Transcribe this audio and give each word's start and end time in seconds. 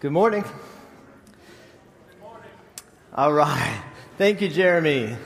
Good 0.00 0.12
morning. 0.12 0.42
Good 0.42 2.20
morning. 2.22 2.50
All 3.16 3.32
right. 3.32 3.82
Thank 4.16 4.40
you, 4.40 4.48
Jeremy. 4.48 5.16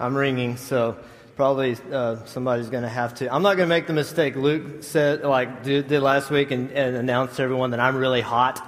I'm 0.00 0.14
ringing, 0.14 0.56
so 0.56 0.96
probably 1.36 1.76
uh, 1.92 2.24
somebody's 2.24 2.70
going 2.70 2.84
to 2.84 2.88
have 2.88 3.12
to. 3.16 3.30
I'm 3.30 3.42
not 3.42 3.58
going 3.58 3.68
to 3.68 3.74
make 3.74 3.86
the 3.86 3.92
mistake 3.92 4.34
Luke 4.34 4.82
said, 4.82 5.22
like 5.22 5.64
did, 5.64 5.88
did 5.88 6.00
last 6.00 6.30
week, 6.30 6.50
and, 6.50 6.70
and 6.70 6.96
announce 6.96 7.36
to 7.36 7.42
everyone 7.42 7.72
that 7.72 7.80
I'm 7.80 7.94
really 7.94 8.22
hot, 8.22 8.66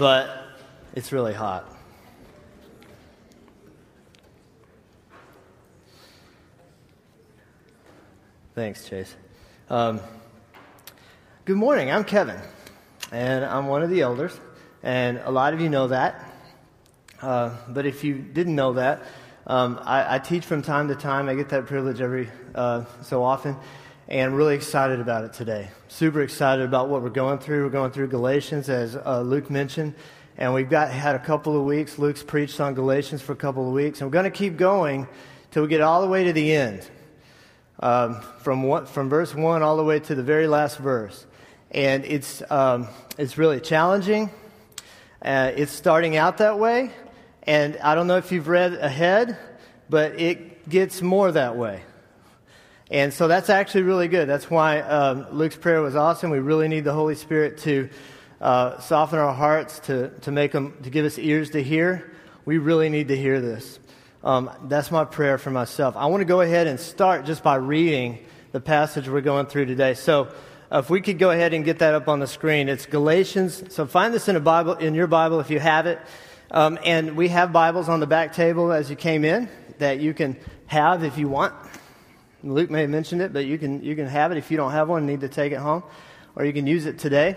but 0.00 0.28
it's 0.96 1.12
really 1.12 1.32
hot. 1.32 1.72
Thanks, 8.56 8.88
Chase. 8.88 9.14
Um, 9.68 10.00
good 11.44 11.56
morning. 11.56 11.92
I'm 11.92 12.02
Kevin, 12.02 12.40
and 13.12 13.44
I'm 13.44 13.66
one 13.66 13.82
of 13.82 13.90
the 13.90 14.02
elders, 14.02 14.38
and 14.82 15.18
a 15.18 15.30
lot 15.30 15.52
of 15.52 15.60
you 15.60 15.68
know 15.68 15.88
that. 15.88 16.32
Uh, 17.20 17.56
but 17.68 17.86
if 17.86 18.04
you 18.04 18.14
didn't 18.14 18.54
know 18.54 18.74
that, 18.74 19.02
um, 19.46 19.80
I, 19.82 20.16
I, 20.16 20.18
teach 20.18 20.44
from 20.44 20.62
time 20.62 20.88
to 20.88 20.94
time. 20.94 21.28
I 21.28 21.34
get 21.34 21.50
that 21.50 21.66
privilege 21.66 22.00
every 22.00 22.30
uh, 22.54 22.84
so 23.02 23.22
often, 23.22 23.56
and 24.08 24.30
I'm 24.30 24.34
really 24.34 24.54
excited 24.54 25.00
about 25.00 25.24
it 25.24 25.32
today. 25.32 25.68
Super 25.88 26.22
excited 26.22 26.64
about 26.64 26.88
what 26.88 27.02
we're 27.02 27.10
going 27.10 27.38
through. 27.38 27.64
We're 27.64 27.70
going 27.70 27.90
through 27.90 28.08
Galatians, 28.08 28.68
as 28.68 28.96
uh, 28.96 29.22
Luke 29.22 29.50
mentioned, 29.50 29.94
and 30.38 30.54
we've 30.54 30.70
got 30.70 30.90
had 30.90 31.14
a 31.14 31.18
couple 31.18 31.58
of 31.58 31.64
weeks. 31.64 31.98
Luke's 31.98 32.22
preached 32.22 32.60
on 32.60 32.74
Galatians 32.74 33.22
for 33.22 33.32
a 33.32 33.36
couple 33.36 33.66
of 33.66 33.74
weeks, 33.74 34.00
and 34.00 34.08
we're 34.08 34.14
going 34.14 34.30
to 34.30 34.36
keep 34.36 34.56
going 34.56 35.08
till 35.50 35.62
we 35.62 35.68
get 35.68 35.80
all 35.80 36.00
the 36.00 36.08
way 36.08 36.24
to 36.24 36.32
the 36.32 36.52
end 36.52 36.88
um, 37.80 38.20
from, 38.38 38.62
one, 38.62 38.86
from 38.86 39.08
verse 39.08 39.34
1 39.34 39.62
all 39.62 39.76
the 39.76 39.84
way 39.84 39.98
to 40.00 40.14
the 40.14 40.22
very 40.22 40.46
last 40.46 40.78
verse. 40.78 41.26
And 41.70 42.04
it's, 42.04 42.42
um, 42.50 42.88
it's 43.16 43.38
really 43.38 43.60
challenging. 43.60 44.30
Uh, 45.22 45.52
it's 45.54 45.72
starting 45.72 46.16
out 46.16 46.38
that 46.38 46.58
way. 46.58 46.90
And 47.44 47.76
I 47.78 47.94
don't 47.94 48.06
know 48.06 48.16
if 48.16 48.32
you've 48.32 48.48
read 48.48 48.74
ahead, 48.74 49.38
but 49.88 50.20
it 50.20 50.68
gets 50.68 51.00
more 51.00 51.30
that 51.30 51.56
way. 51.56 51.82
And 52.90 53.14
so 53.14 53.28
that's 53.28 53.50
actually 53.50 53.82
really 53.82 54.08
good. 54.08 54.28
That's 54.28 54.50
why 54.50 54.80
um, 54.80 55.26
Luke's 55.30 55.56
prayer 55.56 55.80
was 55.80 55.94
awesome. 55.94 56.30
We 56.30 56.40
really 56.40 56.66
need 56.66 56.82
the 56.82 56.92
Holy 56.92 57.14
Spirit 57.14 57.58
to 57.58 57.88
uh, 58.40 58.80
soften 58.80 59.18
our 59.18 59.32
hearts, 59.32 59.78
to, 59.80 60.08
to 60.20 60.32
make 60.32 60.50
them, 60.50 60.76
to 60.82 60.90
give 60.90 61.04
us 61.04 61.18
ears 61.18 61.50
to 61.50 61.62
hear. 61.62 62.12
We 62.44 62.58
really 62.58 62.88
need 62.88 63.08
to 63.08 63.16
hear 63.16 63.40
this. 63.40 63.78
Um, 64.24 64.50
that's 64.64 64.90
my 64.90 65.04
prayer 65.04 65.38
for 65.38 65.50
myself. 65.50 65.96
I 65.96 66.06
want 66.06 66.22
to 66.22 66.24
go 66.24 66.40
ahead 66.40 66.66
and 66.66 66.80
start 66.80 67.26
just 67.26 67.44
by 67.44 67.56
reading 67.56 68.18
the 68.52 68.60
passage 68.60 69.08
we're 69.08 69.20
going 69.20 69.46
through 69.46 69.66
today. 69.66 69.94
So, 69.94 70.32
if 70.72 70.90
we 70.90 71.00
could 71.00 71.18
go 71.18 71.30
ahead 71.30 71.52
and 71.52 71.64
get 71.64 71.80
that 71.80 71.94
up 71.94 72.08
on 72.08 72.20
the 72.20 72.26
screen, 72.26 72.68
it's 72.68 72.86
Galatians. 72.86 73.74
So, 73.74 73.86
find 73.86 74.14
this 74.14 74.28
in 74.28 74.36
a 74.36 74.40
Bible, 74.40 74.74
in 74.74 74.94
your 74.94 75.06
Bible, 75.06 75.40
if 75.40 75.50
you 75.50 75.58
have 75.58 75.86
it. 75.86 75.98
Um, 76.50 76.78
and 76.84 77.16
we 77.16 77.28
have 77.28 77.52
Bibles 77.52 77.88
on 77.88 78.00
the 78.00 78.06
back 78.06 78.32
table 78.34 78.72
as 78.72 78.90
you 78.90 78.96
came 78.96 79.24
in 79.24 79.48
that 79.78 80.00
you 80.00 80.14
can 80.14 80.36
have 80.66 81.04
if 81.04 81.18
you 81.18 81.28
want. 81.28 81.54
Luke 82.42 82.70
may 82.70 82.82
have 82.82 82.90
mentioned 82.90 83.22
it, 83.22 83.32
but 83.32 83.44
you 83.44 83.58
can 83.58 83.82
you 83.82 83.94
can 83.94 84.06
have 84.06 84.32
it 84.32 84.38
if 84.38 84.50
you 84.50 84.56
don't 84.56 84.72
have 84.72 84.88
one. 84.88 85.06
Need 85.06 85.20
to 85.20 85.28
take 85.28 85.52
it 85.52 85.58
home, 85.58 85.82
or 86.34 86.44
you 86.44 86.52
can 86.52 86.66
use 86.66 86.86
it 86.86 86.98
today. 86.98 87.36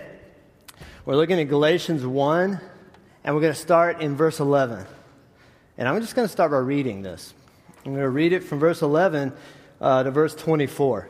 We're 1.06 1.16
looking 1.16 1.40
at 1.40 1.50
Galatians 1.50 2.06
one, 2.06 2.60
and 3.24 3.36
we're 3.36 3.42
going 3.42 3.54
to 3.54 3.60
start 3.60 4.02
in 4.02 4.16
verse 4.16 4.40
eleven. 4.40 4.86
And 5.78 5.88
I'm 5.88 6.00
just 6.02 6.16
going 6.16 6.28
to 6.28 6.32
start 6.32 6.52
by 6.52 6.58
reading 6.58 7.02
this. 7.02 7.34
I'm 7.86 7.92
going 7.92 8.04
to 8.04 8.10
read 8.10 8.32
it 8.32 8.44
from 8.44 8.60
verse 8.60 8.82
11 8.82 9.34
uh, 9.82 10.04
to 10.04 10.12
verse 10.12 10.36
24. 10.36 11.10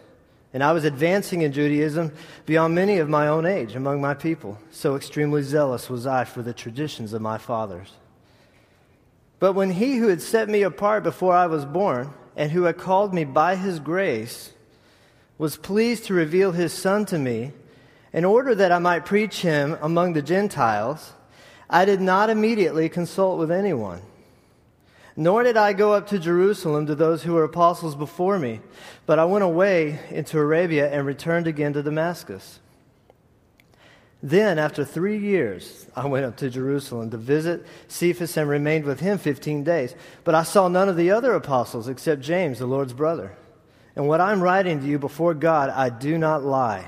And 0.53 0.63
I 0.63 0.73
was 0.73 0.83
advancing 0.83 1.41
in 1.41 1.53
Judaism 1.53 2.11
beyond 2.45 2.75
many 2.75 2.97
of 2.97 3.07
my 3.07 3.27
own 3.27 3.45
age 3.45 3.75
among 3.75 4.01
my 4.01 4.13
people. 4.13 4.57
So 4.71 4.95
extremely 4.95 5.43
zealous 5.43 5.89
was 5.89 6.05
I 6.05 6.25
for 6.25 6.41
the 6.41 6.53
traditions 6.53 7.13
of 7.13 7.21
my 7.21 7.37
fathers. 7.37 7.93
But 9.39 9.53
when 9.53 9.71
he 9.71 9.95
who 9.95 10.09
had 10.09 10.21
set 10.21 10.49
me 10.49 10.61
apart 10.61 11.03
before 11.03 11.33
I 11.33 11.47
was 11.47 11.65
born, 11.65 12.13
and 12.35 12.51
who 12.51 12.63
had 12.63 12.77
called 12.77 13.13
me 13.13 13.23
by 13.23 13.55
his 13.55 13.79
grace, 13.79 14.51
was 15.37 15.57
pleased 15.57 16.05
to 16.05 16.13
reveal 16.13 16.51
his 16.51 16.73
Son 16.73 17.05
to 17.05 17.17
me, 17.17 17.51
in 18.13 18.25
order 18.25 18.53
that 18.53 18.71
I 18.71 18.79
might 18.79 19.05
preach 19.05 19.41
him 19.41 19.77
among 19.81 20.13
the 20.13 20.21
Gentiles, 20.21 21.13
I 21.69 21.85
did 21.85 22.01
not 22.01 22.29
immediately 22.29 22.89
consult 22.89 23.39
with 23.39 23.51
anyone 23.51 24.01
nor 25.15 25.43
did 25.43 25.57
I 25.57 25.73
go 25.73 25.93
up 25.93 26.07
to 26.07 26.19
Jerusalem 26.19 26.85
to 26.87 26.95
those 26.95 27.23
who 27.23 27.33
were 27.33 27.43
apostles 27.43 27.95
before 27.95 28.39
me, 28.39 28.61
but 29.05 29.19
I 29.19 29.25
went 29.25 29.43
away 29.43 29.99
into 30.09 30.39
Arabia 30.39 30.91
and 30.91 31.05
returned 31.05 31.47
again 31.47 31.73
to 31.73 31.83
Damascus. 31.83 32.59
Then, 34.23 34.59
after 34.59 34.85
three 34.85 35.17
years, 35.17 35.87
I 35.95 36.05
went 36.05 36.25
up 36.25 36.37
to 36.37 36.49
Jerusalem 36.49 37.09
to 37.09 37.17
visit 37.17 37.65
Cephas 37.87 38.37
and 38.37 38.47
remained 38.47 38.85
with 38.85 38.99
him 38.99 39.17
15 39.17 39.63
days. 39.63 39.95
But 40.23 40.35
I 40.35 40.43
saw 40.43 40.67
none 40.67 40.89
of 40.89 40.95
the 40.95 41.09
other 41.09 41.33
apostles 41.33 41.87
except 41.87 42.21
James, 42.21 42.59
the 42.59 42.67
Lord's 42.67 42.93
brother. 42.93 43.35
And 43.95 44.07
what 44.07 44.21
I'm 44.21 44.41
writing 44.41 44.79
to 44.79 44.85
you 44.85 44.99
before 44.99 45.33
God, 45.33 45.69
I 45.69 45.89
do 45.89 46.19
not 46.19 46.43
lie. 46.43 46.87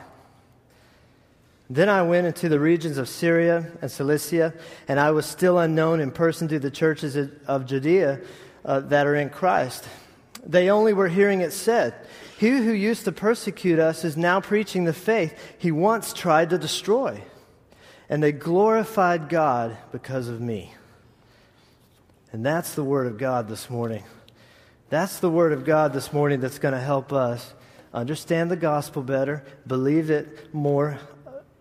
Then 1.74 1.90
I 1.90 2.04
went 2.04 2.28
into 2.28 2.50
the 2.50 2.60
regions 2.60 3.00
of 3.00 3.10
Syria 3.10 3.66
and 3.82 3.90
Cilicia, 3.90 4.54
and 4.88 5.00
I 5.00 5.10
was 5.10 5.26
still 5.26 5.58
unknown 5.58 6.02
in 6.02 6.12
person 6.12 6.48
to 6.50 6.60
the 6.60 6.70
churches 6.70 7.18
of 7.48 7.66
Judea 7.66 8.22
uh, 8.64 8.82
that 8.82 9.08
are 9.08 9.16
in 9.16 9.32
Christ. 9.32 9.84
They 10.46 10.70
only 10.70 10.94
were 10.94 11.08
hearing 11.08 11.42
it 11.42 11.52
said, 11.52 11.96
He 12.38 12.50
who 12.50 12.74
used 12.74 13.06
to 13.06 13.12
persecute 13.12 13.80
us 13.80 14.06
is 14.06 14.16
now 14.16 14.40
preaching 14.40 14.84
the 14.84 14.94
faith 14.94 15.36
he 15.58 15.72
once 15.72 16.14
tried 16.14 16.52
to 16.52 16.60
destroy. 16.60 17.24
And 18.08 18.22
they 18.22 18.34
glorified 18.34 19.28
God 19.28 19.76
because 19.92 20.28
of 20.28 20.40
me. 20.40 20.76
And 22.32 22.46
that's 22.46 22.76
the 22.76 22.84
Word 22.84 23.08
of 23.08 23.18
God 23.18 23.48
this 23.48 23.68
morning. 23.68 24.04
That's 24.92 25.18
the 25.18 25.32
Word 25.32 25.54
of 25.54 25.66
God 25.66 25.92
this 25.92 26.14
morning 26.14 26.40
that's 26.40 26.60
going 26.60 26.76
to 26.76 26.80
help 26.80 27.12
us 27.12 27.52
understand 27.92 28.52
the 28.52 28.58
gospel 28.58 29.02
better, 29.02 29.44
believe 29.66 30.12
it 30.12 30.54
more 30.54 31.00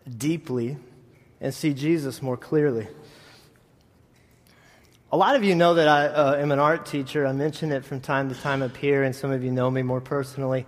deeply 0.09 0.77
and 1.41 1.53
see 1.53 1.75
Jesus 1.75 2.23
more 2.23 2.37
clearly. 2.37 2.89
A 5.11 5.17
lot 5.17 5.37
of 5.37 5.45
you 5.45 5.55
know 5.55 5.75
that 5.75 5.89
I 5.89 6.07
uh, 6.07 6.37
am 6.37 6.53
an 6.53 6.59
art 6.59 6.87
teacher. 6.87 7.27
I 7.27 7.33
mention 7.33 7.71
it 7.71 7.85
from 7.85 8.01
time 8.01 8.31
to 8.31 8.35
time 8.35 8.63
up 8.63 8.77
here, 8.77 9.03
and 9.03 9.15
some 9.15 9.31
of 9.31 9.45
you 9.45 9.51
know 9.51 9.71
me 9.71 9.83
more 9.83 10.01
personally, 10.01 10.65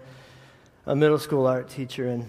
a 0.84 0.94
middle 0.94 1.18
school 1.18 1.46
art 1.46 1.70
teacher. 1.70 2.08
And, 2.08 2.28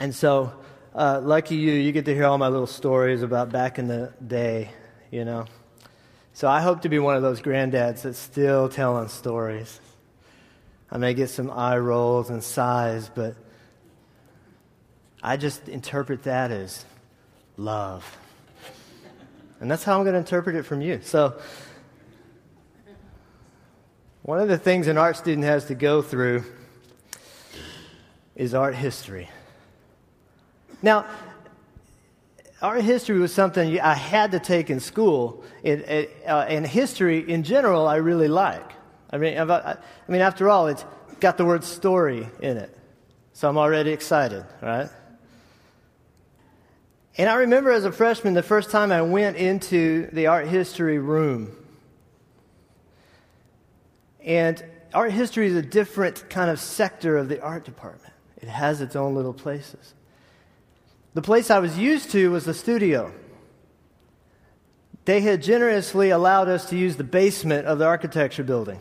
and 0.00 0.12
so, 0.12 0.52
uh, 0.92 1.20
lucky 1.22 1.54
you, 1.54 1.72
you 1.72 1.92
get 1.92 2.04
to 2.06 2.14
hear 2.14 2.24
all 2.24 2.38
my 2.38 2.48
little 2.48 2.66
stories 2.66 3.22
about 3.22 3.50
back 3.52 3.78
in 3.78 3.86
the 3.86 4.12
day, 4.26 4.70
you 5.12 5.24
know. 5.24 5.44
So 6.32 6.48
I 6.48 6.60
hope 6.60 6.82
to 6.82 6.88
be 6.88 6.98
one 6.98 7.14
of 7.14 7.22
those 7.22 7.40
granddads 7.40 8.02
that's 8.02 8.18
still 8.18 8.68
telling 8.68 9.08
stories. 9.08 9.80
I 10.90 10.98
may 10.98 11.14
get 11.14 11.30
some 11.30 11.50
eye 11.50 11.78
rolls 11.78 12.28
and 12.28 12.42
sighs, 12.42 13.08
but 13.14 13.36
I 15.22 15.36
just 15.36 15.68
interpret 15.68 16.24
that 16.24 16.50
as 16.50 16.84
love. 17.56 18.18
And 19.60 19.70
that's 19.70 19.84
how 19.84 19.98
I'm 19.98 20.04
going 20.04 20.14
to 20.14 20.18
interpret 20.18 20.56
it 20.56 20.64
from 20.64 20.80
you. 20.80 21.00
So, 21.02 21.38
one 24.22 24.40
of 24.40 24.48
the 24.48 24.58
things 24.58 24.88
an 24.88 24.98
art 24.98 25.16
student 25.16 25.44
has 25.44 25.66
to 25.66 25.74
go 25.74 26.02
through 26.02 26.44
is 28.34 28.54
art 28.54 28.74
history. 28.74 29.30
Now, 30.82 31.06
art 32.60 32.82
history 32.82 33.18
was 33.18 33.32
something 33.32 33.80
I 33.80 33.94
had 33.94 34.32
to 34.32 34.40
take 34.40 34.68
in 34.68 34.80
school, 34.80 35.44
and, 35.64 35.84
uh, 36.26 36.46
and 36.48 36.66
history 36.66 37.18
in 37.30 37.44
general 37.44 37.86
I 37.86 37.96
really 37.96 38.28
like. 38.28 38.72
I 39.10 39.18
mean, 39.18 39.38
I 39.38 39.76
mean, 40.08 40.20
after 40.20 40.50
all, 40.50 40.66
it's 40.66 40.84
got 41.20 41.38
the 41.38 41.44
word 41.44 41.64
story 41.64 42.28
in 42.40 42.56
it. 42.56 42.76
So 43.32 43.48
I'm 43.48 43.56
already 43.56 43.92
excited, 43.92 44.44
right? 44.60 44.90
And 47.18 47.30
I 47.30 47.36
remember 47.36 47.70
as 47.70 47.84
a 47.84 47.92
freshman, 47.92 48.34
the 48.34 48.42
first 48.42 48.70
time 48.70 48.92
I 48.92 49.02
went 49.02 49.36
into 49.36 50.08
the 50.12 50.26
art 50.26 50.48
history 50.48 50.98
room. 50.98 51.56
And 54.22 54.62
art 54.92 55.12
history 55.12 55.46
is 55.46 55.54
a 55.54 55.62
different 55.62 56.28
kind 56.28 56.50
of 56.50 56.60
sector 56.60 57.16
of 57.16 57.28
the 57.28 57.40
art 57.40 57.64
department, 57.64 58.12
it 58.36 58.48
has 58.48 58.80
its 58.80 58.96
own 58.96 59.14
little 59.14 59.32
places. 59.32 59.94
The 61.14 61.22
place 61.22 61.50
I 61.50 61.60
was 61.60 61.78
used 61.78 62.10
to 62.10 62.30
was 62.30 62.44
the 62.44 62.54
studio. 62.54 63.12
they 65.06 65.20
had 65.20 65.40
generously 65.40 66.10
allowed 66.10 66.48
us 66.48 66.68
to 66.68 66.76
use 66.76 66.96
the 66.96 67.04
basement 67.04 67.66
of 67.66 67.78
the 67.78 67.86
architecture 67.86 68.42
building, 68.42 68.80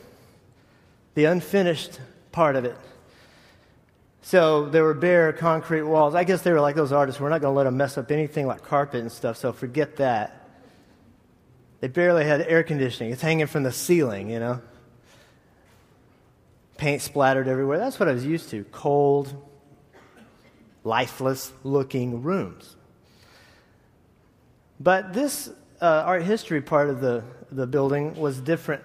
the 1.13 1.25
unfinished 1.25 1.99
part 2.31 2.55
of 2.55 2.65
it. 2.65 2.75
So 4.25 4.65
there 4.65 4.83
were 4.83 4.95
bare 4.95 5.31
concrete 5.33 5.83
walls. 5.83 6.15
I 6.15 6.23
guess 6.23 6.41
they 6.41 6.51
were 6.51 6.59
like 6.59 6.75
those 6.75 6.91
artists. 6.91 7.21
We're 7.21 7.29
not 7.29 7.41
going 7.41 7.53
to 7.53 7.55
let 7.55 7.65
them 7.65 7.77
mess 7.77 7.95
up 7.95 8.09
anything 8.09 8.47
like 8.47 8.63
carpet 8.63 9.01
and 9.01 9.11
stuff, 9.11 9.37
so 9.37 9.53
forget 9.53 9.97
that. 9.97 10.47
They 11.79 11.89
barely 11.89 12.25
had 12.25 12.41
air 12.41 12.63
conditioning. 12.63 13.13
It's 13.13 13.21
hanging 13.21 13.45
from 13.45 13.61
the 13.61 13.71
ceiling, 13.71 14.31
you 14.31 14.39
know. 14.39 14.61
Paint 16.79 17.03
splattered 17.03 17.47
everywhere. 17.47 17.77
That's 17.77 17.99
what 17.99 18.09
I 18.09 18.13
was 18.13 18.25
used 18.25 18.49
to. 18.49 18.63
Cold, 18.71 19.31
lifeless 20.83 21.53
looking 21.63 22.23
rooms. 22.23 22.75
But 24.79 25.13
this 25.13 25.49
uh, 25.79 26.01
art 26.03 26.23
history 26.23 26.63
part 26.63 26.89
of 26.89 26.99
the, 26.99 27.23
the 27.51 27.67
building 27.67 28.15
was 28.15 28.41
different. 28.41 28.81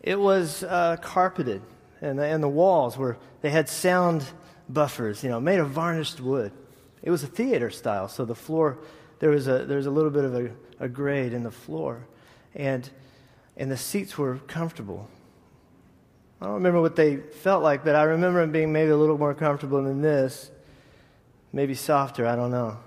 It 0.00 0.20
was 0.20 0.62
uh, 0.62 0.98
carpeted 1.00 1.62
and 2.00 2.18
the, 2.18 2.24
and 2.24 2.42
the 2.42 2.48
walls 2.48 2.96
were 2.96 3.18
they 3.40 3.50
had 3.50 3.68
sound 3.68 4.24
buffers, 4.68 5.22
you 5.22 5.30
know, 5.30 5.40
made 5.40 5.58
of 5.58 5.70
varnished 5.70 6.20
wood. 6.20 6.52
It 7.02 7.10
was 7.10 7.22
a 7.22 7.26
theater 7.26 7.70
style, 7.70 8.08
so 8.08 8.24
the 8.24 8.34
floor 8.34 8.78
there 9.20 9.30
was 9.30 9.48
a 9.48 9.64
there 9.64 9.76
was 9.76 9.86
a 9.86 9.90
little 9.90 10.10
bit 10.10 10.24
of 10.24 10.34
a, 10.34 10.50
a 10.80 10.88
grade 10.88 11.32
in 11.32 11.42
the 11.42 11.50
floor, 11.50 12.06
and 12.54 12.88
and 13.56 13.70
the 13.70 13.76
seats 13.76 14.16
were 14.16 14.36
comfortable. 14.46 15.08
I 16.40 16.46
don't 16.46 16.54
remember 16.54 16.80
what 16.80 16.94
they 16.94 17.16
felt 17.16 17.64
like, 17.64 17.84
but 17.84 17.96
I 17.96 18.04
remember 18.04 18.40
them 18.40 18.52
being 18.52 18.72
maybe 18.72 18.90
a 18.90 18.96
little 18.96 19.18
more 19.18 19.34
comfortable 19.34 19.82
than 19.82 20.02
this, 20.02 20.50
maybe 21.52 21.74
softer. 21.74 22.26
I 22.26 22.36
don't 22.36 22.52
know. 22.52 22.78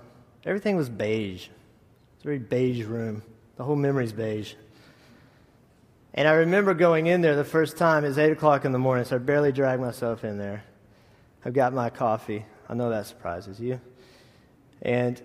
Everything 0.46 0.76
was 0.76 0.88
beige. 0.88 1.48
It's 2.16 2.24
a 2.24 2.28
very 2.28 2.38
beige 2.38 2.84
room. 2.84 3.22
The 3.56 3.64
whole 3.64 3.76
memory's 3.76 4.12
beige. 4.12 4.54
And 6.14 6.28
I 6.28 6.32
remember 6.32 6.74
going 6.74 7.06
in 7.06 7.22
there 7.22 7.36
the 7.36 7.44
first 7.44 7.76
time. 7.76 8.04
It's 8.04 8.18
8 8.18 8.32
o'clock 8.32 8.64
in 8.64 8.72
the 8.72 8.78
morning, 8.78 9.04
so 9.04 9.16
I 9.16 9.18
barely 9.18 9.50
dragged 9.50 9.80
myself 9.80 10.24
in 10.24 10.36
there. 10.36 10.64
I've 11.44 11.54
got 11.54 11.72
my 11.72 11.90
coffee. 11.90 12.44
I 12.68 12.74
know 12.74 12.90
that 12.90 13.06
surprises 13.06 13.58
you. 13.58 13.80
And 14.82 15.20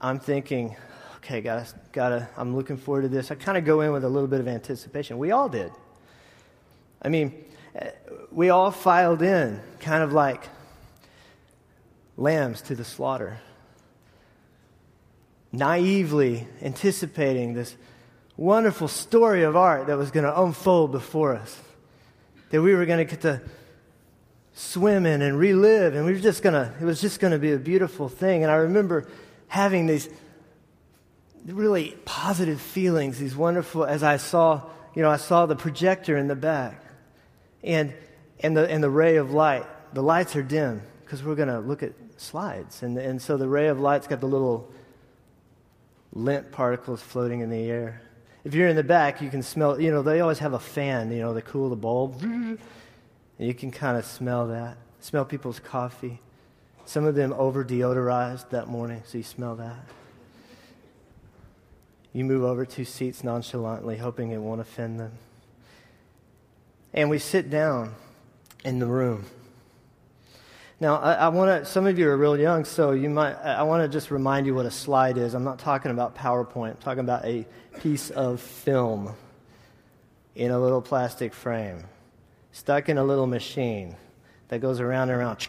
I'm 0.00 0.18
thinking, 0.18 0.76
okay, 1.16 1.40
gotta, 1.40 1.66
gotta, 1.92 2.28
I'm 2.36 2.56
looking 2.56 2.76
forward 2.76 3.02
to 3.02 3.08
this. 3.08 3.30
I 3.30 3.36
kind 3.36 3.56
of 3.56 3.64
go 3.64 3.80
in 3.82 3.92
with 3.92 4.04
a 4.04 4.08
little 4.08 4.28
bit 4.28 4.40
of 4.40 4.48
anticipation. 4.48 5.18
We 5.18 5.30
all 5.30 5.48
did. 5.48 5.70
I 7.00 7.08
mean, 7.08 7.44
we 8.32 8.50
all 8.50 8.70
filed 8.70 9.22
in, 9.22 9.60
kind 9.78 10.02
of 10.02 10.12
like 10.12 10.48
lambs 12.16 12.60
to 12.62 12.74
the 12.74 12.84
slaughter, 12.84 13.38
naively 15.52 16.46
anticipating 16.60 17.54
this 17.54 17.76
wonderful 18.38 18.88
story 18.88 19.42
of 19.42 19.56
art 19.56 19.88
that 19.88 19.98
was 19.98 20.10
going 20.10 20.24
to 20.24 20.42
unfold 20.42 20.92
before 20.92 21.34
us. 21.34 21.60
That 22.50 22.62
we 22.62 22.74
were 22.74 22.86
going 22.86 23.04
to 23.04 23.04
get 23.04 23.20
to 23.22 23.42
swim 24.54 25.04
in 25.04 25.20
and 25.20 25.38
relive, 25.38 25.94
and 25.94 26.06
we 26.06 26.12
were 26.12 26.20
just 26.20 26.42
going 26.42 26.54
to, 26.54 26.72
it 26.80 26.84
was 26.84 27.00
just 27.00 27.20
going 27.20 27.32
to 27.32 27.38
be 27.38 27.52
a 27.52 27.58
beautiful 27.58 28.08
thing. 28.08 28.42
And 28.42 28.50
I 28.50 28.56
remember 28.56 29.06
having 29.48 29.86
these 29.86 30.08
really 31.44 31.96
positive 32.04 32.60
feelings, 32.60 33.18
these 33.18 33.36
wonderful, 33.36 33.84
as 33.84 34.02
I 34.02 34.16
saw, 34.16 34.62
you 34.94 35.02
know, 35.02 35.10
I 35.10 35.16
saw 35.16 35.46
the 35.46 35.56
projector 35.56 36.16
in 36.16 36.28
the 36.28 36.36
back 36.36 36.82
and, 37.62 37.92
and, 38.40 38.56
the, 38.56 38.70
and 38.70 38.82
the 38.82 38.90
ray 38.90 39.16
of 39.16 39.32
light. 39.32 39.66
The 39.92 40.02
lights 40.02 40.36
are 40.36 40.42
dim 40.42 40.82
because 41.04 41.22
we're 41.22 41.34
going 41.34 41.48
to 41.48 41.60
look 41.60 41.82
at 41.82 41.92
slides. 42.16 42.82
And, 42.82 42.96
and 42.98 43.20
so 43.20 43.36
the 43.36 43.48
ray 43.48 43.68
of 43.68 43.80
light's 43.80 44.06
got 44.06 44.20
the 44.20 44.26
little 44.28 44.70
lint 46.12 46.52
particles 46.52 47.02
floating 47.02 47.40
in 47.40 47.50
the 47.50 47.70
air. 47.70 48.02
If 48.44 48.54
you're 48.54 48.68
in 48.68 48.76
the 48.76 48.84
back, 48.84 49.20
you 49.20 49.30
can 49.30 49.42
smell, 49.42 49.80
you 49.80 49.90
know, 49.90 50.02
they 50.02 50.20
always 50.20 50.38
have 50.38 50.52
a 50.52 50.58
fan, 50.58 51.10
you 51.10 51.20
know, 51.20 51.34
they 51.34 51.42
cool 51.42 51.68
the 51.68 51.76
bulb. 51.76 52.22
And 52.22 52.58
you 53.38 53.54
can 53.54 53.70
kind 53.70 53.96
of 53.96 54.04
smell 54.04 54.48
that. 54.48 54.76
Smell 55.00 55.24
people's 55.24 55.60
coffee. 55.60 56.20
Some 56.84 57.04
of 57.04 57.14
them 57.14 57.32
over 57.34 57.64
deodorized 57.64 58.50
that 58.50 58.68
morning, 58.68 59.02
so 59.04 59.18
you 59.18 59.24
smell 59.24 59.56
that. 59.56 59.84
You 62.12 62.24
move 62.24 62.42
over 62.42 62.64
two 62.64 62.84
seats 62.84 63.22
nonchalantly, 63.22 63.98
hoping 63.98 64.30
it 64.30 64.38
won't 64.38 64.60
offend 64.60 64.98
them. 64.98 65.12
And 66.94 67.10
we 67.10 67.18
sit 67.18 67.50
down 67.50 67.94
in 68.64 68.78
the 68.78 68.86
room. 68.86 69.26
Now, 70.80 70.96
I, 70.96 71.14
I 71.14 71.28
want 71.28 71.64
to, 71.64 71.68
some 71.68 71.86
of 71.86 71.98
you 71.98 72.08
are 72.08 72.16
real 72.16 72.38
young, 72.38 72.64
so 72.64 72.92
you 72.92 73.10
might, 73.10 73.34
I 73.34 73.64
want 73.64 73.82
to 73.82 73.88
just 73.88 74.12
remind 74.12 74.46
you 74.46 74.54
what 74.54 74.64
a 74.64 74.70
slide 74.70 75.18
is. 75.18 75.34
I'm 75.34 75.42
not 75.42 75.58
talking 75.58 75.90
about 75.90 76.14
PowerPoint, 76.14 76.70
I'm 76.70 76.76
talking 76.76 77.00
about 77.00 77.24
a 77.24 77.44
piece 77.80 78.10
of 78.10 78.40
film 78.40 79.12
in 80.36 80.52
a 80.52 80.58
little 80.58 80.80
plastic 80.80 81.34
frame, 81.34 81.82
stuck 82.52 82.88
in 82.88 82.96
a 82.96 83.02
little 83.02 83.26
machine 83.26 83.96
that 84.48 84.60
goes 84.60 84.78
around 84.78 85.10
and 85.10 85.20
around, 85.20 85.48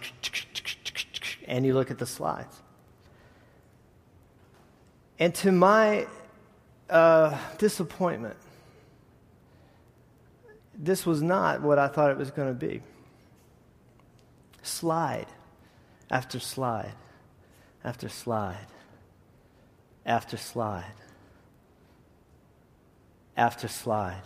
and 1.48 1.64
you 1.64 1.76
look 1.76 1.92
at 1.92 2.00
the 2.00 2.08
slides. 2.08 2.64
And 5.20 5.36
to 5.36 5.52
my 5.52 6.08
uh, 6.90 7.38
disappointment, 7.60 8.36
this 10.76 11.06
was 11.06 11.22
not 11.22 11.62
what 11.62 11.78
I 11.78 11.88
thought 11.88 12.10
it 12.10 12.18
was 12.18 12.32
going 12.32 12.48
to 12.48 12.54
be 12.56 12.82
slide 14.70 15.28
after 16.10 16.40
slide 16.40 16.96
after 17.84 18.10
slide 18.10 18.68
after 20.06 20.38
slide 20.38 20.94
after 23.38 23.68
slide 23.68 24.22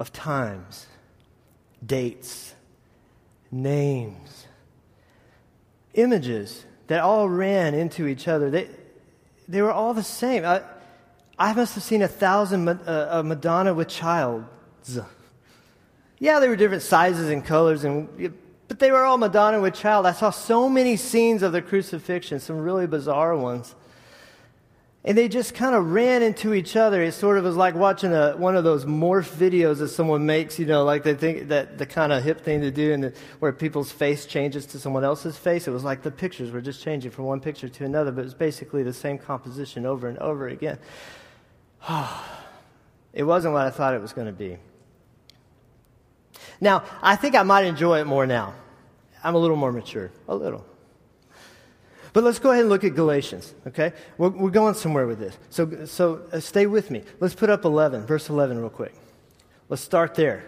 of 0.00 0.12
times, 0.12 0.86
dates, 1.84 2.54
names, 3.52 4.46
images 5.92 6.64
that 6.86 7.02
all 7.02 7.28
ran 7.28 7.74
into 7.74 8.06
each 8.06 8.26
other. 8.26 8.50
They, 8.50 8.68
they 9.46 9.60
were 9.60 9.70
all 9.70 9.92
the 9.92 10.02
same. 10.02 10.44
I, 10.44 10.62
I 11.38 11.52
must 11.52 11.74
have 11.74 11.84
seen 11.84 12.00
a 12.00 12.08
thousand 12.08 12.66
uh, 12.66 13.22
Madonna 13.24 13.74
with 13.74 13.88
childs. 13.88 14.98
Yeah, 16.18 16.40
they 16.40 16.48
were 16.48 16.56
different 16.56 16.82
sizes 16.82 17.28
and 17.28 17.44
colors 17.44 17.84
and 17.84 18.32
but 18.70 18.78
they 18.78 18.92
were 18.92 19.04
all 19.04 19.18
Madonna 19.18 19.60
with 19.60 19.74
child. 19.74 20.06
I 20.06 20.12
saw 20.12 20.30
so 20.30 20.68
many 20.68 20.94
scenes 20.94 21.42
of 21.42 21.50
the 21.50 21.60
crucifixion, 21.60 22.38
some 22.38 22.60
really 22.60 22.86
bizarre 22.86 23.36
ones. 23.36 23.74
And 25.04 25.18
they 25.18 25.26
just 25.26 25.54
kind 25.54 25.74
of 25.74 25.90
ran 25.90 26.22
into 26.22 26.54
each 26.54 26.76
other. 26.76 27.02
It 27.02 27.10
sort 27.10 27.36
of 27.36 27.42
was 27.42 27.56
like 27.56 27.74
watching 27.74 28.12
a, 28.12 28.36
one 28.36 28.54
of 28.54 28.62
those 28.62 28.84
morph 28.84 29.28
videos 29.28 29.78
that 29.78 29.88
someone 29.88 30.24
makes, 30.24 30.56
you 30.56 30.66
know, 30.66 30.84
like 30.84 31.02
they 31.02 31.14
think 31.14 31.48
that 31.48 31.78
the 31.78 31.86
kind 31.86 32.12
of 32.12 32.22
hip 32.22 32.42
thing 32.42 32.60
to 32.60 32.70
do, 32.70 32.92
and 32.92 33.12
where 33.40 33.52
people's 33.52 33.90
face 33.90 34.24
changes 34.24 34.66
to 34.66 34.78
someone 34.78 35.02
else's 35.02 35.36
face. 35.36 35.66
It 35.66 35.72
was 35.72 35.82
like 35.82 36.02
the 36.02 36.12
pictures 36.12 36.52
were 36.52 36.60
just 36.60 36.80
changing 36.80 37.10
from 37.10 37.24
one 37.24 37.40
picture 37.40 37.68
to 37.68 37.84
another, 37.84 38.12
but 38.12 38.20
it 38.20 38.24
was 38.24 38.34
basically 38.34 38.84
the 38.84 38.92
same 38.92 39.18
composition 39.18 39.84
over 39.84 40.06
and 40.06 40.16
over 40.18 40.46
again. 40.46 40.78
it 43.12 43.24
wasn't 43.24 43.52
what 43.52 43.66
I 43.66 43.70
thought 43.70 43.94
it 43.94 44.00
was 44.00 44.12
going 44.12 44.28
to 44.28 44.32
be. 44.32 44.58
Now, 46.60 46.84
I 47.02 47.16
think 47.16 47.34
I 47.34 47.42
might 47.42 47.64
enjoy 47.64 48.00
it 48.00 48.06
more 48.06 48.26
now. 48.26 48.54
I'm 49.22 49.34
a 49.34 49.38
little 49.38 49.56
more 49.56 49.72
mature. 49.72 50.10
A 50.28 50.34
little. 50.34 50.64
But 52.12 52.24
let's 52.24 52.38
go 52.38 52.50
ahead 52.50 52.62
and 52.62 52.70
look 52.70 52.84
at 52.84 52.94
Galatians, 52.94 53.54
okay? 53.68 53.92
We're, 54.18 54.30
we're 54.30 54.50
going 54.50 54.74
somewhere 54.74 55.06
with 55.06 55.18
this. 55.18 55.36
So, 55.48 55.84
so 55.86 56.22
uh, 56.32 56.40
stay 56.40 56.66
with 56.66 56.90
me. 56.90 57.04
Let's 57.20 57.34
put 57.34 57.50
up 57.50 57.64
11, 57.64 58.04
verse 58.06 58.28
11, 58.28 58.58
real 58.58 58.68
quick. 58.68 58.94
Let's 59.68 59.82
start 59.82 60.16
there. 60.16 60.44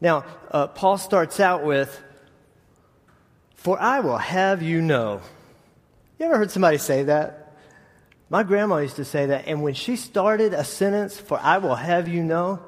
Now, 0.00 0.24
uh, 0.50 0.66
Paul 0.66 0.98
starts 0.98 1.40
out 1.40 1.64
with, 1.64 2.02
For 3.54 3.80
I 3.80 4.00
will 4.00 4.18
have 4.18 4.62
you 4.62 4.82
know. 4.82 5.22
You 6.18 6.26
ever 6.26 6.36
heard 6.36 6.50
somebody 6.50 6.76
say 6.78 7.04
that? 7.04 7.54
My 8.28 8.42
grandma 8.42 8.78
used 8.78 8.96
to 8.96 9.04
say 9.04 9.26
that, 9.26 9.46
and 9.46 9.62
when 9.62 9.74
she 9.74 9.96
started 9.96 10.52
a 10.52 10.64
sentence, 10.64 11.18
For 11.18 11.38
I 11.38 11.58
will 11.58 11.76
have 11.76 12.06
you 12.06 12.22
know, 12.22 12.60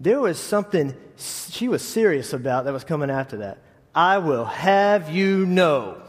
there 0.00 0.20
was 0.20 0.38
something 0.38 0.94
she 1.16 1.68
was 1.68 1.82
serious 1.82 2.32
about 2.32 2.64
that 2.64 2.72
was 2.72 2.84
coming 2.84 3.10
after 3.10 3.38
that. 3.38 3.58
I 3.94 4.18
will 4.18 4.44
have 4.44 5.10
you 5.10 5.44
know. 5.44 6.00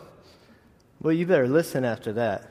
Well, 1.01 1.13
you 1.13 1.25
better 1.25 1.48
listen 1.48 1.86
after 1.86 2.13
that. 2.13 2.50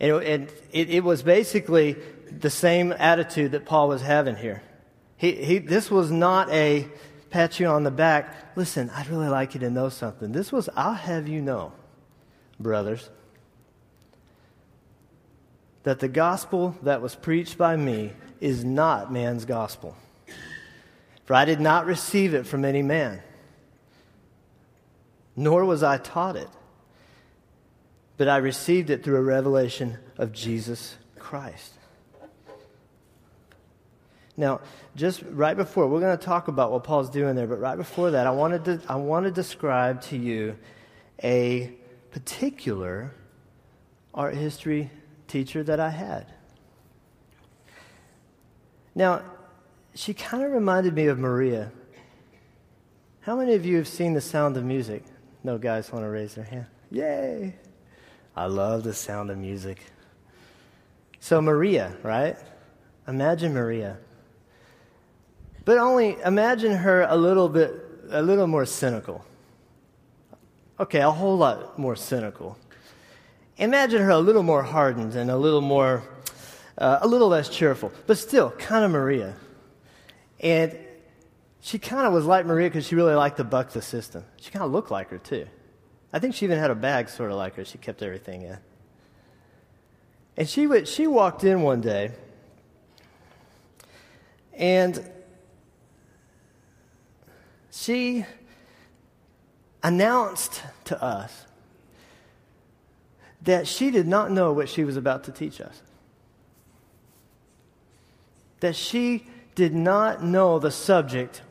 And, 0.00 0.12
and 0.22 0.52
it, 0.72 0.90
it, 0.90 1.04
was 1.04 1.22
basically 1.22 1.96
the 2.30 2.50
same 2.50 2.92
attitude 2.92 3.52
that 3.52 3.64
Paul 3.64 3.88
was 3.88 4.02
having 4.02 4.34
here. 4.34 4.62
He, 5.16 5.32
he, 5.32 5.58
this 5.58 5.90
was 5.90 6.10
not 6.10 6.50
a 6.50 6.88
pat 7.30 7.60
you 7.60 7.66
on 7.68 7.84
the 7.84 7.90
back. 7.92 8.56
Listen, 8.56 8.90
I'd 8.90 9.08
really 9.08 9.28
like 9.28 9.54
you 9.54 9.60
to 9.60 9.70
know 9.70 9.88
something. 9.90 10.32
This 10.32 10.50
was, 10.50 10.68
I'll 10.74 10.94
have 10.94 11.28
you 11.28 11.40
know, 11.40 11.72
brothers, 12.58 13.10
that 15.84 16.00
the 16.00 16.08
gospel 16.08 16.76
that 16.82 17.00
was 17.00 17.14
preached 17.14 17.56
by 17.56 17.76
me 17.76 18.12
is 18.42 18.64
not 18.64 19.12
man's 19.12 19.44
gospel. 19.44 19.96
For 21.24 21.34
I 21.34 21.44
did 21.44 21.60
not 21.60 21.86
receive 21.86 22.34
it 22.34 22.46
from 22.46 22.64
any 22.64 22.82
man, 22.82 23.22
nor 25.36 25.64
was 25.64 25.82
I 25.82 25.98
taught 25.98 26.36
it 26.36 26.48
but 28.22 28.28
I 28.28 28.36
received 28.36 28.90
it 28.90 29.02
through 29.02 29.16
a 29.16 29.22
revelation 29.22 29.98
of 30.16 30.32
Jesus 30.32 30.96
Christ. 31.18 31.72
Now, 34.36 34.60
just 34.94 35.22
right 35.28 35.56
before, 35.56 35.88
we're 35.88 35.98
going 35.98 36.16
to 36.16 36.24
talk 36.24 36.46
about 36.46 36.70
what 36.70 36.84
Paul's 36.84 37.10
doing 37.10 37.34
there, 37.34 37.48
but 37.48 37.58
right 37.58 37.76
before 37.76 38.12
that, 38.12 38.28
I 38.28 38.30
wanted 38.30 38.64
to, 38.66 38.80
I 38.88 38.94
want 38.94 39.26
to 39.26 39.32
describe 39.32 40.02
to 40.02 40.16
you 40.16 40.56
a 41.22 41.72
particular 42.12 43.12
art 44.14 44.36
history 44.36 44.90
teacher 45.26 45.64
that 45.64 45.80
I 45.80 45.90
had. 45.90 46.26
Now, 48.94 49.22
she 49.94 50.14
kind 50.14 50.44
of 50.44 50.52
reminded 50.52 50.94
me 50.94 51.06
of 51.06 51.18
Maria. 51.18 51.72
How 53.20 53.36
many 53.36 53.54
of 53.54 53.64
you 53.64 53.76
have 53.76 53.88
seen 53.88 54.14
The 54.14 54.20
Sound 54.20 54.56
of 54.56 54.64
Music? 54.64 55.04
No 55.44 55.58
guys 55.58 55.92
want 55.92 56.04
to 56.04 56.08
raise 56.08 56.34
their 56.34 56.44
hand. 56.44 56.66
Yay! 56.90 57.54
I 58.36 58.46
love 58.46 58.82
the 58.82 58.94
sound 58.94 59.30
of 59.30 59.38
music. 59.38 59.82
So, 61.20 61.40
Maria, 61.40 61.96
right? 62.02 62.36
Imagine 63.06 63.52
Maria. 63.52 63.98
But 65.64 65.78
only 65.78 66.16
imagine 66.24 66.74
her 66.74 67.02
a 67.02 67.16
little 67.16 67.48
bit, 67.48 67.72
a 68.10 68.22
little 68.22 68.46
more 68.46 68.66
cynical. 68.66 69.24
Okay, 70.80 71.00
a 71.00 71.10
whole 71.10 71.36
lot 71.36 71.78
more 71.78 71.94
cynical. 71.94 72.58
Imagine 73.58 74.02
her 74.02 74.10
a 74.10 74.18
little 74.18 74.42
more 74.42 74.62
hardened 74.62 75.14
and 75.14 75.30
a 75.30 75.36
little 75.36 75.60
more, 75.60 76.02
uh, 76.78 76.98
a 77.02 77.06
little 77.06 77.28
less 77.28 77.48
cheerful, 77.48 77.92
but 78.06 78.18
still 78.18 78.50
kind 78.52 78.84
of 78.84 78.90
Maria. 78.90 79.34
And 80.40 80.76
she 81.60 81.78
kind 81.78 82.06
of 82.06 82.12
was 82.12 82.24
like 82.24 82.46
Maria 82.46 82.68
because 82.68 82.86
she 82.86 82.94
really 82.94 83.14
liked 83.14 83.36
to 83.36 83.44
buck 83.44 83.70
the 83.70 83.82
system. 83.82 84.24
She 84.36 84.50
kind 84.50 84.64
of 84.64 84.72
looked 84.72 84.90
like 84.90 85.10
her, 85.10 85.18
too. 85.18 85.46
I 86.12 86.18
think 86.18 86.34
she 86.34 86.44
even 86.44 86.58
had 86.58 86.70
a 86.70 86.74
bag 86.74 87.08
sort 87.08 87.30
of 87.30 87.36
like 87.36 87.54
her. 87.54 87.64
She 87.64 87.78
kept 87.78 88.02
everything 88.02 88.42
in. 88.42 88.58
And 90.36 90.48
she, 90.48 90.66
would, 90.66 90.88
she 90.88 91.06
walked 91.06 91.44
in 91.44 91.62
one 91.62 91.80
day, 91.80 92.12
and 94.54 95.08
she 97.70 98.24
announced 99.82 100.62
to 100.84 101.02
us 101.02 101.46
that 103.42 103.66
she 103.66 103.90
did 103.90 104.06
not 104.06 104.30
know 104.30 104.52
what 104.52 104.68
she 104.68 104.84
was 104.84 104.96
about 104.96 105.24
to 105.24 105.32
teach 105.32 105.60
us. 105.60 105.82
That 108.62 108.76
she 108.76 109.26
did 109.56 109.74
not 109.74 110.22
know 110.22 110.60
the 110.60 110.70
subject 110.70 111.42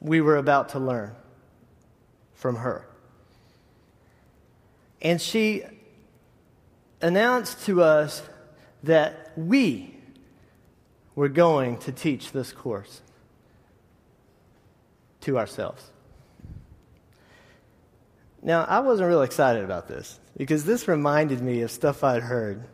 we 0.00 0.20
were 0.20 0.36
about 0.36 0.70
to 0.70 0.80
learn 0.80 1.14
from 2.34 2.56
her. 2.56 2.88
And 5.00 5.22
she 5.22 5.62
announced 7.00 7.64
to 7.66 7.84
us 7.84 8.20
that 8.82 9.30
we 9.36 9.94
were 11.14 11.28
going 11.28 11.78
to 11.78 11.92
teach 11.92 12.32
this 12.32 12.50
course 12.50 13.00
to 15.20 15.38
ourselves. 15.38 15.92
Now, 18.42 18.64
I 18.64 18.80
wasn't 18.80 19.08
real 19.08 19.22
excited 19.22 19.62
about 19.62 19.86
this 19.86 20.18
because 20.36 20.64
this 20.64 20.88
reminded 20.88 21.40
me 21.40 21.60
of 21.60 21.70
stuff 21.70 22.02
I'd 22.02 22.24
heard 22.24 22.64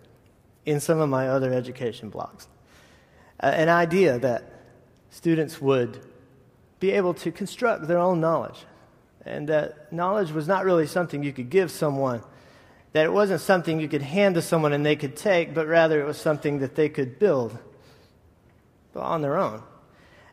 in 0.65 0.81
some 0.81 0.99
of 0.99 1.11
my 1.11 1.29
other 1.29 1.53
education 1.53 2.11
blogs. 2.11 2.47
An 3.43 3.69
idea 3.69 4.19
that 4.21 4.45
students 5.11 5.61
would 5.61 6.01
be 6.79 6.93
able 6.93 7.15
to 7.15 7.31
construct 7.31 7.89
their 7.89 7.99
own 7.99 8.21
knowledge, 8.21 8.65
and 9.27 9.49
that 9.49 9.93
knowledge 9.93 10.31
was 10.31 10.49
not 10.49 10.65
really 10.65 10.87
something 10.87 11.23
you 11.23 11.33
could 11.33 11.51
give 11.51 11.71
someone, 11.71 12.23
that 12.93 13.05
it 13.05 13.13
wasn't 13.13 13.41
something 13.41 13.81
you 13.81 13.89
could 13.89 14.03
hand 14.03 14.37
to 14.37 14.43
someone 14.43 14.73
and 14.73 14.85
they 14.85 14.97
could 14.97 15.17
take, 15.17 15.55
but 15.55 15.67
rather 15.67 16.01
it 16.01 16.05
was 16.05 16.19
something 16.19 16.59
that 16.59 16.75
they 16.75 16.89
could 16.89 17.19
build 17.19 17.59
on 18.95 19.23
their 19.23 19.37
own. 19.39 19.63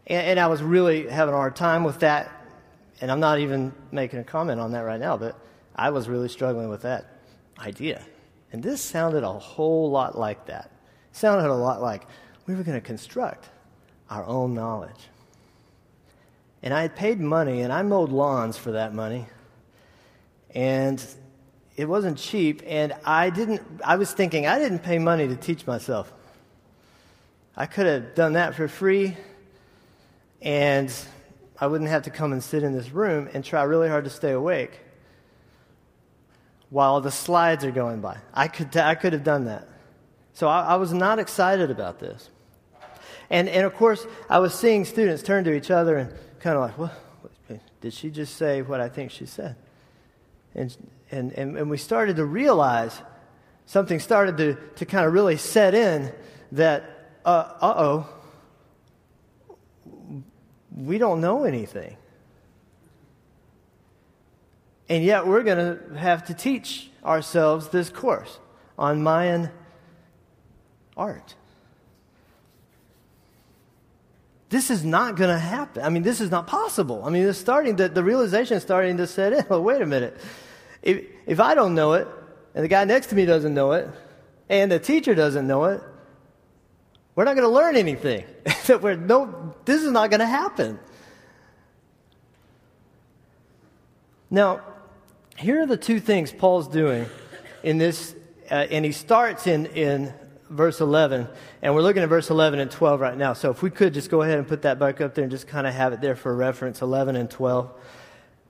And, 0.07 0.27
and 0.27 0.39
I 0.39 0.47
was 0.47 0.61
really 0.61 1.07
having 1.07 1.33
a 1.33 1.37
hard 1.37 1.55
time 1.55 1.83
with 1.83 1.99
that, 1.99 2.29
and 3.01 3.11
I'm 3.11 3.19
not 3.19 3.39
even 3.39 3.73
making 3.91 4.19
a 4.19 4.23
comment 4.23 4.59
on 4.59 4.71
that 4.73 4.81
right 4.81 4.99
now, 4.99 5.17
but 5.17 5.39
I 5.75 5.89
was 5.89 6.09
really 6.09 6.29
struggling 6.29 6.69
with 6.69 6.81
that 6.81 7.05
idea. 7.59 8.03
And 8.51 8.61
this 8.61 8.81
sounded 8.81 9.23
a 9.23 9.31
whole 9.31 9.89
lot 9.89 10.17
like 10.17 10.47
that. 10.47 10.71
Sounded 11.11 11.49
a 11.49 11.53
lot 11.53 11.81
like 11.81 12.05
we 12.49 12.55
were 12.55 12.63
going 12.63 12.79
to 12.79 12.85
construct 12.85 13.47
our 14.09 14.25
own 14.25 14.55
knowledge. 14.55 15.07
And 16.63 16.73
I 16.73 16.81
had 16.81 16.95
paid 16.95 17.19
money, 17.19 17.61
and 17.61 17.71
I 17.71 17.83
mowed 17.83 18.09
lawns 18.09 18.57
for 18.57 18.71
that 18.71 18.91
money. 18.91 19.27
And 20.55 21.05
it 21.77 21.85
wasn't 21.85 22.17
cheap, 22.17 22.63
and 22.65 22.95
I 23.05 23.29
didn't, 23.29 23.61
I 23.85 23.97
was 23.97 24.11
thinking, 24.13 24.47
I 24.47 24.57
didn't 24.57 24.79
pay 24.79 24.97
money 24.97 25.27
to 25.27 25.35
teach 25.35 25.67
myself. 25.67 26.11
I 27.55 27.67
could 27.67 27.85
have 27.85 28.15
done 28.15 28.33
that 28.33 28.55
for 28.55 28.67
free, 28.67 29.15
and 30.41 30.91
I 31.61 31.67
wouldn't 31.67 31.91
have 31.91 32.01
to 32.03 32.09
come 32.09 32.33
and 32.33 32.43
sit 32.43 32.63
in 32.63 32.73
this 32.73 32.89
room 32.89 33.29
and 33.31 33.45
try 33.45 33.61
really 33.61 33.89
hard 33.89 34.05
to 34.05 34.09
stay 34.09 34.31
awake 34.31 34.71
while 36.71 36.99
the 36.99 37.11
slides 37.11 37.63
are 37.63 37.71
going 37.71 38.01
by. 38.01 38.17
I 38.33 38.47
could, 38.47 38.75
I 38.75 38.95
could 38.95 39.13
have 39.13 39.23
done 39.23 39.45
that. 39.45 39.67
So 40.33 40.47
I, 40.47 40.61
I 40.61 40.75
was 40.77 40.93
not 40.93 41.19
excited 41.19 41.69
about 41.69 41.99
this. 41.99 42.31
And, 43.29 43.47
and 43.47 43.65
of 43.65 43.75
course, 43.75 44.05
I 44.29 44.39
was 44.39 44.53
seeing 44.53 44.85
students 44.85 45.21
turn 45.21 45.43
to 45.43 45.53
each 45.53 45.69
other 45.71 45.97
and 45.97 46.13
kind 46.39 46.57
of 46.57 46.61
like, 46.61 46.77
well, 46.77 46.91
did 47.81 47.93
she 47.93 48.09
just 48.09 48.35
say 48.35 48.61
what 48.61 48.81
I 48.81 48.89
think 48.89 49.11
she 49.11 49.25
said? 49.25 49.55
And, 50.55 50.75
and, 51.11 51.31
and, 51.33 51.57
and 51.57 51.69
we 51.69 51.77
started 51.77 52.17
to 52.17 52.25
realize 52.25 53.01
something 53.65 53.99
started 53.99 54.37
to, 54.37 54.55
to 54.75 54.85
kind 54.85 55.05
of 55.05 55.13
really 55.13 55.37
set 55.37 55.73
in 55.73 56.11
that, 56.53 57.11
uh 57.23 57.53
oh, 57.61 58.09
we 60.75 60.97
don't 60.97 61.21
know 61.21 61.43
anything. 61.43 61.95
And 64.87 65.03
yet 65.03 65.27
we're 65.27 65.43
going 65.43 65.57
to 65.57 65.99
have 65.99 66.25
to 66.25 66.33
teach 66.33 66.89
ourselves 67.05 67.69
this 67.69 67.89
course 67.89 68.39
on 68.77 69.03
Mayan 69.03 69.51
art. 70.97 71.35
This 74.49 74.71
is 74.71 74.83
not 74.83 75.15
going 75.15 75.29
to 75.29 75.39
happen. 75.39 75.83
I 75.83 75.89
mean, 75.89 76.01
this 76.01 76.19
is 76.19 76.31
not 76.31 76.47
possible. 76.47 77.03
I 77.05 77.11
mean, 77.11 77.27
it's 77.27 77.37
starting 77.37 77.77
to, 77.77 77.87
the 77.87 78.03
realization 78.03 78.57
is 78.57 78.63
starting 78.63 78.97
to 78.97 79.07
set 79.07 79.33
in. 79.33 79.45
Well, 79.49 79.63
wait 79.63 79.81
a 79.81 79.85
minute. 79.85 80.19
If, 80.81 81.05
if 81.27 81.39
I 81.39 81.53
don't 81.53 81.75
know 81.75 81.93
it, 81.93 82.07
and 82.55 82.63
the 82.63 82.67
guy 82.67 82.83
next 82.83 83.07
to 83.07 83.15
me 83.15 83.25
doesn't 83.25 83.53
know 83.53 83.73
it, 83.73 83.87
and 84.49 84.71
the 84.71 84.79
teacher 84.79 85.13
doesn't 85.13 85.45
know 85.45 85.65
it, 85.65 85.81
we're 87.15 87.25
not 87.25 87.35
going 87.35 87.47
to 87.47 87.53
learn 87.53 87.75
anything. 87.75 88.25
we're, 88.81 88.95
no, 88.95 89.53
this 89.65 89.83
is 89.83 89.91
not 89.91 90.09
going 90.09 90.21
to 90.21 90.25
happen. 90.25 90.79
Now, 94.31 94.61
here 95.37 95.61
are 95.61 95.65
the 95.67 95.77
two 95.77 95.99
things 95.99 96.31
Paul's 96.31 96.67
doing 96.67 97.05
in 97.61 97.77
this, 97.77 98.15
uh, 98.49 98.55
and 98.71 98.83
he 98.83 98.91
starts 98.91 99.45
in, 99.47 99.67
in 99.67 100.13
verse 100.49 100.81
11. 100.81 101.27
And 101.61 101.75
we're 101.75 101.81
looking 101.81 102.03
at 102.03 102.09
verse 102.09 102.29
11 102.29 102.59
and 102.59 102.69
12 102.69 102.99
right 102.99 103.17
now. 103.17 103.33
So 103.33 103.51
if 103.51 103.61
we 103.61 103.69
could 103.69 103.93
just 103.93 104.09
go 104.09 104.21
ahead 104.21 104.37
and 104.37 104.47
put 104.47 104.63
that 104.63 104.79
back 104.79 105.01
up 105.01 105.15
there 105.15 105.23
and 105.23 105.31
just 105.31 105.47
kind 105.47 105.67
of 105.67 105.73
have 105.73 105.93
it 105.93 106.01
there 106.01 106.15
for 106.15 106.35
reference 106.35 106.81
11 106.81 107.15
and 107.15 107.29
12. 107.29 107.71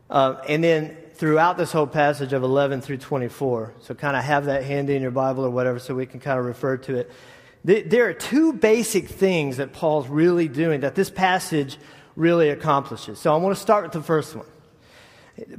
Uh, 0.10 0.36
and 0.48 0.64
then 0.64 0.98
throughout 1.14 1.58
this 1.58 1.72
whole 1.72 1.88
passage 1.88 2.34
of 2.34 2.44
11 2.44 2.82
through 2.82 2.98
24. 2.98 3.74
So 3.82 3.94
kind 3.94 4.16
of 4.16 4.24
have 4.24 4.46
that 4.46 4.64
handy 4.64 4.96
in 4.96 5.02
your 5.02 5.12
Bible 5.12 5.46
or 5.46 5.50
whatever 5.50 5.80
so 5.80 5.94
we 5.94 6.06
can 6.06 6.20
kind 6.20 6.40
of 6.40 6.46
refer 6.46 6.78
to 6.78 6.96
it. 6.96 7.12
There 7.66 8.08
are 8.08 8.14
two 8.14 8.54
basic 8.54 9.10
things 9.10 9.58
that 9.58 9.74
Paul's 9.74 10.08
really 10.08 10.48
doing 10.48 10.80
that 10.80 10.96
this 10.96 11.10
passage 11.10 11.78
really 12.16 12.50
accomplishes. 12.50 13.20
So 13.20 13.34
I 13.34 13.38
want 13.38 13.56
to 13.56 13.62
start 13.62 13.84
with 13.84 13.92
the 13.92 14.02
first 14.02 14.34
one. 14.34 14.46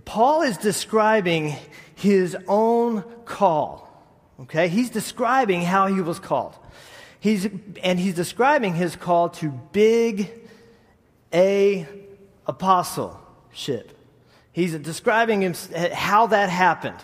Paul 0.07 0.43
is 0.43 0.57
describing 0.57 1.55
his 1.95 2.37
own 2.49 3.03
call 3.27 3.90
Okay? 4.43 4.69
He's 4.69 4.91
describing 4.91 5.63
how 5.63 5.87
he 5.87 6.01
was 6.01 6.19
called. 6.19 6.55
He's, 7.19 7.49
and 7.83 8.01
he's 8.01 8.15
describing 8.15 8.75
his 8.75 8.97
call 8.97 9.29
to 9.31 9.51
big 9.51 10.31
A 11.35 11.87
apostleship. 12.47 13.97
He's 14.53 14.75
describing 14.75 15.43
him, 15.43 15.55
how 15.93 16.27
that 16.29 16.49
happened. 16.49 16.97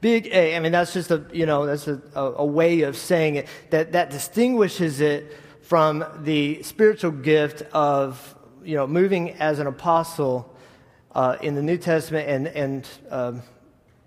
Big 0.00 0.26
A, 0.28 0.56
I 0.56 0.60
mean, 0.60 0.72
that's 0.72 0.92
just 0.92 1.10
a, 1.10 1.26
you 1.32 1.44
know, 1.44 1.66
that's 1.66 1.88
a, 1.88 2.00
a, 2.14 2.46
way 2.46 2.82
of 2.82 2.96
saying 2.96 3.34
it 3.34 3.48
that, 3.70 3.92
that 3.92 4.10
distinguishes 4.10 5.00
it 5.00 5.36
from 5.60 6.04
the 6.20 6.62
spiritual 6.62 7.10
gift 7.10 7.62
of, 7.72 8.36
you 8.64 8.76
know, 8.76 8.86
moving 8.86 9.32
as 9.34 9.58
an 9.58 9.66
apostle 9.66 10.54
uh, 11.12 11.36
in 11.42 11.56
the 11.56 11.62
New 11.62 11.76
Testament 11.76 12.28
and, 12.28 12.46
and 12.48 12.88
um, 13.10 13.42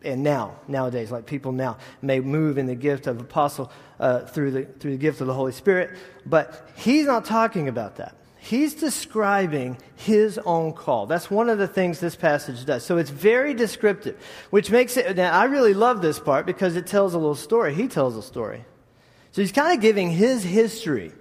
and 0.04 0.24
now, 0.24 0.56
nowadays, 0.68 1.12
like 1.12 1.26
people 1.26 1.52
now 1.52 1.78
may 2.02 2.20
move 2.20 2.58
in 2.58 2.66
the 2.66 2.76
gift 2.76 3.08
of 3.08 3.20
apostle 3.20 3.72
uh, 4.00 4.22
through, 4.22 4.52
the, 4.52 4.64
through 4.66 4.92
the 4.92 4.98
gift 4.98 5.22
of 5.22 5.28
the 5.28 5.34
Holy 5.34 5.52
Spirit. 5.52 5.98
But 6.26 6.70
he's 6.76 7.06
not 7.06 7.26
talking 7.26 7.68
about 7.68 7.98
that. 7.98 8.16
He's 8.40 8.74
describing 8.74 9.78
his 9.96 10.40
own 10.40 10.74
call. 10.74 11.06
That's 11.06 11.30
one 11.30 11.48
of 11.48 11.60
the 11.60 11.68
things 11.68 12.00
this 12.00 12.16
passage 12.16 12.66
does. 12.66 12.84
So 12.84 12.98
it's 12.98 13.12
very 13.12 13.54
descriptive, 13.54 14.20
which 14.50 14.72
makes 14.72 14.98
it. 14.98 15.16
Now, 15.16 15.32
I 15.32 15.44
really 15.44 15.76
love 15.76 16.02
this 16.02 16.20
part 16.20 16.48
because 16.48 16.76
it 16.76 16.88
tells 16.88 17.14
a 17.14 17.20
little 17.20 17.36
story. 17.36 17.76
He 17.76 17.88
tells 17.88 18.16
a 18.16 18.24
story. 18.24 18.66
So 19.32 19.42
he's 19.42 19.52
kind 19.52 19.76
of 19.76 19.82
giving 19.82 20.10
his 20.10 20.44
history. 20.44 21.12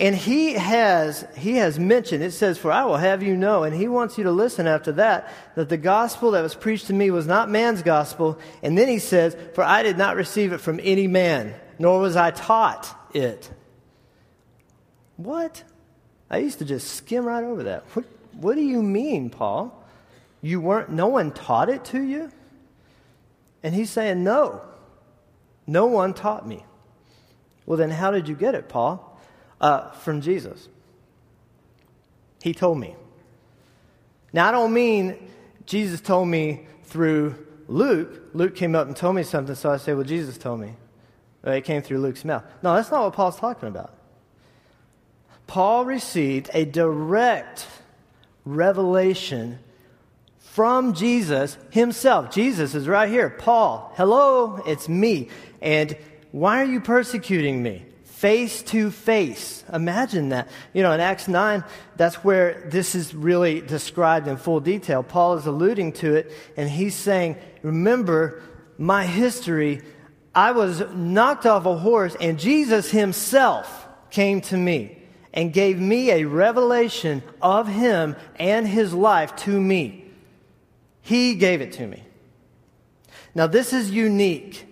And 0.00 0.16
he 0.16 0.54
has, 0.54 1.26
he 1.36 1.56
has 1.56 1.78
mentioned, 1.78 2.24
it 2.24 2.30
says, 2.30 2.56
For 2.56 2.72
I 2.72 2.86
will 2.86 2.96
have 2.96 3.22
you 3.22 3.36
know, 3.36 3.64
and 3.64 3.76
he 3.76 3.86
wants 3.86 4.16
you 4.16 4.24
to 4.24 4.30
listen 4.30 4.66
after 4.66 4.92
that, 4.92 5.30
that 5.56 5.68
the 5.68 5.76
gospel 5.76 6.30
that 6.30 6.40
was 6.40 6.54
preached 6.54 6.86
to 6.86 6.94
me 6.94 7.10
was 7.10 7.26
not 7.26 7.50
man's 7.50 7.82
gospel. 7.82 8.38
And 8.62 8.78
then 8.78 8.88
he 8.88 8.98
says, 8.98 9.36
For 9.54 9.62
I 9.62 9.82
did 9.82 9.98
not 9.98 10.16
receive 10.16 10.54
it 10.54 10.62
from 10.62 10.80
any 10.82 11.06
man, 11.06 11.54
nor 11.78 12.00
was 12.00 12.16
I 12.16 12.30
taught 12.30 12.88
it. 13.12 13.50
What? 15.18 15.62
I 16.30 16.38
used 16.38 16.60
to 16.60 16.64
just 16.64 16.88
skim 16.94 17.26
right 17.26 17.44
over 17.44 17.64
that. 17.64 17.84
What, 17.92 18.06
what 18.32 18.54
do 18.54 18.62
you 18.62 18.82
mean, 18.82 19.28
Paul? 19.28 19.86
You 20.40 20.62
weren't, 20.62 20.88
no 20.88 21.08
one 21.08 21.30
taught 21.30 21.68
it 21.68 21.84
to 21.86 22.00
you? 22.00 22.32
And 23.62 23.74
he's 23.74 23.90
saying, 23.90 24.24
No, 24.24 24.62
no 25.66 25.84
one 25.84 26.14
taught 26.14 26.48
me. 26.48 26.64
Well, 27.66 27.76
then 27.76 27.90
how 27.90 28.10
did 28.10 28.28
you 28.28 28.34
get 28.34 28.54
it, 28.54 28.70
Paul? 28.70 29.09
Uh, 29.60 29.90
from 29.90 30.20
Jesus. 30.20 30.68
He 32.42 32.54
told 32.54 32.78
me. 32.78 32.96
Now, 34.32 34.48
I 34.48 34.52
don't 34.52 34.72
mean 34.72 35.16
Jesus 35.66 36.00
told 36.00 36.28
me 36.28 36.66
through 36.84 37.46
Luke. 37.68 38.30
Luke 38.32 38.56
came 38.56 38.74
up 38.74 38.86
and 38.86 38.96
told 38.96 39.16
me 39.16 39.22
something, 39.22 39.54
so 39.54 39.70
I 39.70 39.76
say, 39.76 39.92
Well, 39.92 40.04
Jesus 40.04 40.38
told 40.38 40.60
me. 40.60 40.74
It 41.44 41.64
came 41.64 41.82
through 41.82 41.98
Luke's 41.98 42.24
mouth. 42.24 42.44
No, 42.62 42.74
that's 42.74 42.90
not 42.90 43.04
what 43.04 43.12
Paul's 43.14 43.36
talking 43.36 43.68
about. 43.68 43.94
Paul 45.46 45.84
received 45.84 46.50
a 46.52 46.64
direct 46.64 47.66
revelation 48.44 49.58
from 50.38 50.94
Jesus 50.94 51.56
himself. 51.70 52.30
Jesus 52.30 52.74
is 52.74 52.86
right 52.86 53.08
here. 53.08 53.30
Paul, 53.30 53.92
hello, 53.96 54.62
it's 54.66 54.88
me. 54.88 55.28
And 55.62 55.96
why 56.32 56.60
are 56.60 56.66
you 56.66 56.80
persecuting 56.80 57.62
me? 57.62 57.84
Face 58.20 58.60
to 58.64 58.90
face. 58.90 59.64
Imagine 59.72 60.28
that. 60.28 60.50
You 60.74 60.82
know, 60.82 60.92
in 60.92 61.00
Acts 61.00 61.26
9, 61.26 61.64
that's 61.96 62.16
where 62.16 62.68
this 62.68 62.94
is 62.94 63.14
really 63.14 63.62
described 63.62 64.28
in 64.28 64.36
full 64.36 64.60
detail. 64.60 65.02
Paul 65.02 65.38
is 65.38 65.46
alluding 65.46 65.94
to 65.94 66.16
it, 66.16 66.30
and 66.54 66.68
he's 66.68 66.94
saying, 66.94 67.36
Remember 67.62 68.42
my 68.76 69.06
history. 69.06 69.80
I 70.34 70.52
was 70.52 70.82
knocked 70.92 71.46
off 71.46 71.64
a 71.64 71.78
horse, 71.78 72.14
and 72.20 72.38
Jesus 72.38 72.90
himself 72.90 73.88
came 74.10 74.42
to 74.42 74.56
me 74.58 74.98
and 75.32 75.50
gave 75.50 75.78
me 75.80 76.10
a 76.10 76.26
revelation 76.26 77.22
of 77.40 77.68
him 77.68 78.16
and 78.36 78.68
his 78.68 78.92
life 78.92 79.34
to 79.36 79.58
me. 79.58 80.04
He 81.00 81.36
gave 81.36 81.62
it 81.62 81.72
to 81.72 81.86
me. 81.86 82.04
Now, 83.34 83.46
this 83.46 83.72
is 83.72 83.90
unique. 83.90 84.66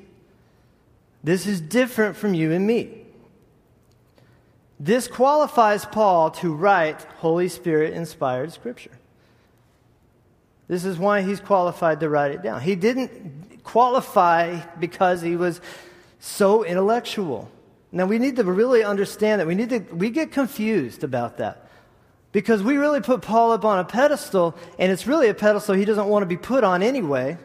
This 1.24 1.46
is 1.46 1.62
different 1.62 2.14
from 2.14 2.34
you 2.34 2.52
and 2.52 2.66
me. 2.66 2.97
This 4.80 5.08
qualifies 5.08 5.84
Paul 5.84 6.30
to 6.32 6.54
write 6.54 7.02
Holy 7.18 7.48
Spirit 7.48 7.94
inspired 7.94 8.52
scripture. 8.52 8.92
This 10.68 10.84
is 10.84 10.98
why 10.98 11.22
he's 11.22 11.40
qualified 11.40 12.00
to 12.00 12.08
write 12.08 12.32
it 12.32 12.42
down. 12.42 12.60
He 12.60 12.76
didn't 12.76 13.64
qualify 13.64 14.60
because 14.78 15.22
he 15.22 15.34
was 15.34 15.60
so 16.20 16.64
intellectual. 16.64 17.50
Now 17.90 18.06
we 18.06 18.18
need 18.18 18.36
to 18.36 18.44
really 18.44 18.84
understand 18.84 19.40
that. 19.40 19.46
We 19.46 19.54
need 19.54 19.70
to 19.70 19.80
we 19.94 20.10
get 20.10 20.30
confused 20.30 21.02
about 21.02 21.38
that. 21.38 21.68
Because 22.30 22.62
we 22.62 22.76
really 22.76 23.00
put 23.00 23.22
Paul 23.22 23.52
up 23.52 23.64
on 23.64 23.78
a 23.78 23.84
pedestal, 23.84 24.54
and 24.78 24.92
it's 24.92 25.06
really 25.06 25.28
a 25.28 25.34
pedestal 25.34 25.74
he 25.74 25.86
doesn't 25.86 26.06
want 26.06 26.22
to 26.22 26.26
be 26.26 26.36
put 26.36 26.62
on 26.62 26.82
anyway. 26.82 27.38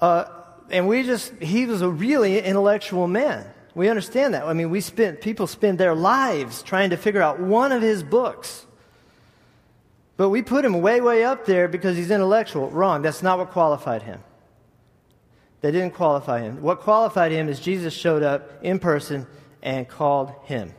Uh, 0.00 0.24
and 0.70 0.88
we 0.88 1.02
just, 1.02 1.34
he 1.34 1.66
was 1.66 1.82
a 1.82 1.88
really 1.88 2.40
intellectual 2.40 3.06
man. 3.06 3.46
We 3.74 3.88
understand 3.88 4.34
that. 4.34 4.44
I 4.44 4.52
mean, 4.52 4.70
we 4.70 4.80
spent, 4.80 5.20
people 5.20 5.46
spend 5.46 5.78
their 5.78 5.94
lives 5.94 6.62
trying 6.62 6.90
to 6.90 6.96
figure 6.96 7.22
out 7.22 7.40
one 7.40 7.72
of 7.72 7.80
his 7.80 8.02
books. 8.02 8.66
But 10.16 10.28
we 10.28 10.42
put 10.42 10.64
him 10.64 10.80
way, 10.82 11.00
way 11.00 11.24
up 11.24 11.46
there 11.46 11.68
because 11.68 11.96
he's 11.96 12.10
intellectual. 12.10 12.68
Wrong. 12.68 13.02
That's 13.02 13.22
not 13.22 13.38
what 13.38 13.50
qualified 13.50 14.02
him. 14.02 14.20
They 15.62 15.70
didn't 15.70 15.94
qualify 15.94 16.40
him. 16.40 16.60
What 16.60 16.80
qualified 16.80 17.32
him 17.32 17.48
is 17.48 17.60
Jesus 17.60 17.94
showed 17.94 18.22
up 18.22 18.50
in 18.62 18.78
person 18.78 19.26
and 19.62 19.88
called 19.88 20.32
him. 20.44 20.74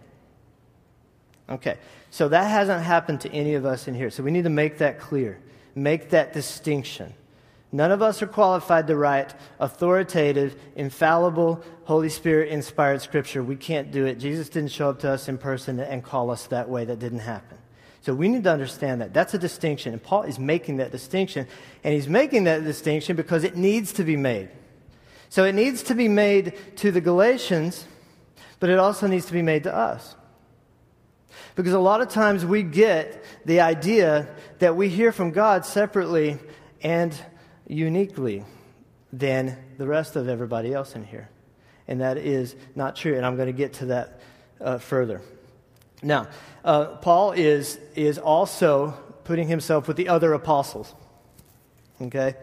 Okay, 1.49 1.77
so 2.09 2.29
that 2.29 2.43
hasn't 2.43 2.83
happened 2.83 3.21
to 3.21 3.31
any 3.31 3.55
of 3.55 3.65
us 3.65 3.87
in 3.87 3.95
here. 3.95 4.09
So 4.09 4.23
we 4.23 4.31
need 4.31 4.43
to 4.43 4.49
make 4.49 4.77
that 4.77 4.99
clear, 4.99 5.39
make 5.73 6.09
that 6.11 6.33
distinction. 6.33 7.13
None 7.73 7.91
of 7.91 8.03
us 8.03 8.21
are 8.21 8.27
qualified 8.27 8.85
to 8.85 8.95
write 8.95 9.33
authoritative, 9.59 10.55
infallible, 10.75 11.63
Holy 11.85 12.07
Spirit 12.07 12.49
inspired 12.49 13.01
scripture. 13.01 13.43
We 13.43 13.55
can't 13.55 13.91
do 13.91 14.05
it. 14.05 14.19
Jesus 14.19 14.47
didn't 14.47 14.69
show 14.69 14.91
up 14.91 14.99
to 14.99 15.09
us 15.09 15.27
in 15.27 15.39
person 15.39 15.79
and 15.79 16.03
call 16.03 16.29
us 16.29 16.45
that 16.47 16.69
way. 16.69 16.85
That 16.85 16.99
didn't 16.99 17.19
happen. 17.19 17.57
So 18.01 18.13
we 18.13 18.27
need 18.27 18.43
to 18.43 18.51
understand 18.51 19.01
that. 19.01 19.11
That's 19.11 19.33
a 19.33 19.39
distinction. 19.39 19.91
And 19.91 20.03
Paul 20.03 20.21
is 20.21 20.37
making 20.37 20.77
that 20.77 20.91
distinction. 20.91 21.47
And 21.83 21.95
he's 21.95 22.07
making 22.07 22.43
that 22.43 22.63
distinction 22.63 23.15
because 23.15 23.43
it 23.43 23.57
needs 23.57 23.91
to 23.93 24.03
be 24.03 24.17
made. 24.17 24.49
So 25.29 25.43
it 25.43 25.55
needs 25.55 25.81
to 25.83 25.95
be 25.95 26.07
made 26.07 26.53
to 26.75 26.91
the 26.91 27.01
Galatians, 27.01 27.87
but 28.59 28.69
it 28.69 28.77
also 28.77 29.07
needs 29.07 29.25
to 29.25 29.33
be 29.33 29.41
made 29.41 29.63
to 29.63 29.75
us. 29.75 30.15
Because 31.55 31.73
a 31.73 31.79
lot 31.79 32.01
of 32.01 32.09
times 32.09 32.45
we 32.45 32.61
get 32.61 33.23
the 33.45 33.61
idea 33.61 34.27
that 34.59 34.75
we 34.75 34.89
hear 34.89 35.11
from 35.11 35.31
God 35.31 35.65
separately 35.65 36.37
and 36.83 37.19
uniquely 37.67 38.43
than 39.11 39.57
the 39.77 39.87
rest 39.87 40.15
of 40.15 40.27
everybody 40.27 40.73
else 40.73 40.95
in 40.95 41.03
here. 41.03 41.29
And 41.87 42.01
that 42.01 42.17
is 42.17 42.55
not 42.75 42.95
true. 42.95 43.15
And 43.15 43.25
I'm 43.25 43.35
going 43.35 43.47
to 43.47 43.53
get 43.53 43.73
to 43.73 43.85
that 43.87 44.19
uh, 44.59 44.77
further. 44.77 45.21
Now, 46.01 46.27
uh, 46.65 46.85
Paul 46.97 47.31
is, 47.33 47.79
is 47.95 48.17
also 48.17 48.91
putting 49.23 49.47
himself 49.47 49.87
with 49.87 49.97
the 49.97 50.09
other 50.09 50.33
apostles. 50.33 50.93
Okay? 52.01 52.35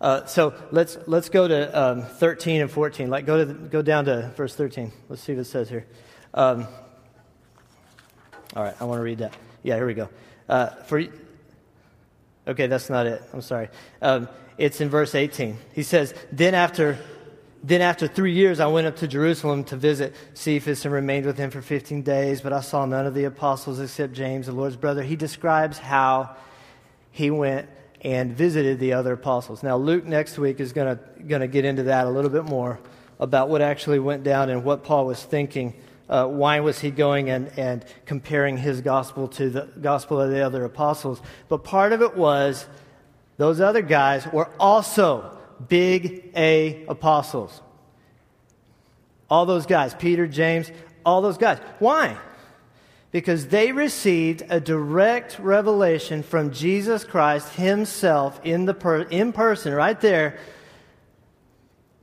Uh, 0.00 0.26
so 0.26 0.54
let's, 0.72 0.98
let's 1.06 1.28
go 1.28 1.48
to 1.48 1.80
um, 1.80 2.02
13 2.02 2.62
and 2.62 2.70
14. 2.70 3.08
Like 3.08 3.26
go, 3.26 3.38
to 3.38 3.44
the, 3.44 3.54
go 3.54 3.82
down 3.82 4.06
to 4.06 4.32
verse 4.36 4.54
13. 4.54 4.92
Let's 5.08 5.22
see 5.22 5.32
what 5.32 5.40
it 5.40 5.44
says 5.44 5.68
here. 5.68 5.86
Um, 6.34 6.66
all 8.54 8.62
right, 8.62 8.74
I 8.80 8.84
want 8.84 8.98
to 8.98 9.02
read 9.02 9.18
that. 9.18 9.34
Yeah, 9.62 9.76
here 9.76 9.86
we 9.86 9.94
go. 9.94 10.08
Uh, 10.48 10.68
for 10.84 11.02
okay, 12.46 12.66
that's 12.66 12.90
not 12.90 13.06
it. 13.06 13.22
I'm 13.32 13.42
sorry. 13.42 13.68
Um, 14.00 14.28
it's 14.58 14.80
in 14.80 14.88
verse 14.88 15.14
18. 15.14 15.58
He 15.72 15.82
says, 15.82 16.14
"Then 16.32 16.54
after, 16.54 16.98
then 17.62 17.82
after 17.82 18.06
three 18.06 18.32
years, 18.32 18.60
I 18.60 18.66
went 18.66 18.86
up 18.86 18.96
to 18.96 19.08
Jerusalem 19.08 19.64
to 19.64 19.76
visit 19.76 20.14
Cephas 20.34 20.84
and 20.84 20.94
remained 20.94 21.26
with 21.26 21.36
him 21.36 21.50
for 21.50 21.60
15 21.60 22.02
days. 22.02 22.40
But 22.40 22.52
I 22.52 22.60
saw 22.60 22.86
none 22.86 23.06
of 23.06 23.14
the 23.14 23.24
apostles 23.24 23.80
except 23.80 24.12
James, 24.12 24.46
the 24.46 24.52
Lord's 24.52 24.76
brother." 24.76 25.02
He 25.02 25.16
describes 25.16 25.78
how 25.78 26.36
he 27.10 27.30
went 27.30 27.68
and 28.02 28.36
visited 28.36 28.78
the 28.78 28.92
other 28.92 29.14
apostles. 29.14 29.62
Now, 29.62 29.76
Luke 29.76 30.04
next 30.04 30.38
week 30.38 30.60
is 30.60 30.72
going 30.72 30.98
to 31.28 31.48
get 31.48 31.64
into 31.64 31.84
that 31.84 32.06
a 32.06 32.10
little 32.10 32.30
bit 32.30 32.44
more 32.44 32.78
about 33.18 33.48
what 33.48 33.62
actually 33.62 33.98
went 33.98 34.22
down 34.22 34.50
and 34.50 34.62
what 34.64 34.84
Paul 34.84 35.06
was 35.06 35.22
thinking. 35.22 35.74
Uh, 36.08 36.26
why 36.26 36.60
was 36.60 36.78
he 36.78 36.90
going 36.90 37.30
and, 37.30 37.50
and 37.58 37.84
comparing 38.04 38.56
his 38.56 38.80
gospel 38.80 39.28
to 39.28 39.50
the 39.50 39.68
gospel 39.80 40.20
of 40.20 40.30
the 40.30 40.40
other 40.40 40.64
apostles? 40.64 41.20
But 41.48 41.64
part 41.64 41.92
of 41.92 42.02
it 42.02 42.16
was 42.16 42.66
those 43.36 43.60
other 43.60 43.82
guys 43.82 44.26
were 44.28 44.48
also 44.60 45.36
big 45.68 46.30
A 46.36 46.84
apostles. 46.86 47.60
All 49.28 49.46
those 49.46 49.66
guys, 49.66 49.94
Peter, 49.94 50.26
James, 50.26 50.70
all 51.04 51.22
those 51.22 51.38
guys. 51.38 51.58
Why? 51.80 52.16
because 53.16 53.46
they 53.46 53.72
received 53.72 54.42
a 54.50 54.60
direct 54.60 55.38
revelation 55.38 56.22
from 56.22 56.50
Jesus 56.50 57.02
Christ 57.02 57.54
himself 57.54 58.38
in, 58.44 58.66
the 58.66 58.74
per, 58.74 59.00
in 59.04 59.32
person, 59.32 59.72
right 59.72 59.98
there, 59.98 60.38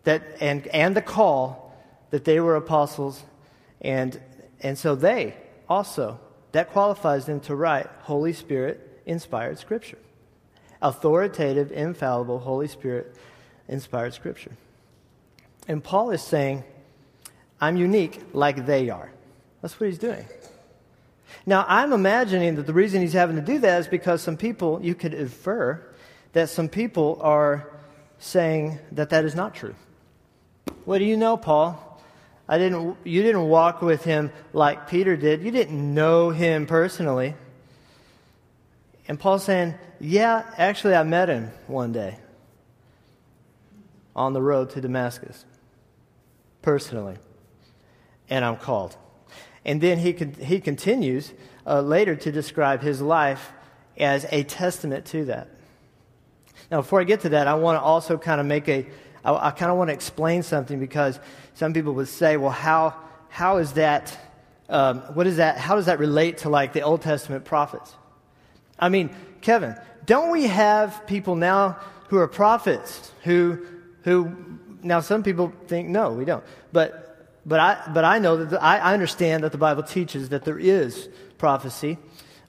that, 0.05 0.23
and, 0.39 0.65
and 0.67 0.95
the 0.95 1.03
call 1.03 1.77
that 2.09 2.25
they 2.25 2.39
were 2.39 2.55
apostles. 2.55 3.21
And, 3.83 4.19
and 4.61 4.77
so 4.77 4.95
they 4.95 5.35
also, 5.67 6.19
that 6.51 6.71
qualifies 6.71 7.25
them 7.25 7.39
to 7.41 7.55
write 7.55 7.87
Holy 8.01 8.33
Spirit 8.33 9.01
inspired 9.05 9.59
Scripture. 9.59 9.97
Authoritative, 10.81 11.71
infallible, 11.71 12.39
Holy 12.39 12.67
Spirit 12.67 13.15
inspired 13.67 14.13
Scripture. 14.13 14.51
And 15.67 15.83
Paul 15.83 16.11
is 16.11 16.21
saying, 16.21 16.63
I'm 17.59 17.77
unique 17.77 18.21
like 18.33 18.65
they 18.65 18.89
are. 18.89 19.11
That's 19.61 19.79
what 19.79 19.87
he's 19.87 19.97
doing. 19.97 20.25
Now, 21.45 21.65
I'm 21.67 21.93
imagining 21.93 22.55
that 22.55 22.67
the 22.67 22.73
reason 22.73 23.01
he's 23.01 23.13
having 23.13 23.35
to 23.37 23.41
do 23.41 23.59
that 23.59 23.79
is 23.79 23.87
because 23.87 24.21
some 24.21 24.37
people, 24.37 24.79
you 24.81 24.95
could 24.95 25.13
infer 25.13 25.81
that 26.33 26.49
some 26.49 26.69
people 26.69 27.19
are 27.21 27.69
saying 28.19 28.79
that 28.91 29.09
that 29.09 29.25
is 29.25 29.35
not 29.35 29.55
true. 29.55 29.75
What 30.85 30.99
do 30.99 31.05
you 31.05 31.17
know, 31.17 31.37
Paul? 31.37 31.92
I 32.47 32.58
didn't, 32.58 32.97
you 33.03 33.21
didn't 33.21 33.47
walk 33.47 33.82
with 33.82 34.03
him 34.03 34.32
like 34.51 34.88
Peter 34.89 35.15
did. 35.15 35.41
You 35.41 35.51
didn't 35.51 35.93
know 35.93 36.29
him 36.29 36.65
personally. 36.65 37.36
And 39.08 39.19
Paul's 39.19 39.43
saying, 39.43 39.75
Yeah, 39.99 40.45
actually, 40.58 40.95
I 40.95 41.03
met 41.03 41.29
him 41.29 41.51
one 41.67 41.91
day 41.91 42.17
on 44.15 44.34
the 44.34 44.41
road 44.41 44.69
to 44.71 44.82
Damascus, 44.82 45.45
personally. 46.62 47.17
And 48.29 48.43
I'm 48.45 48.58
called. 48.58 48.95
And 49.65 49.79
then 49.79 49.97
he, 49.97 50.12
he 50.43 50.60
continues 50.60 51.34
uh, 51.65 51.82
later 51.82 52.15
to 52.15 52.32
describe 52.32 52.82
his 52.82 53.01
life 53.01 53.51
as 53.97 54.25
a 54.32 54.43
testament 54.43 55.06
to 55.08 55.25
that. 55.25 55.47
Now, 56.71 56.82
before 56.82 56.99
I 56.99 57.03
get 57.03 57.21
to 57.21 57.29
that, 57.29 57.47
I 57.47 57.53
want 57.56 57.77
to 57.77 57.82
also 57.82 58.17
kind 58.17 58.41
of 58.41 58.47
make 58.47 58.67
a, 58.67 58.86
I, 59.23 59.47
I 59.47 59.51
kind 59.51 59.71
of 59.71 59.77
want 59.77 59.89
to 59.89 59.93
explain 59.93 60.43
something 60.43 60.79
because 60.79 61.19
some 61.55 61.73
people 61.73 61.93
would 61.93 62.07
say, 62.07 62.38
well, 62.38 62.51
how, 62.51 62.95
how 63.29 63.57
is 63.57 63.73
that, 63.73 64.17
um, 64.69 64.99
what 65.13 65.27
is 65.27 65.38
that, 65.38 65.57
how 65.57 65.75
does 65.75 65.86
that 65.86 65.99
relate 65.99 66.39
to 66.39 66.49
like 66.49 66.73
the 66.73 66.81
Old 66.81 67.01
Testament 67.01 67.45
prophets? 67.45 67.93
I 68.79 68.89
mean, 68.89 69.09
Kevin, 69.41 69.75
don't 70.05 70.31
we 70.31 70.47
have 70.47 71.05
people 71.07 71.36
now 71.36 71.77
who 72.09 72.17
are 72.17 72.27
prophets 72.27 73.12
who, 73.23 73.65
who, 74.03 74.36
now 74.81 74.99
some 74.99 75.23
people 75.23 75.53
think, 75.67 75.89
no, 75.89 76.12
we 76.12 76.25
don't. 76.25 76.43
But, 76.71 77.27
but 77.45 77.59
I, 77.59 77.91
but 77.93 78.03
I 78.03 78.19
know 78.19 78.38
that, 78.38 78.49
the, 78.51 78.62
I, 78.62 78.77
I 78.77 78.93
understand 78.93 79.43
that 79.43 79.51
the 79.51 79.57
Bible 79.57 79.83
teaches 79.83 80.29
that 80.29 80.43
there 80.43 80.59
is 80.59 81.09
prophecy 81.38 81.97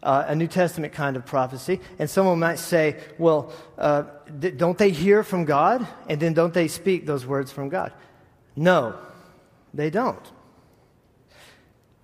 uh, 0.04 0.26
a 0.28 0.34
New 0.36 0.46
Testament 0.46 0.92
kind 0.92 1.16
of 1.16 1.24
prophecy. 1.26 1.80
And 1.98 2.08
someone 2.08 2.38
might 2.38 2.58
say, 2.58 2.96
well, 3.18 3.52
uh, 3.78 4.02
don't 4.56 4.78
they 4.78 4.90
hear 4.90 5.24
from 5.24 5.46
God? 5.46 5.86
And 6.08 6.20
then 6.20 6.34
don't 6.34 6.54
they 6.54 6.68
speak 6.68 7.06
those 7.06 7.26
words 7.26 7.50
from 7.50 7.70
God? 7.70 7.92
No, 8.54 8.96
they 9.72 9.90
don't. 9.90 10.20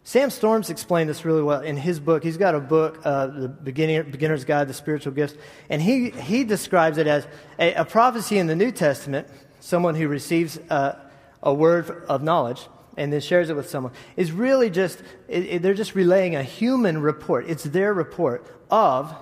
Sam 0.03 0.31
Storms 0.31 0.71
explained 0.71 1.09
this 1.09 1.25
really 1.25 1.43
well 1.43 1.61
in 1.61 1.77
his 1.77 2.01
book. 2.01 2.25
He's 2.25 2.39
got 2.39 2.57
a 2.57 2.61
book, 2.61 3.01
uh, 3.05 3.29
The 3.29 3.49
Beginner, 3.49 4.03
Beginner's 4.03 4.45
Guide 4.45 4.67
to 4.67 4.75
Spiritual 4.75 5.13
Gifts, 5.13 5.35
and 5.69 5.81
he, 5.81 6.11
he 6.11 6.43
describes 6.43 6.99
it 6.99 7.07
as 7.07 7.29
a, 7.61 7.75
a 7.75 7.85
prophecy 7.85 8.39
in 8.39 8.49
the 8.49 8.57
New 8.57 8.73
Testament, 8.73 9.29
someone 9.61 9.95
who 9.95 10.09
receives 10.09 10.59
uh, 10.69 10.99
a 11.43 11.55
word 11.55 12.05
of 12.09 12.25
knowledge 12.25 12.67
and 13.01 13.11
then 13.11 13.21
shares 13.23 13.49
it 13.49 13.57
with 13.57 13.67
someone 13.67 13.95
is 14.15 14.31
really 14.31 14.69
just, 14.69 15.03
it, 15.27 15.45
it, 15.47 15.63
they're 15.63 15.73
just 15.73 15.95
relaying 15.95 16.37
a 16.37 16.43
human 16.43 17.01
report. 17.01 17.47
It's 17.49 17.65
their 17.65 17.95
report 17.95 18.47
of 18.71 19.15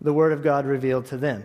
the 0.00 0.12
Word 0.12 0.32
of 0.32 0.44
God 0.44 0.64
revealed 0.64 1.06
to 1.06 1.16
them. 1.16 1.42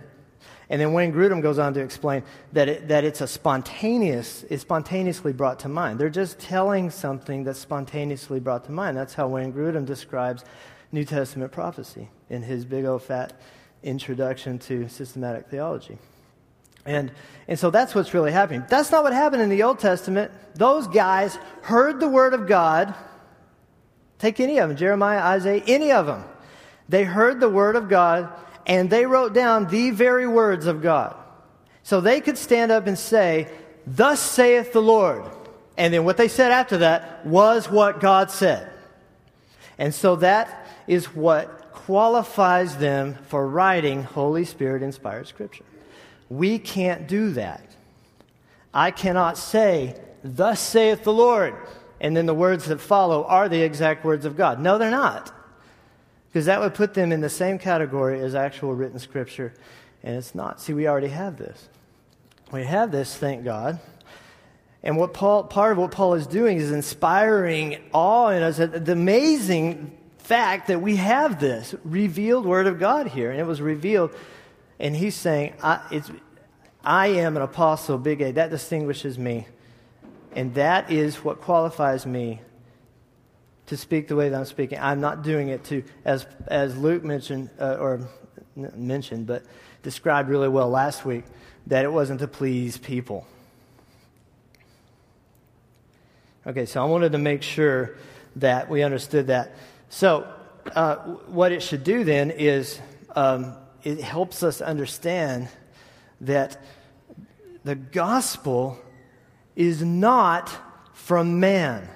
And 0.69 0.79
then 0.79 0.93
Wayne 0.93 1.11
Grudem 1.11 1.41
goes 1.41 1.57
on 1.57 1.73
to 1.73 1.79
explain 1.79 2.21
that, 2.53 2.69
it, 2.69 2.87
that 2.89 3.03
it's 3.03 3.21
a 3.21 3.27
spontaneous, 3.27 4.45
it's 4.51 4.61
spontaneously 4.61 5.33
brought 5.33 5.57
to 5.61 5.69
mind. 5.69 5.97
They're 5.97 6.09
just 6.09 6.37
telling 6.37 6.91
something 6.91 7.43
that's 7.43 7.57
spontaneously 7.57 8.39
brought 8.39 8.65
to 8.65 8.71
mind. 8.71 8.95
That's 8.95 9.15
how 9.15 9.27
Wayne 9.27 9.51
Grudem 9.51 9.87
describes 9.87 10.45
New 10.91 11.03
Testament 11.03 11.51
prophecy 11.51 12.09
in 12.29 12.43
his 12.43 12.63
big 12.63 12.85
old 12.85 13.01
fat 13.01 13.33
introduction 13.81 14.59
to 14.59 14.87
systematic 14.87 15.47
theology. 15.47 15.97
And, 16.87 17.11
and 17.47 17.59
so 17.59 17.69
that's 17.69 17.93
what's 17.93 18.13
really 18.13 18.31
happening. 18.31 18.63
That's 18.67 18.91
not 18.91 19.03
what 19.03 19.13
happened 19.13 19.41
in 19.41 19.49
the 19.49 19.63
Old 19.63 19.79
Testament. 19.79 20.31
Those 20.55 20.87
guys 20.87 21.37
heard 21.61 21.99
the 21.99 22.07
word 22.07 22.33
of 22.33 22.47
God. 22.47 22.95
Take 24.17 24.39
any 24.39 24.57
of 24.57 24.69
them, 24.69 24.77
Jeremiah, 24.77 25.19
Isaiah, 25.19 25.63
any 25.67 25.91
of 25.91 26.07
them. 26.07 26.23
They 26.89 27.03
heard 27.03 27.39
the 27.39 27.49
word 27.49 27.75
of 27.75 27.89
God 27.89 28.29
and 28.65 28.89
they 28.89 29.05
wrote 29.05 29.33
down 29.33 29.67
the 29.67 29.91
very 29.91 30.27
words 30.27 30.65
of 30.65 30.81
God. 30.81 31.15
So 31.83 32.01
they 32.01 32.19
could 32.21 32.37
stand 32.37 32.71
up 32.71 32.87
and 32.87 32.97
say, 32.97 33.49
Thus 33.85 34.19
saith 34.19 34.73
the 34.73 34.81
Lord. 34.81 35.23
And 35.77 35.93
then 35.93 36.03
what 36.05 36.17
they 36.17 36.27
said 36.27 36.51
after 36.51 36.79
that 36.79 37.25
was 37.25 37.69
what 37.69 37.99
God 37.99 38.31
said. 38.31 38.69
And 39.77 39.93
so 39.93 40.15
that 40.17 40.67
is 40.87 41.13
what 41.13 41.71
qualifies 41.71 42.77
them 42.77 43.15
for 43.27 43.47
writing 43.47 44.03
Holy 44.03 44.43
Spirit 44.43 44.81
inspired 44.81 45.27
Scripture. 45.27 45.63
We 46.29 46.59
can't 46.59 47.07
do 47.07 47.31
that. 47.31 47.63
I 48.73 48.91
cannot 48.91 49.37
say, 49.37 49.99
Thus 50.23 50.59
saith 50.59 51.03
the 51.03 51.13
Lord, 51.13 51.55
and 52.01 52.15
then 52.15 52.25
the 52.25 52.33
words 52.33 52.65
that 52.65 52.79
follow 52.79 53.23
are 53.25 53.47
the 53.47 53.61
exact 53.61 54.03
words 54.03 54.25
of 54.25 54.35
God. 54.35 54.59
No, 54.59 54.77
they're 54.77 54.91
not. 54.91 55.31
Because 56.29 56.45
that 56.45 56.59
would 56.59 56.73
put 56.73 56.93
them 56.93 57.11
in 57.11 57.21
the 57.21 57.29
same 57.29 57.57
category 57.57 58.19
as 58.19 58.35
actual 58.35 58.73
written 58.73 58.99
scripture, 58.99 59.53
and 60.03 60.15
it's 60.15 60.35
not. 60.35 60.59
See, 60.59 60.73
we 60.73 60.87
already 60.87 61.07
have 61.07 61.37
this. 61.37 61.69
We 62.51 62.63
have 62.63 62.91
this, 62.91 63.15
thank 63.15 63.43
God. 63.43 63.79
And 64.83 64.97
what 64.97 65.13
Paul, 65.13 65.43
part 65.43 65.71
of 65.73 65.77
what 65.77 65.91
Paul 65.91 66.13
is 66.13 66.27
doing 66.27 66.57
is 66.57 66.71
inspiring 66.71 67.77
awe 67.93 68.29
in 68.29 68.43
us, 68.43 68.57
the 68.57 68.91
amazing 68.91 69.97
fact 70.19 70.67
that 70.67 70.81
we 70.81 70.97
have 70.97 71.39
this 71.39 71.73
revealed 71.83 72.45
Word 72.45 72.67
of 72.67 72.79
God 72.79 73.07
here. 73.07 73.31
And 73.31 73.39
it 73.39 73.45
was 73.45 73.61
revealed 73.61 74.11
and 74.79 74.95
he's 74.95 75.15
saying, 75.15 75.53
I, 75.61 76.01
I 76.83 77.07
am 77.07 77.35
an 77.35 77.43
apostle, 77.43 77.97
big 77.97 78.21
A. 78.21 78.31
That 78.31 78.49
distinguishes 78.49 79.17
me. 79.17 79.47
And 80.33 80.53
that 80.53 80.91
is 80.91 81.23
what 81.23 81.41
qualifies 81.41 82.05
me 82.05 82.41
to 83.67 83.77
speak 83.77 84.07
the 84.07 84.15
way 84.15 84.29
that 84.29 84.37
I'm 84.37 84.45
speaking. 84.45 84.79
I'm 84.79 85.01
not 85.01 85.23
doing 85.23 85.49
it 85.49 85.63
to, 85.65 85.83
as, 86.05 86.25
as 86.47 86.77
Luke 86.77 87.03
mentioned, 87.03 87.49
uh, 87.59 87.77
or 87.79 88.07
mentioned, 88.55 89.27
but 89.27 89.43
described 89.83 90.29
really 90.29 90.47
well 90.47 90.69
last 90.69 91.05
week, 91.05 91.25
that 91.67 91.83
it 91.83 91.91
wasn't 91.91 92.19
to 92.19 92.27
please 92.27 92.77
people. 92.77 93.27
Okay, 96.45 96.65
so 96.65 96.81
I 96.81 96.85
wanted 96.85 97.11
to 97.11 97.17
make 97.17 97.41
sure 97.41 97.97
that 98.37 98.69
we 98.69 98.83
understood 98.83 99.27
that. 99.27 99.55
So, 99.89 100.27
uh, 100.73 100.95
what 101.27 101.51
it 101.51 101.61
should 101.61 101.83
do 101.83 102.03
then 102.03 102.31
is 102.31 102.79
um, 103.15 103.53
it 103.83 104.01
helps 104.01 104.43
us 104.43 104.61
understand 104.61 105.49
that 106.21 106.61
the 107.63 107.75
gospel 107.75 108.79
is 109.55 109.83
not 109.83 110.51
from 110.93 111.39
man. 111.39 111.87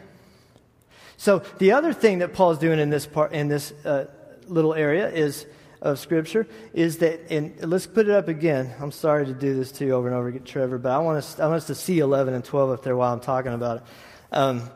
So 1.18 1.40
the 1.60 1.74
other 1.74 1.94
thing 1.94 2.20
that 2.20 2.34
Paul's 2.34 2.58
doing 2.58 2.80
in 2.80 2.90
this 2.90 3.06
part 3.06 3.32
in 3.34 3.48
this 3.48 3.72
uh, 3.86 4.06
little 4.48 4.74
area 4.74 5.10
is 5.10 5.46
of 5.82 5.98
Scripture 5.98 6.48
is 6.74 7.00
that, 7.00 7.32
and 7.32 7.54
let's 7.62 7.88
put 7.88 8.08
it 8.08 8.12
up 8.12 8.28
again. 8.28 8.74
I'm 8.80 8.92
sorry 8.92 9.26
to 9.26 9.34
do 9.34 9.56
this 9.56 9.72
to 9.74 9.86
you 9.86 9.94
over 9.94 10.08
and 10.08 10.16
over 10.16 10.28
again, 10.28 10.44
Trevor, 10.44 10.78
but 10.78 10.92
I 10.92 11.00
want 11.00 11.18
us, 11.18 11.40
I 11.40 11.46
want 11.46 11.58
us 11.58 11.68
to 11.68 11.76
see 11.76 12.00
11 12.00 12.34
and 12.34 12.44
12 12.44 12.70
up 12.70 12.84
there 12.84 12.96
while 12.96 13.14
I'm 13.14 13.20
talking 13.20 13.54
about 13.54 13.78
it. 13.78 13.84
Um, 14.32 14.70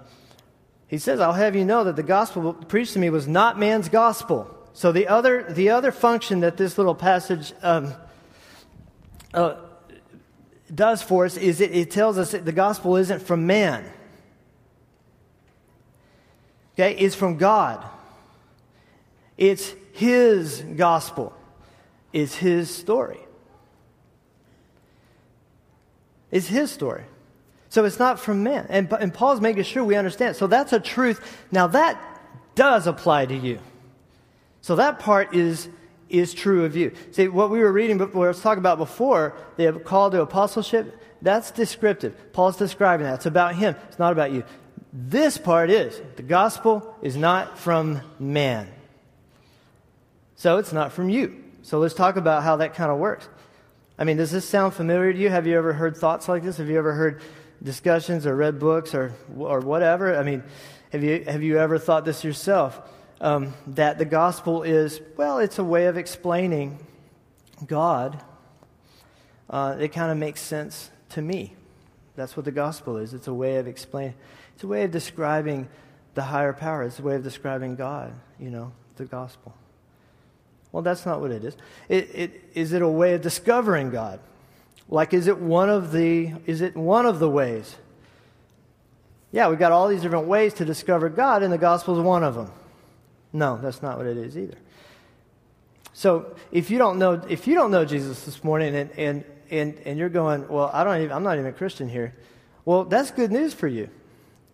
he 0.88 0.98
says, 0.98 1.20
I'll 1.20 1.34
have 1.34 1.56
you 1.56 1.66
know 1.66 1.84
that 1.84 1.96
the 1.96 2.04
gospel 2.04 2.54
preached 2.54 2.94
to 2.94 3.00
me 3.00 3.10
was 3.10 3.28
not 3.28 3.60
man's 3.60 3.90
gospel. 3.90 4.55
So 4.76 4.92
the 4.92 5.08
other, 5.08 5.46
the 5.50 5.70
other 5.70 5.94
function 5.94 6.42
that 6.42 6.58
this 6.58 6.78
little 6.78 6.96
passage 6.96 7.54
um, 7.62 7.94
uh, 9.34 9.56
does 10.74 11.02
for 11.02 11.24
us 11.24 11.38
is 11.38 11.62
it, 11.62 11.74
it 11.74 11.92
tells 11.92 12.18
us 12.18 12.32
that 12.32 12.44
the 12.44 12.52
gospel 12.52 12.98
isn't 12.98 13.22
from 13.22 13.48
man. 13.48 13.86
Okay, 16.74 16.94
it's 16.98 17.16
from 17.16 17.38
God. 17.38 17.86
It's 19.38 19.74
His 19.94 20.60
gospel. 20.76 21.34
It's 22.12 22.36
His 22.36 22.70
story. 22.70 23.20
It's 26.32 26.48
His 26.48 26.70
story. 26.70 27.06
So 27.70 27.86
it's 27.86 27.98
not 27.98 28.20
from 28.20 28.44
man. 28.44 28.66
And, 28.68 28.92
and 29.00 29.14
Paul's 29.14 29.40
making 29.40 29.64
sure 29.64 29.86
we 29.86 29.96
understand. 29.96 30.36
So 30.36 30.48
that's 30.48 30.74
a 30.74 30.82
truth. 30.82 31.46
Now 31.50 31.68
that 31.68 31.98
does 32.56 32.88
apply 32.88 33.28
to 33.28 33.36
you. 33.36 33.60
So 34.66 34.78
that 34.78 34.98
part 34.98 35.36
is, 35.36 35.70
is 36.10 36.34
true 36.34 36.66
of 36.66 36.76
you. 36.76 36.92
See, 37.12 37.28
what 37.28 37.52
we 37.52 37.60
were 37.60 37.72
reading, 37.72 38.00
what 38.00 38.16
I 38.16 38.30
was 38.30 38.42
talking 38.42 38.58
about 38.58 38.80
before, 38.80 39.36
the 39.58 39.74
call 39.74 40.10
to 40.10 40.24
apostleship, 40.24 41.00
that's 41.22 41.52
descriptive. 41.52 42.34
Paul's 42.34 42.58
describing 42.58 43.06
that. 43.06 43.14
It's 43.14 43.28
about 43.28 43.54
him. 43.54 43.76
It's 43.90 44.00
not 44.00 44.12
about 44.12 44.32
you. 44.32 44.44
This 44.92 45.38
part 45.38 45.70
is 45.70 46.02
the 46.16 46.24
gospel 46.24 46.98
is 47.04 47.16
not 47.16 47.60
from 47.60 48.02
man. 48.18 48.68
So 50.36 50.58
it's 50.58 50.74
not 50.74 50.92
from 50.94 51.10
you. 51.10 51.44
So 51.62 51.78
let's 51.78 51.94
talk 51.94 52.16
about 52.16 52.42
how 52.42 52.56
that 52.56 52.74
kind 52.74 52.92
of 52.92 52.98
works. 52.98 53.30
I 54.00 54.04
mean, 54.04 54.18
does 54.18 54.32
this 54.32 54.50
sound 54.50 54.74
familiar 54.74 55.14
to 55.14 55.20
you? 55.20 55.30
Have 55.30 55.46
you 55.46 55.60
ever 55.60 55.74
heard 55.74 55.96
thoughts 55.96 56.28
like 56.28 56.42
this? 56.42 56.58
Have 56.58 56.70
you 56.70 56.80
ever 56.80 56.94
heard 56.94 57.22
discussions 57.62 58.26
or 58.26 58.36
read 58.36 58.58
books 58.58 58.96
or, 58.96 59.14
or 59.38 59.60
whatever? 59.60 60.18
I 60.18 60.24
mean, 60.24 60.42
have 60.92 61.04
you, 61.04 61.24
have 61.26 61.44
you 61.44 61.60
ever 61.60 61.78
thought 61.78 62.04
this 62.04 62.24
yourself? 62.24 62.82
Um, 63.26 63.56
that 63.66 63.98
the 63.98 64.06
gospel 64.06 64.62
is, 64.62 65.02
well, 65.18 65.40
it's 65.40 65.58
a 65.58 65.64
way 65.64 65.88
of 65.88 65.98
explaining 65.98 66.78
God. 67.66 68.24
Uh, 69.50 69.76
it 69.80 69.88
kind 69.90 70.12
of 70.12 70.18
makes 70.18 70.42
sense 70.42 70.92
to 71.10 71.24
me. 71.24 71.56
That's 72.16 72.38
what 72.38 72.46
the 72.46 72.52
gospel 72.52 72.98
is. 72.98 73.16
It's 73.16 73.28
a 73.28 73.34
way 73.34 73.58
of 73.58 73.68
explaining, 73.68 74.14
it's 74.54 74.64
a 74.64 74.68
way 74.68 74.84
of 74.84 74.92
describing 74.92 75.68
the 76.14 76.22
higher 76.22 76.54
power. 76.54 76.84
It's 76.84 77.00
a 77.00 77.02
way 77.02 77.16
of 77.16 77.24
describing 77.24 77.76
God, 77.76 78.14
you 78.40 78.52
know, 78.52 78.72
the 78.96 79.06
gospel. 79.06 79.56
Well, 80.72 80.84
that's 80.84 81.04
not 81.04 81.20
what 81.20 81.32
it 81.32 81.44
is. 81.44 81.58
It, 81.90 82.10
it, 82.14 82.50
is 82.54 82.74
it 82.74 82.84
a 82.84 82.88
way 82.88 83.16
of 83.16 83.22
discovering 83.22 83.90
God? 83.90 84.20
Like, 84.88 85.16
is 85.16 85.26
it 85.26 85.40
one 85.40 85.72
of 85.72 85.92
the, 85.92 86.34
is 86.46 86.62
it 86.62 86.78
one 86.78 87.08
of 87.08 87.18
the 87.18 87.30
ways? 87.30 87.76
yeah, 89.32 89.50
we've 89.50 89.60
got 89.60 89.74
all 89.74 89.90
these 89.90 90.02
different 90.02 90.28
ways 90.28 90.54
to 90.54 90.64
discover 90.64 91.10
God, 91.10 91.44
and 91.44 91.52
the 91.52 91.58
gospel 91.58 91.98
is 91.98 92.02
one 92.02 92.24
of 92.24 92.36
them. 92.36 92.52
No, 93.36 93.60
that's 93.62 93.82
not 93.82 93.98
what 93.98 94.08
it 94.08 94.16
is 94.16 94.38
either. 94.38 94.56
So 95.92 96.36
if 96.54 96.72
you 96.72 96.78
don't 96.78 96.98
know, 96.98 97.22
if 97.28 97.48
you 97.48 97.54
don't 97.54 97.70
know 97.70 97.84
Jesus 97.84 98.24
this 98.24 98.46
morning 98.46 98.74
and, 98.74 98.90
and, 98.92 99.24
and, 99.52 99.78
and 99.86 100.00
you're 100.00 100.08
going, 100.10 100.48
well, 100.48 100.70
I 100.72 100.86
don't 100.86 101.02
even, 101.02 101.12
I'm 101.12 101.24
not 101.24 101.34
even 101.34 101.48
a 101.48 101.54
Christian 101.54 101.90
here. 101.90 102.16
Well, 102.64 102.86
that's 102.86 103.12
good 103.12 103.34
news 103.34 103.54
for 103.54 103.68
you. 103.68 103.90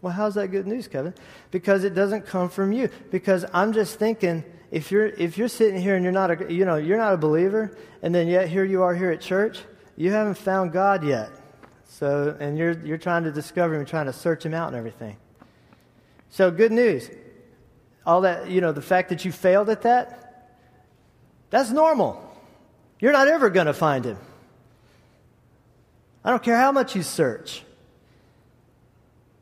Well, 0.01 0.11
how's 0.11 0.33
that 0.33 0.47
good 0.47 0.65
news, 0.65 0.87
Kevin? 0.87 1.13
Because 1.51 1.83
it 1.83 1.93
doesn't 1.93 2.25
come 2.25 2.49
from 2.49 2.71
you. 2.71 2.89
Because 3.11 3.45
I'm 3.53 3.71
just 3.71 3.99
thinking, 3.99 4.43
if 4.71 4.91
you're 4.91 5.05
if 5.05 5.37
you're 5.37 5.47
sitting 5.47 5.79
here 5.79 5.95
and 5.95 6.03
you're 6.03 6.11
not 6.11 6.31
a 6.31 6.51
you 6.51 6.65
know 6.65 6.77
you're 6.77 6.97
not 6.97 7.13
a 7.13 7.17
believer, 7.17 7.77
and 8.01 8.15
then 8.15 8.27
yet 8.27 8.49
here 8.49 8.65
you 8.65 8.81
are 8.81 8.95
here 8.95 9.11
at 9.11 9.21
church, 9.21 9.59
you 9.95 10.11
haven't 10.11 10.39
found 10.39 10.71
God 10.71 11.03
yet. 11.03 11.29
So 11.87 12.35
and 12.39 12.57
you're 12.57 12.79
you're 12.83 12.97
trying 12.97 13.25
to 13.25 13.31
discover 13.31 13.75
him, 13.75 13.85
trying 13.85 14.07
to 14.07 14.13
search 14.13 14.43
him 14.43 14.55
out 14.55 14.69
and 14.69 14.75
everything. 14.75 15.17
So 16.29 16.49
good 16.49 16.71
news. 16.71 17.09
All 18.05 18.21
that 18.21 18.49
you 18.49 18.61
know, 18.61 18.71
the 18.71 18.81
fact 18.81 19.09
that 19.09 19.25
you 19.25 19.31
failed 19.31 19.69
at 19.69 19.83
that, 19.83 20.57
that's 21.49 21.69
normal. 21.71 22.27
You're 22.99 23.11
not 23.11 23.27
ever 23.27 23.49
going 23.49 23.67
to 23.67 23.73
find 23.73 24.05
him. 24.05 24.17
I 26.23 26.29
don't 26.29 26.43
care 26.43 26.57
how 26.57 26.71
much 26.71 26.95
you 26.95 27.03
search. 27.03 27.63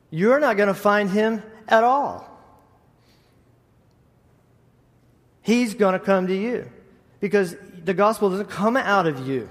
You're 0.09 0.39
not 0.39 0.57
going 0.57 0.67
to 0.67 0.73
find 0.73 1.09
him 1.09 1.43
at 1.67 1.83
all. 1.83 2.25
He's 5.41 5.73
going 5.73 5.93
to 5.93 5.99
come 5.99 6.27
to 6.27 6.35
you 6.35 6.69
because 7.19 7.55
the 7.83 7.93
gospel 7.93 8.29
doesn't 8.29 8.49
come 8.49 8.77
out 8.77 9.07
of 9.07 9.27
you. 9.27 9.49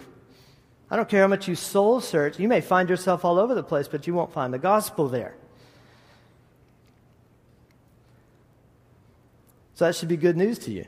I 0.91 0.97
don't 0.97 1.09
care 1.09 1.23
how 1.23 1.29
much 1.29 1.49
you 1.49 1.55
soul 1.55 2.01
search. 2.01 2.39
You 2.39 2.49
may 2.49 2.61
find 2.61 2.89
yourself 2.89 3.25
all 3.25 3.39
over 3.39 3.55
the 3.55 3.63
place, 3.63 3.89
but 3.89 4.07
you 4.07 4.15
won't 4.15 4.33
find 4.33 4.55
the 4.55 4.59
gospel 4.59 5.09
there. 5.09 5.35
So 9.79 9.85
that 9.85 9.95
should 9.95 10.09
be 10.09 10.17
good 10.17 10.37
news 10.37 10.59
to 10.61 10.73
you. 10.73 10.85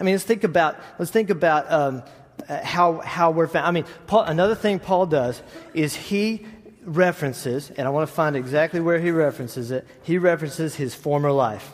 I 0.00 0.04
mean, 0.04 0.14
let's 0.14 0.24
think 0.24 0.42
about 0.42 0.78
let's 0.98 1.10
think 1.10 1.28
about 1.28 1.70
um, 1.70 2.02
how 2.48 3.00
how 3.00 3.30
we're 3.30 3.46
found. 3.46 3.66
I 3.66 3.72
mean, 3.72 3.84
Paul, 4.06 4.22
another 4.22 4.54
thing 4.54 4.78
Paul 4.78 5.04
does 5.04 5.42
is 5.74 5.94
he 5.94 6.46
references, 6.82 7.68
and 7.68 7.86
I 7.86 7.90
want 7.90 8.08
to 8.08 8.14
find 8.14 8.36
exactly 8.36 8.80
where 8.80 8.98
he 8.98 9.10
references 9.10 9.70
it. 9.70 9.86
He 10.02 10.16
references 10.16 10.76
his 10.76 10.94
former 10.94 11.30
life. 11.30 11.72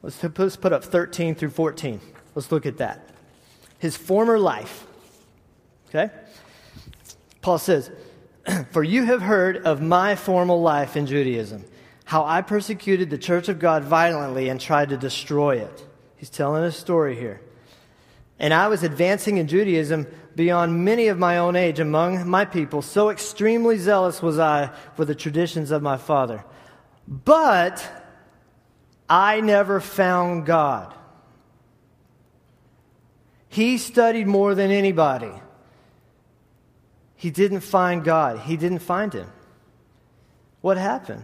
Let's 0.00 0.22
let's 0.38 0.54
put 0.54 0.72
up 0.72 0.84
13 0.84 1.34
through 1.34 1.50
14. 1.50 2.00
Let's 2.36 2.52
look 2.52 2.66
at 2.66 2.76
that. 2.76 3.10
His 3.80 3.96
former 3.96 4.38
life. 4.38 4.86
Okay? 5.88 6.14
Paul 7.40 7.58
says, 7.58 7.90
For 8.70 8.82
you 8.82 9.04
have 9.04 9.22
heard 9.22 9.58
of 9.58 9.80
my 9.80 10.14
former 10.14 10.54
life 10.54 10.96
in 10.96 11.06
Judaism, 11.06 11.64
how 12.04 12.24
I 12.24 12.42
persecuted 12.42 13.10
the 13.10 13.18
church 13.18 13.48
of 13.48 13.58
God 13.58 13.84
violently 13.84 14.48
and 14.48 14.60
tried 14.60 14.90
to 14.90 14.96
destroy 14.96 15.58
it. 15.58 15.86
He's 16.16 16.30
telling 16.30 16.64
a 16.64 16.72
story 16.72 17.16
here. 17.16 17.40
And 18.38 18.52
I 18.52 18.68
was 18.68 18.82
advancing 18.82 19.38
in 19.38 19.46
Judaism 19.46 20.06
beyond 20.34 20.84
many 20.84 21.08
of 21.08 21.18
my 21.18 21.38
own 21.38 21.56
age 21.56 21.78
among 21.78 22.28
my 22.28 22.44
people. 22.44 22.82
So 22.82 23.10
extremely 23.10 23.78
zealous 23.78 24.22
was 24.22 24.38
I 24.38 24.70
for 24.94 25.04
the 25.04 25.14
traditions 25.14 25.70
of 25.70 25.82
my 25.82 25.96
father. 25.96 26.44
But 27.06 27.88
I 29.08 29.40
never 29.40 29.80
found 29.80 30.46
God. 30.46 30.94
He 33.48 33.76
studied 33.78 34.26
more 34.26 34.54
than 34.54 34.70
anybody. 34.70 35.32
He 37.22 37.30
didn't 37.30 37.60
find 37.60 38.02
God. 38.02 38.40
He 38.40 38.56
didn't 38.56 38.80
find 38.80 39.12
him. 39.12 39.30
What 40.60 40.76
happened 40.76 41.22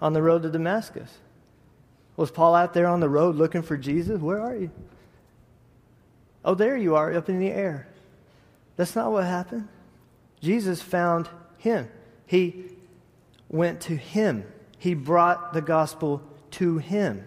on 0.00 0.14
the 0.14 0.22
road 0.22 0.44
to 0.44 0.50
Damascus? 0.50 1.18
Was 2.16 2.30
Paul 2.30 2.54
out 2.54 2.72
there 2.72 2.86
on 2.86 3.00
the 3.00 3.08
road 3.10 3.36
looking 3.36 3.60
for 3.60 3.76
Jesus? 3.76 4.18
Where 4.18 4.40
are 4.40 4.56
you? 4.56 4.70
Oh, 6.42 6.54
there 6.54 6.74
you 6.74 6.96
are, 6.96 7.12
up 7.12 7.28
in 7.28 7.38
the 7.38 7.50
air. 7.50 7.86
That's 8.76 8.96
not 8.96 9.12
what 9.12 9.24
happened. 9.24 9.68
Jesus 10.40 10.80
found 10.80 11.28
him. 11.58 11.90
He 12.24 12.64
went 13.50 13.82
to 13.82 13.96
him. 13.96 14.50
He 14.78 14.94
brought 14.94 15.52
the 15.52 15.60
gospel 15.60 16.22
to 16.52 16.78
him. 16.78 17.26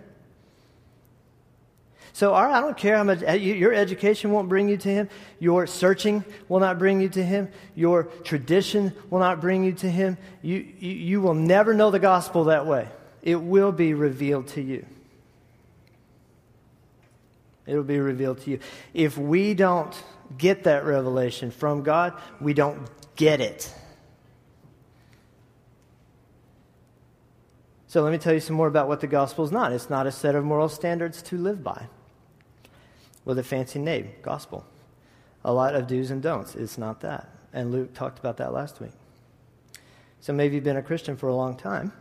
So, 2.15 2.31
right, 2.31 2.53
I 2.53 2.61
don't 2.61 2.77
care 2.77 2.95
how 2.95 3.03
much 3.03 3.23
eh, 3.23 3.33
your 3.33 3.73
education 3.73 4.31
won't 4.31 4.47
bring 4.47 4.69
you 4.69 4.77
to 4.77 4.89
Him. 4.89 5.09
Your 5.39 5.65
searching 5.65 6.23
will 6.47 6.59
not 6.59 6.77
bring 6.77 7.01
you 7.01 7.09
to 7.09 7.23
Him. 7.23 7.49
Your 7.73 8.03
tradition 8.03 8.93
will 9.09 9.19
not 9.19 9.41
bring 9.41 9.63
you 9.63 9.73
to 9.73 9.89
Him. 9.89 10.19
You, 10.43 10.57
you, 10.77 10.91
you 10.91 11.21
will 11.21 11.33
never 11.33 11.73
know 11.73 11.89
the 11.89 11.99
gospel 11.99 12.45
that 12.45 12.67
way. 12.67 12.87
It 13.23 13.37
will 13.37 13.71
be 13.71 13.95
revealed 13.95 14.47
to 14.49 14.61
you. 14.61 14.85
It'll 17.65 17.81
be 17.81 17.99
revealed 17.99 18.41
to 18.41 18.51
you. 18.51 18.59
If 18.93 19.17
we 19.17 19.55
don't 19.55 19.95
get 20.37 20.65
that 20.65 20.85
revelation 20.85 21.49
from 21.49 21.81
God, 21.81 22.13
we 22.39 22.53
don't 22.53 22.79
get 23.15 23.41
it. 23.41 23.73
So 27.87 28.03
let 28.03 28.11
me 28.11 28.19
tell 28.19 28.33
you 28.33 28.39
some 28.39 28.55
more 28.55 28.67
about 28.67 28.87
what 28.87 29.01
the 29.01 29.07
gospel 29.07 29.45
is 29.45 29.51
not. 29.51 29.71
It's 29.71 29.89
not 29.89 30.05
a 30.05 30.11
set 30.11 30.35
of 30.35 30.43
moral 30.43 30.69
standards 30.69 31.23
to 31.23 31.37
live 31.37 31.63
by 31.63 31.87
with 33.25 33.39
a 33.39 33.43
fancy 33.43 33.79
name, 33.79 34.11
gospel. 34.21 34.65
A 35.45 35.53
lot 35.53 35.75
of 35.75 35.87
do's 35.87 36.11
and 36.11 36.21
don'ts. 36.21 36.55
It's 36.55 36.77
not 36.77 37.01
that. 37.01 37.29
And 37.53 37.71
Luke 37.71 37.93
talked 37.93 38.19
about 38.19 38.37
that 38.37 38.53
last 38.53 38.79
week. 38.79 38.91
So 40.21 40.33
maybe 40.33 40.55
you've 40.55 40.63
been 40.63 40.77
a 40.77 40.83
Christian 40.83 41.17
for 41.17 41.27
a 41.27 41.35
long 41.35 41.57
time 41.57 41.91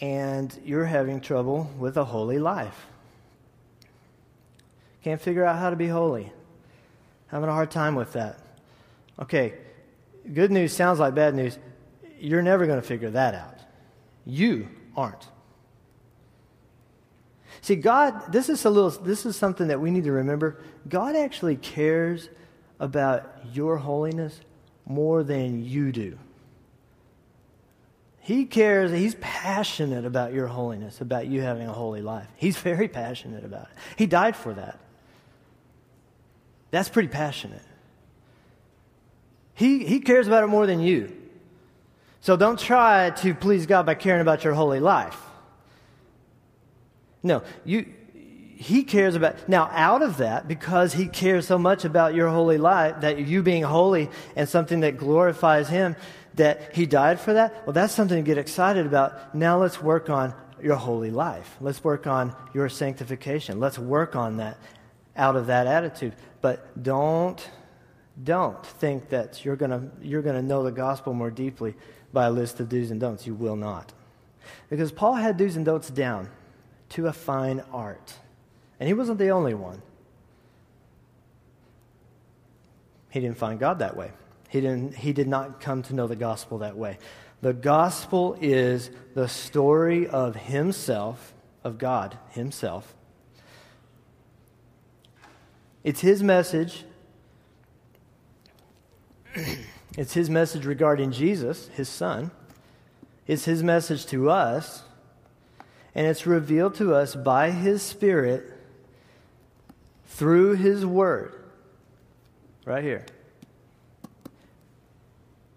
and 0.00 0.58
you're 0.64 0.84
having 0.84 1.20
trouble 1.20 1.70
with 1.78 1.96
a 1.96 2.04
holy 2.04 2.38
life. 2.38 2.86
Can't 5.04 5.20
figure 5.20 5.44
out 5.44 5.58
how 5.58 5.70
to 5.70 5.76
be 5.76 5.88
holy. 5.88 6.32
Having 7.28 7.48
a 7.48 7.52
hard 7.52 7.70
time 7.70 7.94
with 7.94 8.12
that. 8.12 8.38
Okay, 9.20 9.54
good 10.34 10.50
news 10.50 10.72
sounds 10.72 10.98
like 10.98 11.14
bad 11.14 11.34
news. 11.34 11.58
You're 12.18 12.42
never 12.42 12.66
going 12.66 12.80
to 12.80 12.86
figure 12.86 13.10
that 13.10 13.34
out. 13.34 13.58
You 14.26 14.68
aren't. 14.96 15.28
See, 17.62 17.76
God, 17.76 18.32
this 18.32 18.48
is 18.48 18.64
a 18.64 18.70
little 18.70 18.90
this 18.90 19.24
is 19.24 19.36
something 19.36 19.68
that 19.68 19.80
we 19.80 19.90
need 19.90 20.04
to 20.04 20.12
remember. 20.12 20.58
God 20.88 21.16
actually 21.16 21.56
cares 21.56 22.28
about 22.80 23.32
your 23.52 23.76
holiness 23.78 24.38
more 24.84 25.22
than 25.22 25.64
you 25.64 25.92
do. 25.92 26.18
He 28.18 28.44
cares, 28.44 28.90
he's 28.90 29.16
passionate 29.16 30.04
about 30.04 30.32
your 30.32 30.48
holiness, 30.48 31.00
about 31.00 31.26
you 31.28 31.40
having 31.40 31.66
a 31.66 31.72
holy 31.72 32.02
life. 32.02 32.28
He's 32.36 32.56
very 32.56 32.88
passionate 32.88 33.44
about 33.44 33.62
it. 33.62 33.78
He 33.96 34.06
died 34.06 34.36
for 34.36 34.52
that. 34.54 34.78
That's 36.70 36.88
pretty 36.88 37.08
passionate. 37.08 37.62
He, 39.54 39.84
he 39.84 40.00
cares 40.00 40.26
about 40.26 40.44
it 40.44 40.48
more 40.48 40.66
than 40.66 40.80
you. 40.80 41.12
So 42.20 42.36
don't 42.36 42.58
try 42.58 43.10
to 43.10 43.34
please 43.34 43.66
God 43.66 43.86
by 43.86 43.94
caring 43.94 44.20
about 44.20 44.44
your 44.44 44.54
holy 44.54 44.80
life. 44.80 45.20
No, 47.22 47.42
you, 47.64 47.86
he 48.56 48.84
cares 48.84 49.14
about, 49.14 49.48
now 49.48 49.68
out 49.72 50.02
of 50.02 50.18
that, 50.18 50.46
because 50.46 50.92
he 50.92 51.06
cares 51.06 51.46
so 51.46 51.58
much 51.58 51.84
about 51.84 52.14
your 52.14 52.28
holy 52.28 52.58
life, 52.58 53.00
that 53.00 53.18
you 53.18 53.42
being 53.42 53.62
holy 53.62 54.10
and 54.36 54.48
something 54.48 54.80
that 54.80 54.96
glorifies 54.96 55.68
him, 55.68 55.96
that 56.34 56.74
he 56.74 56.86
died 56.86 57.20
for 57.20 57.34
that, 57.34 57.66
well, 57.66 57.72
that's 57.72 57.92
something 57.92 58.16
to 58.16 58.22
get 58.22 58.38
excited 58.38 58.86
about. 58.86 59.34
Now 59.34 59.58
let's 59.58 59.82
work 59.82 60.10
on 60.10 60.34
your 60.62 60.76
holy 60.76 61.10
life. 61.10 61.56
Let's 61.60 61.82
work 61.82 62.06
on 62.06 62.34
your 62.54 62.68
sanctification. 62.68 63.60
Let's 63.60 63.78
work 63.78 64.14
on 64.16 64.36
that 64.36 64.58
out 65.16 65.36
of 65.36 65.48
that 65.48 65.66
attitude. 65.66 66.14
But 66.40 66.82
don't, 66.82 67.44
don't 68.22 68.64
think 68.64 69.08
that 69.10 69.44
you're 69.44 69.56
going 69.56 69.90
you're 70.00 70.22
going 70.22 70.36
to 70.36 70.42
know 70.42 70.62
the 70.62 70.72
gospel 70.72 71.12
more 71.12 71.30
deeply 71.30 71.74
by 72.12 72.26
a 72.26 72.30
list 72.30 72.60
of 72.60 72.68
do's 72.68 72.90
and 72.90 73.00
don'ts. 73.00 73.26
You 73.26 73.34
will 73.34 73.56
not. 73.56 73.92
Because 74.70 74.92
Paul 74.92 75.14
had 75.14 75.36
do's 75.36 75.56
and 75.56 75.66
don'ts 75.66 75.90
down 75.90 76.28
to 76.92 77.06
a 77.06 77.12
fine 77.12 77.62
art. 77.72 78.14
And 78.80 78.86
he 78.88 78.94
wasn't 78.94 79.18
the 79.18 79.30
only 79.30 79.54
one. 79.54 79.82
He 83.10 83.20
didn't 83.20 83.38
find 83.38 83.58
God 83.58 83.80
that 83.80 83.96
way. 83.96 84.10
He, 84.48 84.60
didn't, 84.60 84.96
he 84.96 85.12
did 85.12 85.28
not 85.28 85.60
come 85.60 85.82
to 85.84 85.94
know 85.94 86.06
the 86.06 86.16
gospel 86.16 86.58
that 86.58 86.76
way. 86.76 86.98
The 87.40 87.52
gospel 87.52 88.36
is 88.40 88.90
the 89.14 89.28
story 89.28 90.06
of 90.06 90.36
himself, 90.36 91.34
of 91.64 91.78
God 91.78 92.18
himself. 92.30 92.94
It's 95.84 96.00
his 96.00 96.22
message 96.22 96.84
it's 99.96 100.14
his 100.14 100.30
message 100.30 100.64
regarding 100.64 101.12
Jesus, 101.12 101.68
his 101.68 101.88
son. 101.88 102.30
It's 103.26 103.44
his 103.44 103.62
message 103.62 104.06
to 104.06 104.30
us. 104.30 104.82
And 105.94 106.06
it's 106.06 106.26
revealed 106.26 106.74
to 106.76 106.94
us 106.94 107.14
by 107.14 107.50
his 107.50 107.82
Spirit 107.82 108.52
through 110.06 110.54
his 110.54 110.86
word. 110.86 111.34
Right 112.64 112.84
here. 112.84 113.04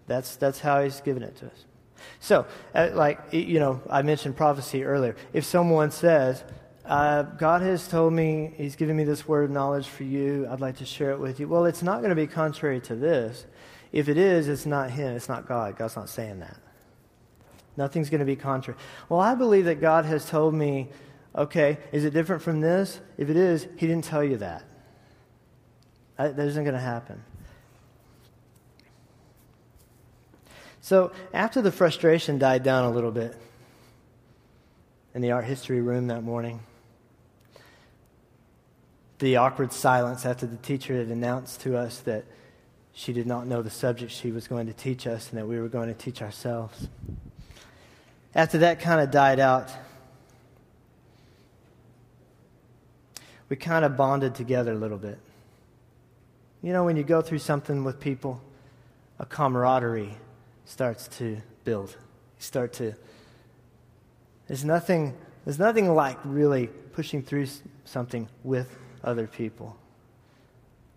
That's, 0.06 0.36
that's 0.36 0.60
how 0.60 0.82
He's 0.82 1.00
given 1.00 1.22
it 1.22 1.36
to 1.36 1.46
us. 1.46 1.64
So, 2.20 2.46
uh, 2.74 2.90
like, 2.92 3.20
you 3.32 3.58
know, 3.58 3.80
I 3.90 4.02
mentioned 4.02 4.36
prophecy 4.36 4.84
earlier. 4.84 5.16
If 5.32 5.44
someone 5.44 5.90
says, 5.90 6.44
uh, 6.84 7.22
God 7.22 7.62
has 7.62 7.88
told 7.88 8.12
me, 8.12 8.52
He's 8.56 8.76
given 8.76 8.96
me 8.96 9.04
this 9.04 9.26
word 9.26 9.44
of 9.44 9.50
knowledge 9.50 9.88
for 9.88 10.04
you, 10.04 10.46
I'd 10.50 10.60
like 10.60 10.76
to 10.78 10.84
share 10.84 11.10
it 11.10 11.18
with 11.18 11.40
you. 11.40 11.48
Well, 11.48 11.64
it's 11.64 11.82
not 11.82 11.98
going 11.98 12.10
to 12.10 12.16
be 12.16 12.26
contrary 12.26 12.80
to 12.82 12.94
this. 12.94 13.46
If 13.92 14.08
it 14.08 14.16
is, 14.16 14.48
it's 14.48 14.66
not 14.66 14.90
Him, 14.90 15.16
it's 15.16 15.28
not 15.28 15.46
God. 15.46 15.76
God's 15.76 15.96
not 15.96 16.08
saying 16.08 16.40
that. 16.40 16.56
Nothing's 17.76 18.10
going 18.10 18.20
to 18.20 18.26
be 18.26 18.36
contrary. 18.36 18.78
Well, 19.08 19.20
I 19.20 19.34
believe 19.34 19.66
that 19.66 19.80
God 19.80 20.04
has 20.06 20.24
told 20.26 20.54
me, 20.54 20.88
okay, 21.34 21.78
is 21.92 22.04
it 22.04 22.14
different 22.14 22.42
from 22.42 22.60
this? 22.60 23.00
If 23.18 23.28
it 23.28 23.36
is, 23.36 23.66
He 23.76 23.86
didn't 23.86 24.04
tell 24.04 24.24
you 24.24 24.38
that. 24.38 24.64
That 26.16 26.38
isn't 26.38 26.64
going 26.64 26.74
to 26.74 26.80
happen. 26.80 27.22
So, 30.80 31.12
after 31.34 31.60
the 31.60 31.72
frustration 31.72 32.38
died 32.38 32.62
down 32.62 32.84
a 32.84 32.90
little 32.90 33.10
bit 33.10 33.36
in 35.14 35.20
the 35.20 35.32
art 35.32 35.44
history 35.44 35.80
room 35.80 36.06
that 36.06 36.22
morning, 36.22 36.60
the 39.18 39.36
awkward 39.36 39.72
silence 39.72 40.24
after 40.24 40.46
the 40.46 40.56
teacher 40.56 40.96
had 40.96 41.08
announced 41.08 41.60
to 41.62 41.76
us 41.76 41.98
that 42.00 42.24
she 42.92 43.12
did 43.12 43.26
not 43.26 43.46
know 43.46 43.62
the 43.62 43.70
subject 43.70 44.12
she 44.12 44.30
was 44.30 44.46
going 44.46 44.66
to 44.66 44.72
teach 44.72 45.06
us 45.06 45.30
and 45.30 45.38
that 45.38 45.46
we 45.46 45.58
were 45.58 45.68
going 45.68 45.88
to 45.88 45.94
teach 45.94 46.22
ourselves. 46.22 46.88
After 48.36 48.58
that 48.58 48.80
kind 48.80 49.00
of 49.00 49.10
died 49.10 49.40
out, 49.40 49.72
we 53.48 53.56
kind 53.56 53.82
of 53.82 53.96
bonded 53.96 54.34
together 54.34 54.72
a 54.72 54.76
little 54.76 54.98
bit. 54.98 55.18
You 56.62 56.74
know, 56.74 56.84
when 56.84 56.96
you 56.96 57.02
go 57.02 57.22
through 57.22 57.38
something 57.38 57.82
with 57.82 57.98
people, 57.98 58.42
a 59.18 59.24
camaraderie 59.24 60.14
starts 60.66 61.08
to 61.16 61.38
build. 61.64 61.90
You 61.90 62.42
start 62.42 62.74
to. 62.74 62.94
There's 64.48 64.66
nothing, 64.66 65.16
there's 65.46 65.58
nothing 65.58 65.94
like 65.94 66.18
really 66.22 66.66
pushing 66.92 67.22
through 67.22 67.46
something 67.86 68.28
with 68.44 68.76
other 69.02 69.26
people 69.26 69.78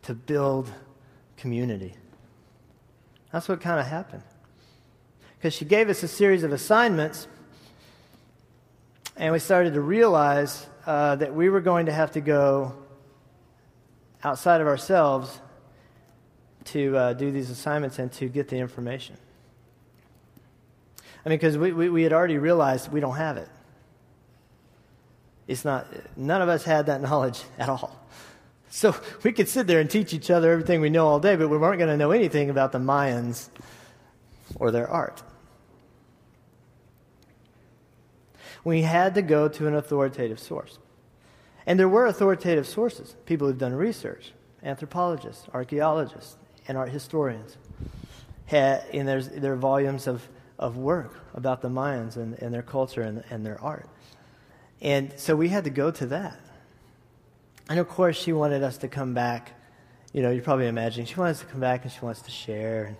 to 0.02 0.13
build 0.13 0.69
community. 1.38 1.93
That's 3.32 3.47
what 3.47 3.62
kind 3.62 3.80
of 3.80 3.88
happened. 3.88 4.23
Because 5.39 5.54
she 5.54 5.63
gave 5.63 5.88
us 5.89 6.04
a 6.04 6.08
series 6.10 6.43
of 6.43 6.52
assignments, 6.52 7.25
and 9.15 9.32
we 9.32 9.39
started 9.39 9.73
to 9.73 9.82
realize 9.82 10.67
uh, 10.86 11.15
that 11.15 11.34
we 11.34 11.49
were 11.49 11.62
going 11.62 11.86
to 11.86 11.93
have 11.93 12.12
to 12.12 12.19
go 12.21 12.75
outside 14.21 14.60
of 14.60 14.67
ourselves 14.67 15.39
to 16.65 16.97
uh, 16.97 17.13
do 17.13 17.32
these 17.32 17.49
assignments 17.49 17.99
and 17.99 18.12
to 18.12 18.28
get 18.28 18.49
the 18.49 18.58
information. 18.58 19.15
I 21.25 21.30
mean, 21.30 21.38
because 21.38 21.58
we, 21.58 21.71
we, 21.71 21.89
we, 21.89 22.04
had 22.04 22.12
already 22.12 22.38
realized 22.38 22.91
we 22.91 22.99
don't 22.99 23.15
have 23.15 23.38
it. 23.38 23.47
It's 25.47 25.63
not, 25.63 25.88
none 26.17 26.41
of 26.41 26.49
us 26.49 26.65
had 26.65 26.88
that 26.88 27.02
knowledge 27.10 27.43
at 27.58 27.69
all. 27.69 27.97
So 28.69 28.93
we 29.23 29.32
could 29.32 29.47
sit 29.47 29.67
there 29.67 29.80
and 29.80 29.89
teach 29.89 30.13
each 30.13 30.30
other 30.30 30.52
everything 30.52 30.82
we 30.82 30.89
know 30.89 31.08
all 31.08 31.21
day, 31.21 31.38
but 31.38 31.47
we 31.47 31.58
weren't 31.58 31.80
going 31.80 31.89
to 31.89 31.97
know 31.97 32.12
anything 32.12 32.49
about 32.49 32.73
the 32.73 32.78
Mayans 32.78 33.47
or 34.56 34.71
their 34.71 34.88
art. 34.88 35.23
We 38.69 38.84
had 38.84 39.15
to 39.15 39.23
go 39.23 39.47
to 39.47 39.65
an 39.65 39.73
authoritative 39.73 40.39
source. 40.39 40.77
And 41.65 41.79
there 41.79 41.89
were 41.89 42.05
authoritative 42.05 42.67
sources, 42.67 43.15
people 43.25 43.47
who've 43.47 43.58
done 43.58 43.73
research, 43.73 44.32
anthropologists, 44.62 45.47
archaeologists, 45.51 46.38
and 46.67 46.77
art 46.77 46.89
historians. 46.89 47.58
And 48.51 49.08
there's, 49.08 49.27
there 49.29 49.53
are 49.53 49.55
volumes 49.55 50.05
of, 50.05 50.27
of 50.60 50.77
work 50.77 51.15
about 51.34 51.63
the 51.63 51.67
Mayans 51.67 52.15
and, 52.15 52.36
and 52.36 52.53
their 52.53 52.62
culture 52.62 53.01
and, 53.01 53.23
and 53.32 53.43
their 53.43 53.60
art. 53.60 53.89
And 54.82 55.13
so 55.17 55.36
we 55.36 55.49
had 55.49 55.63
to 55.63 55.71
go 55.71 55.89
to 55.89 56.05
that. 56.05 56.39
And 57.69 57.79
of 57.79 57.88
course, 57.88 58.17
she 58.17 58.34
wanted 58.34 58.62
us 58.62 58.77
to 58.77 58.88
come 58.88 59.15
back. 59.15 59.53
You 60.13 60.21
know, 60.21 60.29
you're 60.29 60.43
probably 60.43 60.67
imagining 60.67 61.08
she 61.08 61.15
wants 61.15 61.39
to 61.39 61.47
come 61.47 61.60
back 61.60 61.86
and 61.86 61.91
she 61.91 62.01
wants 62.01 62.21
to 62.21 62.32
share. 62.32 62.95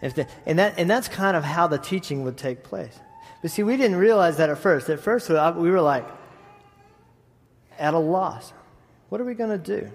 And, 0.00 0.26
and, 0.46 0.58
that, 0.58 0.74
and 0.78 0.88
that's 0.88 1.08
kind 1.08 1.36
of 1.36 1.44
how 1.44 1.66
the 1.66 1.78
teaching 1.78 2.24
would 2.24 2.38
take 2.38 2.62
place. 2.62 2.98
But 3.46 3.52
see, 3.52 3.62
we 3.62 3.76
didn't 3.76 3.98
realize 3.98 4.38
that 4.38 4.50
at 4.50 4.58
first. 4.58 4.88
At 4.88 4.98
first, 4.98 5.28
we 5.28 5.36
uh, 5.36 5.52
were 5.52 5.80
like, 5.80 6.04
at 7.78 7.94
a 7.94 7.98
loss. 7.98 8.52
What 9.08 9.20
are 9.20 9.24
we 9.24 9.34
going 9.34 9.50
to 9.50 9.80
do? 9.80 9.88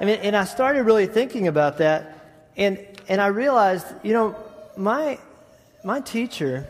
I 0.00 0.04
mean, 0.04 0.20
and 0.20 0.36
I 0.36 0.44
started 0.44 0.84
really 0.84 1.08
thinking 1.08 1.48
about 1.48 1.78
that, 1.78 2.24
and, 2.56 2.86
and 3.08 3.20
I 3.20 3.26
realized, 3.26 3.84
you 4.04 4.12
know, 4.12 4.36
my, 4.76 5.18
my 5.82 5.98
teacher, 5.98 6.68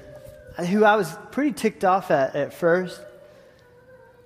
who 0.57 0.87
I 0.87 0.97
was 0.97 1.15
pretty 1.31 1.53
ticked 1.53 1.85
off 1.85 2.11
at 2.11 2.35
at 2.35 2.55
first, 2.55 3.03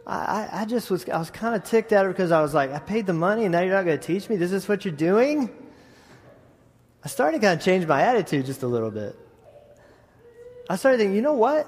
I, 0.06 0.48
I 0.52 0.64
just 0.66 0.88
was, 0.88 1.08
I 1.08 1.18
was 1.18 1.30
kind 1.30 1.56
of 1.56 1.64
ticked 1.64 1.90
at 1.90 2.04
her 2.04 2.12
because 2.12 2.30
I 2.30 2.42
was 2.42 2.54
like, 2.54 2.70
I 2.70 2.78
paid 2.78 3.06
the 3.06 3.12
money 3.12 3.44
and 3.44 3.50
now 3.50 3.62
you're 3.62 3.74
not 3.74 3.86
going 3.86 3.98
to 3.98 4.06
teach 4.06 4.28
me? 4.28 4.36
This 4.36 4.52
is 4.52 4.68
what 4.68 4.84
you're 4.84 4.94
doing? 4.94 5.50
I 7.02 7.08
started 7.08 7.40
to 7.40 7.46
kind 7.46 7.58
of 7.58 7.64
change 7.64 7.86
my 7.86 8.02
attitude 8.02 8.46
just 8.46 8.62
a 8.62 8.66
little 8.66 8.90
bit. 8.90 9.16
I 10.68 10.76
started 10.76 10.98
thinking, 10.98 11.16
you 11.16 11.22
know 11.22 11.34
what? 11.34 11.66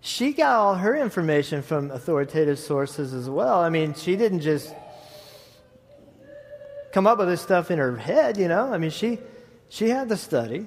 She 0.00 0.32
got 0.32 0.56
all 0.56 0.74
her 0.74 0.94
information 0.96 1.62
from 1.62 1.90
authoritative 1.90 2.58
sources 2.58 3.14
as 3.14 3.28
well. 3.28 3.60
I 3.60 3.70
mean, 3.70 3.94
she 3.94 4.16
didn't 4.16 4.40
just 4.40 4.74
come 6.92 7.06
up 7.06 7.18
with 7.18 7.28
this 7.28 7.40
stuff 7.40 7.70
in 7.70 7.78
her 7.78 7.96
head, 7.96 8.36
you 8.36 8.48
know? 8.48 8.72
I 8.72 8.78
mean, 8.78 8.90
she, 8.90 9.18
she 9.68 9.88
had 9.88 10.08
the 10.08 10.16
study. 10.16 10.66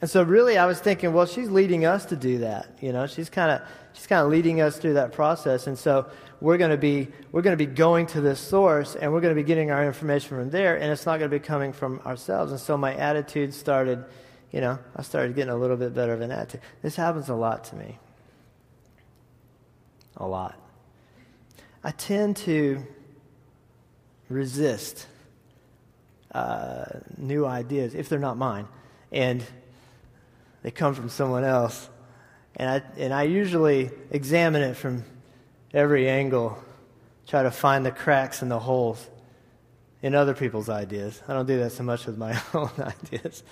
And 0.00 0.10
so 0.10 0.22
really 0.22 0.58
I 0.58 0.66
was 0.66 0.78
thinking, 0.78 1.12
well, 1.12 1.26
she's 1.26 1.48
leading 1.48 1.86
us 1.86 2.04
to 2.06 2.16
do 2.16 2.38
that, 2.38 2.68
you 2.80 2.92
know? 2.92 3.06
She's 3.06 3.30
kind 3.30 3.50
of 3.50 3.62
she's 3.94 4.06
kind 4.06 4.22
of 4.22 4.30
leading 4.30 4.60
us 4.60 4.78
through 4.78 4.94
that 4.94 5.12
process. 5.12 5.66
And 5.66 5.78
so 5.78 6.06
we're 6.40 6.58
going 6.58 6.70
to 6.70 6.76
be 6.76 7.08
we're 7.32 7.42
going 7.42 7.56
to 7.56 7.66
be 7.66 7.72
going 7.72 8.06
to 8.08 8.20
this 8.20 8.38
source 8.38 8.94
and 8.94 9.12
we're 9.12 9.22
going 9.22 9.34
to 9.34 9.40
be 9.40 9.46
getting 9.46 9.70
our 9.70 9.86
information 9.86 10.28
from 10.28 10.50
there 10.50 10.76
and 10.76 10.92
it's 10.92 11.06
not 11.06 11.18
going 11.18 11.30
to 11.30 11.38
be 11.38 11.44
coming 11.44 11.72
from 11.72 12.00
ourselves. 12.04 12.52
And 12.52 12.60
so 12.60 12.76
my 12.76 12.94
attitude 12.94 13.54
started, 13.54 14.04
you 14.52 14.60
know, 14.60 14.78
I 14.94 15.02
started 15.02 15.34
getting 15.34 15.52
a 15.52 15.56
little 15.56 15.78
bit 15.78 15.94
better 15.94 16.12
of 16.12 16.20
an 16.20 16.30
attitude. 16.30 16.60
This 16.82 16.96
happens 16.96 17.30
a 17.30 17.34
lot 17.34 17.64
to 17.64 17.76
me. 17.76 17.98
A 20.18 20.26
lot. 20.26 20.58
I 21.82 21.90
tend 21.90 22.36
to 22.38 22.82
resist 24.28 25.06
uh, 26.32 26.84
new 27.16 27.46
ideas 27.46 27.94
if 27.94 28.08
they're 28.10 28.18
not 28.18 28.36
mine 28.36 28.66
and 29.12 29.42
they 30.66 30.72
come 30.72 30.94
from 30.94 31.08
someone 31.08 31.44
else 31.44 31.88
and 32.56 32.68
I, 32.68 32.82
and 33.00 33.14
I 33.14 33.22
usually 33.22 33.88
examine 34.10 34.62
it 34.62 34.76
from 34.76 35.04
every 35.72 36.08
angle, 36.08 36.58
try 37.28 37.44
to 37.44 37.52
find 37.52 37.86
the 37.86 37.92
cracks 37.92 38.42
and 38.42 38.50
the 38.50 38.58
holes 38.58 39.06
in 40.02 40.16
other 40.16 40.34
people's 40.34 40.68
ideas. 40.68 41.22
I 41.28 41.34
don't 41.34 41.46
do 41.46 41.56
that 41.60 41.70
so 41.70 41.84
much 41.84 42.06
with 42.06 42.18
my 42.18 42.36
own 42.54 42.72
ideas. 42.80 43.44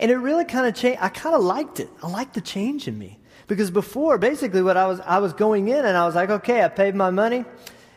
And 0.00 0.10
it 0.10 0.16
really 0.16 0.46
kind 0.46 0.66
of 0.66 0.74
changed. 0.74 1.00
I 1.02 1.10
kind 1.10 1.34
of 1.34 1.42
liked 1.42 1.78
it. 1.78 1.90
I 2.02 2.08
liked 2.08 2.32
the 2.32 2.40
change 2.40 2.88
in 2.88 2.96
me. 2.96 3.18
Because 3.46 3.70
before, 3.70 4.16
basically, 4.16 4.62
what 4.62 4.78
I 4.78 4.86
was, 4.86 5.00
I 5.00 5.18
was 5.18 5.34
going 5.34 5.68
in 5.68 5.84
and 5.84 5.98
I 5.98 6.06
was 6.06 6.14
like, 6.14 6.30
okay, 6.30 6.64
I 6.64 6.68
paid 6.68 6.94
my 6.94 7.10
money. 7.10 7.44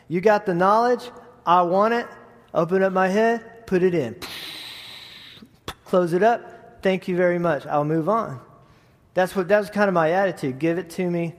You 0.08 0.20
got 0.20 0.44
the 0.44 0.54
knowledge. 0.54 1.10
I 1.46 1.62
want 1.62 1.94
it. 1.94 2.06
Open 2.52 2.82
up 2.82 2.92
my 2.92 3.08
head, 3.08 3.66
put 3.66 3.82
it 3.82 3.94
in. 3.94 4.14
Close 5.92 6.14
it 6.14 6.22
up, 6.22 6.80
Thank 6.80 7.06
you 7.06 7.16
very 7.16 7.38
much. 7.38 7.66
I'll 7.66 7.84
move 7.84 8.08
on. 8.08 8.40
That's 9.12 9.36
what 9.36 9.48
that 9.48 9.58
was 9.58 9.68
kind 9.68 9.88
of 9.88 9.92
my 9.92 10.12
attitude. 10.12 10.58
Give 10.58 10.78
it 10.78 10.88
to 10.92 11.10
me. 11.10 11.34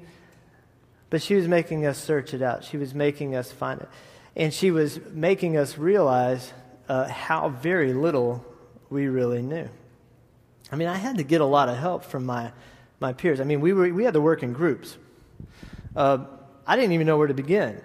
But 1.09 1.23
she 1.23 1.33
was 1.33 1.47
making 1.47 1.87
us 1.87 1.97
search 1.97 2.35
it 2.35 2.43
out. 2.43 2.63
She 2.63 2.77
was 2.77 2.93
making 2.93 3.35
us 3.35 3.51
find 3.51 3.81
it. 3.81 3.89
And 4.35 4.53
she 4.53 4.69
was 4.69 4.99
making 5.09 5.57
us 5.57 5.79
realize 5.79 6.53
uh, 6.87 7.07
how 7.07 7.49
very 7.49 7.93
little 7.93 8.45
we 8.91 9.07
really 9.07 9.41
knew. 9.41 9.67
I 10.71 10.75
mean, 10.75 10.87
I 10.87 10.97
had 10.97 11.17
to 11.17 11.23
get 11.23 11.41
a 11.41 11.45
lot 11.45 11.67
of 11.67 11.75
help 11.75 12.03
from 12.03 12.23
my, 12.23 12.51
my 12.99 13.11
peers. 13.11 13.41
I 13.41 13.45
mean, 13.45 13.59
we, 13.59 13.73
were, 13.73 13.91
we 13.91 14.03
had 14.03 14.13
to 14.13 14.21
work 14.21 14.43
in 14.43 14.53
groups. 14.53 14.99
Uh, 15.95 16.25
I 16.67 16.75
didn't 16.75 16.91
even 16.91 17.07
know 17.07 17.17
where 17.17 17.27
to 17.27 17.33
begin. 17.33 17.81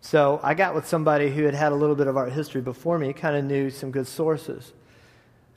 So 0.00 0.40
I 0.42 0.54
got 0.54 0.74
with 0.74 0.88
somebody 0.88 1.30
who 1.30 1.44
had 1.44 1.54
had 1.54 1.70
a 1.70 1.76
little 1.76 1.94
bit 1.94 2.08
of 2.08 2.16
art 2.16 2.32
history 2.32 2.62
before 2.62 2.98
me, 2.98 3.12
kind 3.12 3.36
of 3.36 3.44
knew 3.44 3.70
some 3.70 3.92
good 3.92 4.08
sources. 4.08 4.72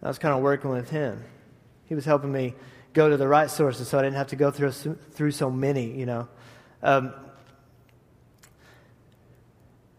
I 0.04 0.08
was 0.08 0.18
kind 0.18 0.34
of 0.34 0.42
working 0.42 0.72
with 0.72 0.90
him. 0.90 1.24
He 1.86 1.96
was 1.96 2.06
helping 2.06 2.32
me 2.32 2.56
go 2.94 3.10
to 3.10 3.18
the 3.18 3.28
right 3.28 3.50
sources 3.50 3.88
so 3.88 4.00
I 4.00 4.02
didn't 4.02 4.18
have 4.18 4.28
to 4.28 4.36
go 4.36 4.52
through, 4.52 4.72
through 4.72 5.32
so 5.32 5.50
many, 5.50 5.92
you 5.92 6.06
know. 6.06 6.28
Um, 6.84 7.14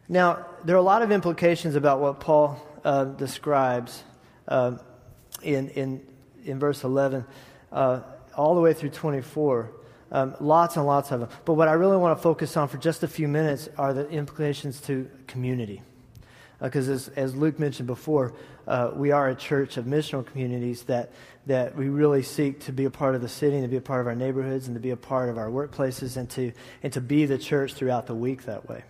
now, 0.09 0.47
there 0.65 0.77
are 0.77 0.81
a 0.81 0.83
lot 0.83 1.03
of 1.03 1.11
implications 1.11 1.75
about 1.75 2.01
what 2.01 2.21
Paul 2.21 2.61
uh, 2.85 3.05
describes 3.05 4.03
uh, 4.49 4.77
in, 5.43 5.71
in, 5.71 6.07
in 6.45 6.59
verse 6.59 6.85
11, 6.85 7.25
uh, 7.71 8.01
all 8.37 8.55
the 8.55 8.61
way 8.61 8.75
through 8.75 8.91
24. 8.91 9.71
Um, 10.11 10.37
lots 10.41 10.77
and 10.77 10.85
lots 10.85 11.11
of 11.11 11.21
them. 11.21 11.29
But 11.47 11.55
what 11.55 11.69
I 11.69 11.73
really 11.73 11.97
want 11.97 12.19
to 12.19 12.23
focus 12.23 12.57
on 12.59 12.69
for 12.69 12.77
just 12.77 13.03
a 13.03 13.09
few 13.09 13.29
minutes 13.29 13.71
are 13.79 13.95
the 13.95 14.07
implications 14.11 14.81
to 14.83 15.09
community. 15.27 15.81
Because 16.61 16.91
uh, 16.91 16.93
as, 16.93 17.09
as 17.09 17.35
Luke 17.35 17.59
mentioned 17.59 17.87
before, 17.87 18.35
uh, 18.67 18.91
we 18.95 19.11
are 19.11 19.29
a 19.29 19.35
church 19.35 19.77
of 19.77 19.85
missional 19.85 20.25
communities 20.25 20.85
that, 20.85 21.13
that 21.47 21.77
we 21.77 21.89
really 21.89 22.23
seek 22.23 22.61
to 22.61 22.73
be 22.73 22.85
a 22.85 22.91
part 22.91 23.15
of 23.15 23.21
the 23.21 23.29
city 23.29 23.57
and 23.57 23.65
to 23.65 23.69
be 23.69 23.77
a 23.77 23.81
part 23.81 24.01
of 24.01 24.07
our 24.07 24.15
neighborhoods 24.15 24.67
and 24.67 24.75
to 24.77 24.81
be 24.81 24.91
a 24.91 24.97
part 24.97 25.29
of 25.29 25.39
our 25.39 25.49
workplaces 25.49 26.17
and 26.17 26.31
to, 26.31 26.53
and 26.83 26.93
to 26.93 27.01
be 27.01 27.27
the 27.27 27.39
church 27.39 27.75
throughout 27.75 28.07
the 28.07 28.15
week 28.15 28.45
that 28.45 28.69
way. 28.69 28.85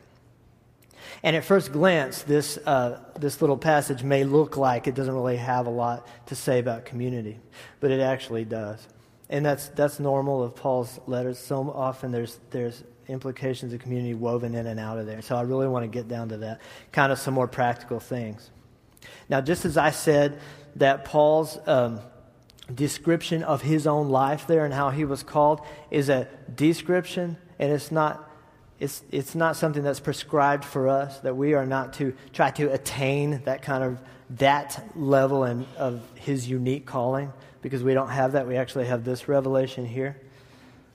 And 1.23 1.37
at 1.37 1.45
first 1.45 1.73
glance, 1.73 2.23
this, 2.23 2.59
uh, 2.59 2.99
this 3.19 3.41
little 3.41 3.57
passage 3.57 4.03
may 4.03 4.25
look 4.25 4.57
like 4.57 4.87
it 4.87 4.95
doesn't 4.95 5.15
really 5.15 5.37
have 5.37 5.67
a 5.67 5.71
lot 5.71 6.07
to 6.27 6.35
say 6.35 6.59
about 6.59 6.85
community, 6.85 7.39
but 7.81 7.91
it 7.91 8.01
actually 8.01 8.45
does. 8.45 8.87
And 9.29 9.45
that's, 9.45 9.69
that's 9.69 9.99
normal 9.99 10.43
of 10.43 10.55
Paul's 10.55 11.01
letters. 11.07 11.39
So 11.39 11.71
often 11.71 12.13
there's, 12.13 12.39
there's 12.51 12.85
implications 13.09 13.73
of 13.73 13.81
community 13.81 14.15
woven 14.15 14.55
in 14.55 14.67
and 14.67 14.79
out 14.79 14.99
of 14.99 15.07
there. 15.07 15.23
So 15.23 15.37
I 15.37 15.43
really 15.43 15.69
want 15.69 15.85
to 15.85 15.89
get 15.89 16.09
down 16.09 16.29
to 16.31 16.39
that, 16.39 16.61
kind 16.93 17.13
of 17.13 17.19
some 17.19 17.35
more 17.35 17.49
practical 17.49 18.01
things. 18.01 18.51
Now, 19.29 19.41
just 19.41 19.65
as 19.65 19.77
I 19.77 19.91
said 19.91 20.41
that 20.77 21.05
Paul's 21.05 21.59
um, 21.67 22.01
description 22.73 23.43
of 23.43 23.63
his 23.63 23.87
own 23.87 24.09
life 24.09 24.47
there 24.47 24.65
and 24.65 24.73
how 24.73 24.91
he 24.91 25.05
was 25.05 25.23
called 25.23 25.61
is 25.91 26.09
a 26.09 26.29
description, 26.55 27.37
and 27.59 27.73
it's 27.73 27.91
not 27.91 28.29
it's, 28.83 29.05
it's 29.13 29.37
not 29.37 29.55
something 29.55 29.85
that's 29.85 30.01
prescribed 30.01 30.65
for 30.65 30.89
us, 30.89 31.21
that 31.21 31.37
we 31.37 31.55
are 31.55 31.65
not 31.65 31.93
to 31.95 32.15
try 32.33 32.51
to 32.51 32.73
attain 32.73 33.41
that 33.45 33.63
kind 33.63 33.85
of, 33.85 34.01
that 34.31 34.85
level 34.97 35.45
and, 35.45 35.67
of 35.79 36.03
his 36.17 36.49
unique 36.49 36.85
calling, 36.85 37.33
because 37.61 37.85
we 37.85 37.95
don't 37.95 38.09
have 38.09 38.33
that. 38.33 38.49
We 38.49 38.57
actually 38.57 38.87
have 38.87 39.05
this 39.05 39.29
revelation 39.29 39.87
here. 39.87 40.21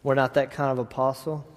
We're 0.04 0.16
not 0.16 0.34
that 0.34 0.52
kind 0.52 0.70
of 0.70 0.80
apostle. 0.80 1.48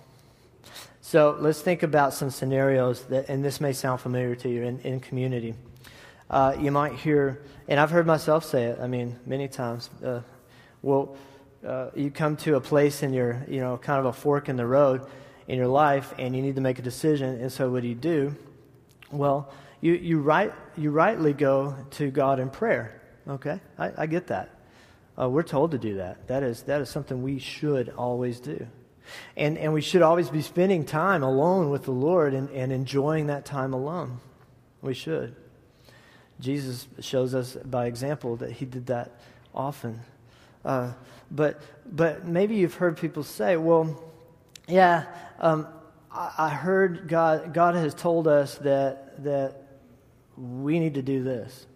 So 1.00 1.36
let's 1.40 1.60
think 1.62 1.82
about 1.82 2.14
some 2.14 2.30
scenarios 2.30 3.02
that, 3.06 3.28
and 3.28 3.44
this 3.44 3.60
may 3.60 3.72
sound 3.72 4.00
familiar 4.00 4.36
to 4.36 4.48
you 4.48 4.62
in, 4.62 4.78
in 4.82 5.00
community. 5.00 5.56
Uh, 6.30 6.56
you 6.60 6.70
might 6.70 6.94
hear, 6.94 7.42
and 7.68 7.80
I've 7.80 7.90
heard 7.90 8.06
myself 8.06 8.44
say 8.44 8.64
it, 8.66 8.78
I 8.80 8.86
mean, 8.86 9.18
many 9.26 9.48
times. 9.48 9.90
Uh, 10.02 10.20
well, 10.80 11.16
uh, 11.66 11.90
you 11.94 12.10
come 12.10 12.36
to 12.38 12.54
a 12.54 12.60
place 12.60 13.02
in 13.02 13.12
your, 13.12 13.44
you 13.48 13.60
know, 13.60 13.76
kind 13.76 13.98
of 13.98 14.06
a 14.06 14.12
fork 14.12 14.48
in 14.48 14.56
the 14.56 14.66
road, 14.66 15.04
in 15.50 15.58
your 15.58 15.66
life 15.66 16.14
and 16.16 16.34
you 16.36 16.42
need 16.42 16.54
to 16.54 16.60
make 16.60 16.78
a 16.78 16.82
decision. 16.82 17.40
And 17.40 17.50
so, 17.50 17.68
what 17.70 17.82
do 17.82 17.88
you 17.88 17.96
do? 17.96 18.36
Well, 19.10 19.52
you, 19.80 19.94
you, 19.94 20.20
right, 20.20 20.52
you 20.76 20.92
rightly 20.92 21.32
go 21.32 21.74
to 21.92 22.10
God 22.10 22.38
in 22.38 22.50
prayer. 22.50 23.02
Okay? 23.28 23.60
I, 23.76 23.92
I 23.98 24.06
get 24.06 24.28
that. 24.28 24.50
Uh, 25.20 25.28
we're 25.28 25.42
told 25.42 25.72
to 25.72 25.78
do 25.78 25.96
that. 25.96 26.28
That 26.28 26.44
is, 26.44 26.62
that 26.62 26.80
is 26.80 26.88
something 26.88 27.22
we 27.22 27.40
should 27.40 27.88
always 27.90 28.38
do. 28.38 28.66
And, 29.36 29.58
and 29.58 29.72
we 29.72 29.80
should 29.80 30.02
always 30.02 30.30
be 30.30 30.40
spending 30.40 30.84
time 30.84 31.24
alone 31.24 31.70
with 31.70 31.82
the 31.82 31.90
Lord 31.90 32.32
and, 32.32 32.48
and 32.50 32.70
enjoying 32.70 33.26
that 33.26 33.44
time 33.44 33.74
alone. 33.74 34.20
We 34.82 34.94
should. 34.94 35.34
Jesus 36.40 36.88
shows 37.00 37.34
us 37.34 37.56
by 37.64 37.86
example 37.86 38.36
that 38.36 38.52
he 38.52 38.64
did 38.64 38.86
that 38.86 39.12
often. 39.54 40.00
Uh, 40.64 40.92
but, 41.30 41.60
but 41.86 42.26
maybe 42.26 42.56
you've 42.56 42.74
heard 42.74 42.96
people 42.96 43.22
say, 43.22 43.56
well, 43.56 44.02
yeah, 44.66 45.06
um, 45.38 45.66
I, 46.10 46.32
I 46.38 46.48
heard 46.48 47.08
God, 47.08 47.54
God 47.54 47.74
has 47.74 47.94
told 47.94 48.26
us 48.26 48.56
that, 48.58 49.22
that 49.24 49.62
we 50.36 50.78
need 50.78 50.94
to 50.94 51.02
do 51.02 51.22
this. 51.22 51.66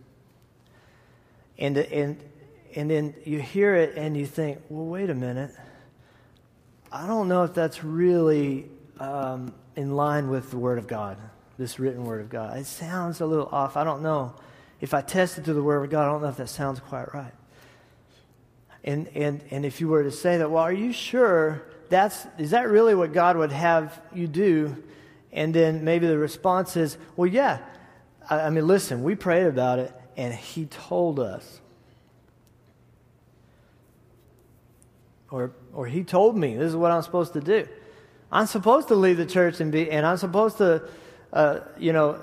And, 1.59 1.77
and, 1.77 2.23
and 2.75 2.91
then 2.91 3.15
you 3.25 3.41
hear 3.41 3.75
it 3.75 3.97
and 3.97 4.17
you 4.17 4.27
think, 4.27 4.61
well, 4.69 4.87
wait 4.87 5.11
a 5.11 5.15
minute. 5.15 5.55
I 6.91 7.07
don't 7.07 7.29
know 7.29 7.45
if 7.45 7.55
that's 7.55 7.85
really 7.85 8.67
um, 8.99 9.53
in 9.77 9.97
line 9.97 10.31
with 10.31 10.51
the 10.51 10.59
Word 10.59 10.79
of 10.79 10.87
God, 10.87 11.17
this 11.59 11.79
written 11.79 12.05
Word 12.05 12.21
of 12.21 12.29
God. 12.29 12.57
It 12.59 12.67
sounds 12.67 13.21
a 13.21 13.27
little 13.27 13.49
off. 13.51 13.77
I 13.77 13.85
don't 13.85 14.03
know. 14.03 14.35
If 14.85 14.93
I 14.93 15.01
test 15.01 15.39
it 15.39 15.47
to 15.47 15.55
the 15.55 15.63
Word 15.63 15.83
of 15.83 15.91
God, 15.91 16.03
I 16.03 16.13
don't 16.13 16.21
know 16.21 16.29
if 16.29 16.37
that 16.37 16.51
sounds 16.51 16.79
quite 16.79 17.15
right. 17.15 17.33
And, 18.85 19.09
and, 19.15 19.43
and 19.51 19.65
if 19.65 19.81
you 19.81 19.89
were 19.89 20.03
to 20.03 20.11
say 20.11 20.37
that, 20.37 20.51
well, 20.51 20.63
are 20.63 20.75
you 20.75 20.93
sure 20.93 21.63
that's, 21.89 22.27
is 22.37 22.51
that 22.51 22.69
really 22.69 22.95
what 22.95 23.15
God 23.15 23.39
would 23.39 23.51
have 23.51 23.99
you 24.13 24.27
do? 24.27 24.77
And 25.33 25.55
then 25.55 25.85
maybe 25.85 26.07
the 26.07 26.19
response 26.19 26.77
is, 26.77 26.99
well, 27.17 27.27
yeah. 27.27 27.61
I, 28.29 28.41
I 28.41 28.51
mean, 28.51 28.67
listen, 28.67 29.03
we 29.03 29.15
prayed 29.15 29.47
about 29.47 29.79
it, 29.79 29.91
and 30.19 30.35
He 30.35 30.67
told 30.67 31.19
us. 31.19 31.61
Or, 35.31 35.53
or 35.73 35.87
He 35.87 36.05
told 36.05 36.37
me 36.37 36.59
this 36.59 36.69
is 36.69 36.77
what 36.77 36.91
I'm 36.91 37.01
supposed 37.01 37.33
to 37.33 37.41
do. 37.41 37.67
I'm 38.31 38.47
supposed 38.47 38.89
to 38.89 38.97
leave 38.97 39.17
the 39.17 39.25
church 39.25 39.61
and 39.61 39.73
be, 39.73 39.91
and 39.91 40.05
I'm 40.05 40.19
supposed 40.19 40.59
to, 40.59 40.83
uh, 41.35 41.61
you 41.79 41.93
know, 41.93 42.19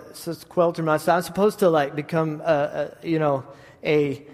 quelter 0.49 0.81
myself. 0.81 1.17
I'm 1.17 1.21
supposed 1.21 1.59
to 1.59 1.69
like 1.69 1.95
become, 1.95 2.41
uh, 2.41 2.43
uh, 2.43 2.91
you 3.03 3.19
know, 3.19 3.43
a. 3.83 4.25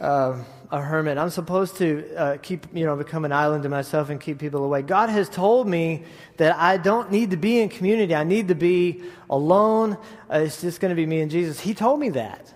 Uh, 0.00 0.42
a 0.70 0.80
hermit. 0.80 1.18
I'm 1.18 1.30
supposed 1.30 1.76
to 1.76 2.14
uh, 2.16 2.36
keep, 2.42 2.66
you 2.74 2.84
know, 2.84 2.96
become 2.96 3.24
an 3.24 3.32
island 3.32 3.62
to 3.62 3.68
myself 3.68 4.10
and 4.10 4.20
keep 4.20 4.38
people 4.38 4.64
away. 4.64 4.82
God 4.82 5.08
has 5.08 5.28
told 5.28 5.68
me 5.68 6.02
that 6.36 6.56
I 6.56 6.78
don't 6.78 7.12
need 7.12 7.30
to 7.30 7.36
be 7.36 7.60
in 7.60 7.68
community. 7.68 8.14
I 8.14 8.24
need 8.24 8.48
to 8.48 8.56
be 8.56 9.02
alone. 9.30 9.96
It's 10.30 10.60
just 10.60 10.80
going 10.80 10.90
to 10.90 10.96
be 10.96 11.06
me 11.06 11.20
and 11.20 11.30
Jesus. 11.30 11.60
He 11.60 11.74
told 11.74 12.00
me 12.00 12.10
that. 12.10 12.52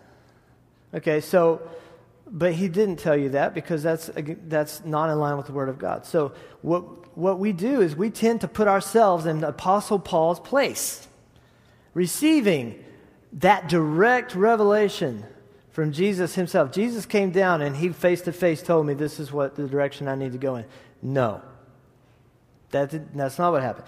Okay, 0.95 1.21
so, 1.21 1.61
but 2.27 2.55
he 2.55 2.69
didn't 2.69 2.97
tell 2.97 3.17
you 3.17 3.31
that 3.31 3.55
because 3.55 3.83
that's, 3.83 4.11
that's 4.15 4.85
not 4.85 5.11
in 5.11 5.19
line 5.19 5.37
with 5.37 5.47
the 5.47 5.53
Word 5.53 5.69
of 5.69 5.79
God. 5.79 6.07
So 6.07 6.33
what, 6.63 7.17
what 7.17 7.39
we 7.39 7.53
do 7.53 7.81
is 7.83 7.95
we 7.95 8.11
tend 8.11 8.41
to 8.41 8.49
put 8.49 8.69
ourselves 8.69 9.27
in 9.27 9.45
Apostle 9.45 9.99
Paul's 9.99 10.41
place, 10.41 11.07
receiving 11.99 12.85
that 13.33 13.69
direct 13.69 14.37
revelation 14.37 15.25
from 15.73 15.91
Jesus 15.91 16.37
himself. 16.37 16.71
Jesus 16.71 17.05
came 17.07 17.33
down 17.33 17.61
and 17.61 17.75
he 17.75 17.89
face 17.89 18.21
to 18.23 18.33
face 18.33 18.63
told 18.63 18.87
me 18.87 18.95
this 18.95 19.19
is 19.19 19.33
what 19.33 19.57
the 19.57 19.67
direction 19.67 20.07
I 20.07 20.15
need 20.15 20.31
to 20.31 20.39
go 20.39 20.55
in. 20.55 20.65
No. 21.03 21.43
That, 22.71 23.17
that's 23.17 23.37
not 23.37 23.51
what 23.51 23.63
happened. 23.63 23.87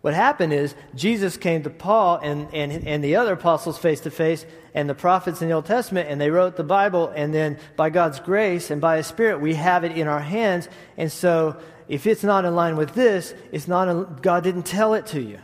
What 0.00 0.14
happened 0.14 0.54
is 0.54 0.74
Jesus 0.94 1.36
came 1.36 1.62
to 1.64 1.68
Paul 1.68 2.20
and, 2.22 2.48
and, 2.54 2.72
and 2.88 3.04
the 3.04 3.16
other 3.16 3.34
apostles 3.34 3.76
face 3.76 4.00
to 4.00 4.10
face 4.10 4.46
and 4.72 4.88
the 4.88 4.94
prophets 4.94 5.42
in 5.42 5.48
the 5.48 5.54
Old 5.54 5.66
Testament 5.66 6.08
and 6.08 6.18
they 6.18 6.30
wrote 6.30 6.56
the 6.56 6.64
Bible 6.64 7.12
and 7.14 7.34
then 7.34 7.58
by 7.76 7.90
God's 7.90 8.18
grace 8.18 8.70
and 8.70 8.80
by 8.80 8.96
His 8.96 9.06
Spirit 9.06 9.42
we 9.42 9.56
have 9.56 9.84
it 9.84 9.92
in 9.92 10.08
our 10.08 10.20
hands. 10.20 10.70
And 10.96 11.12
so 11.12 11.60
if 11.86 12.06
it's 12.06 12.24
not 12.24 12.46
in 12.46 12.54
line 12.54 12.76
with 12.76 12.94
this, 12.94 13.34
it's 13.52 13.68
not 13.68 13.88
in, 13.88 14.16
God 14.22 14.42
didn't 14.42 14.64
tell 14.64 14.94
it 14.94 15.04
to 15.08 15.20
you. 15.20 15.38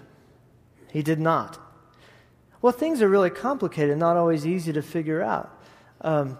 He 0.90 1.02
did 1.02 1.20
not. 1.20 1.67
Well, 2.60 2.72
things 2.72 3.02
are 3.02 3.08
really 3.08 3.30
complicated, 3.30 3.90
and 3.90 4.00
not 4.00 4.16
always 4.16 4.46
easy 4.46 4.72
to 4.72 4.82
figure 4.82 5.22
out. 5.22 5.56
Um, 6.00 6.38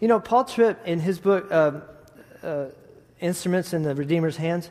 you 0.00 0.08
know, 0.08 0.20
Paul 0.20 0.44
Tripp, 0.44 0.86
in 0.86 1.00
his 1.00 1.18
book, 1.18 1.50
uh, 1.50 1.80
uh, 2.42 2.66
Instruments 3.20 3.72
in 3.72 3.84
the 3.84 3.94
Redeemer's 3.94 4.36
Hands, 4.36 4.68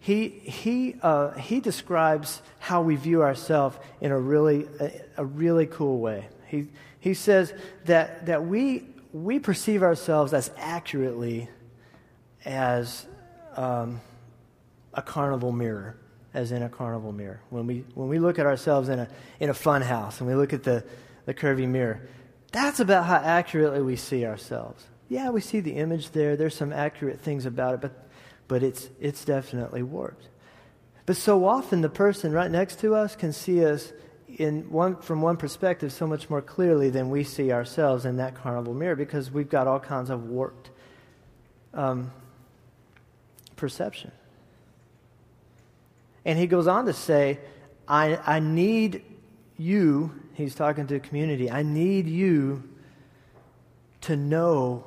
he, 0.00 0.28
he, 0.28 0.96
uh, 1.02 1.30
he 1.34 1.60
describes 1.60 2.42
how 2.58 2.82
we 2.82 2.96
view 2.96 3.22
ourselves 3.22 3.76
in 4.00 4.10
a 4.10 4.18
really, 4.18 4.66
a, 4.80 5.00
a, 5.18 5.24
really 5.24 5.66
cool 5.66 6.00
way. 6.00 6.26
He, 6.48 6.66
he 6.98 7.14
says 7.14 7.54
that, 7.84 8.26
that 8.26 8.44
we, 8.44 8.86
we 9.12 9.38
perceive 9.38 9.84
ourselves 9.84 10.32
as 10.32 10.50
accurately 10.56 11.48
as 12.44 13.06
um, 13.54 14.00
a 14.92 15.02
carnival 15.02 15.52
mirror, 15.52 15.96
as 16.34 16.52
in 16.52 16.62
a 16.62 16.68
carnival 16.68 17.12
mirror. 17.12 17.40
When 17.50 17.66
we, 17.66 17.84
when 17.94 18.08
we 18.08 18.18
look 18.18 18.38
at 18.38 18.46
ourselves 18.46 18.88
in 18.88 18.98
a, 18.98 19.08
in 19.40 19.50
a 19.50 19.54
fun 19.54 19.82
house 19.82 20.20
and 20.20 20.28
we 20.28 20.34
look 20.34 20.52
at 20.52 20.62
the, 20.62 20.84
the 21.26 21.34
curvy 21.34 21.68
mirror, 21.68 22.08
that's 22.52 22.80
about 22.80 23.06
how 23.06 23.16
accurately 23.16 23.82
we 23.82 23.96
see 23.96 24.24
ourselves. 24.24 24.84
Yeah, 25.08 25.30
we 25.30 25.40
see 25.40 25.60
the 25.60 25.72
image 25.72 26.10
there. 26.10 26.36
There's 26.36 26.54
some 26.54 26.72
accurate 26.72 27.20
things 27.20 27.46
about 27.46 27.74
it, 27.74 27.80
but, 27.80 28.08
but 28.48 28.62
it's, 28.62 28.88
it's 29.00 29.24
definitely 29.24 29.82
warped. 29.82 30.28
But 31.04 31.16
so 31.16 31.44
often 31.44 31.80
the 31.80 31.88
person 31.88 32.32
right 32.32 32.50
next 32.50 32.80
to 32.80 32.94
us 32.94 33.16
can 33.16 33.32
see 33.32 33.64
us 33.64 33.92
in 34.28 34.70
one, 34.70 34.96
from 34.96 35.20
one 35.20 35.36
perspective 35.36 35.92
so 35.92 36.06
much 36.06 36.30
more 36.30 36.40
clearly 36.40 36.88
than 36.88 37.10
we 37.10 37.24
see 37.24 37.52
ourselves 37.52 38.06
in 38.06 38.16
that 38.16 38.34
carnival 38.34 38.72
mirror 38.72 38.96
because 38.96 39.30
we've 39.30 39.50
got 39.50 39.66
all 39.66 39.80
kinds 39.80 40.08
of 40.10 40.28
warped 40.28 40.70
um, 41.74 42.10
perception. 43.56 44.12
And 46.24 46.38
he 46.38 46.46
goes 46.46 46.66
on 46.66 46.86
to 46.86 46.92
say, 46.92 47.40
I, 47.88 48.18
I 48.24 48.40
need 48.40 49.02
you 49.58 50.12
he's 50.34 50.54
talking 50.54 50.86
to 50.86 50.94
the 50.94 51.00
community. 51.00 51.50
I 51.50 51.62
need 51.62 52.06
you 52.06 52.68
to 54.02 54.16
know 54.16 54.84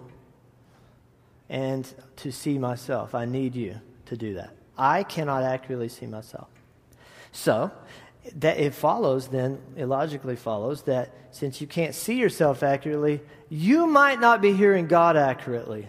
and 1.50 1.92
to 2.18 2.32
see 2.32 2.58
myself. 2.58 3.16
I 3.16 3.26
need 3.26 3.56
you 3.56 3.80
to 4.08 4.18
do 4.18 4.36
that. 4.36 4.52
I 4.78 5.04
cannot 5.04 5.44
accurately 5.44 5.90
see 5.90 6.06
myself. 6.06 6.48
So, 7.32 7.72
that 8.38 8.58
it 8.58 8.74
follows 8.74 9.28
then, 9.28 9.62
it 9.78 9.86
logically 9.86 10.36
follows 10.36 10.84
that 10.84 11.14
since 11.32 11.62
you 11.62 11.68
can't 11.68 11.94
see 11.94 12.16
yourself 12.16 12.64
accurately, 12.64 13.22
you 13.50 13.86
might 13.86 14.20
not 14.20 14.42
be 14.42 14.54
hearing 14.54 14.88
God 14.88 15.16
accurately. 15.16 15.88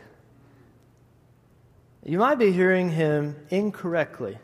You 2.05 2.19
might 2.19 2.35
be 2.39 2.53
hearing 2.53 2.91
Him 2.91 3.37
incorrectly. 3.49 4.39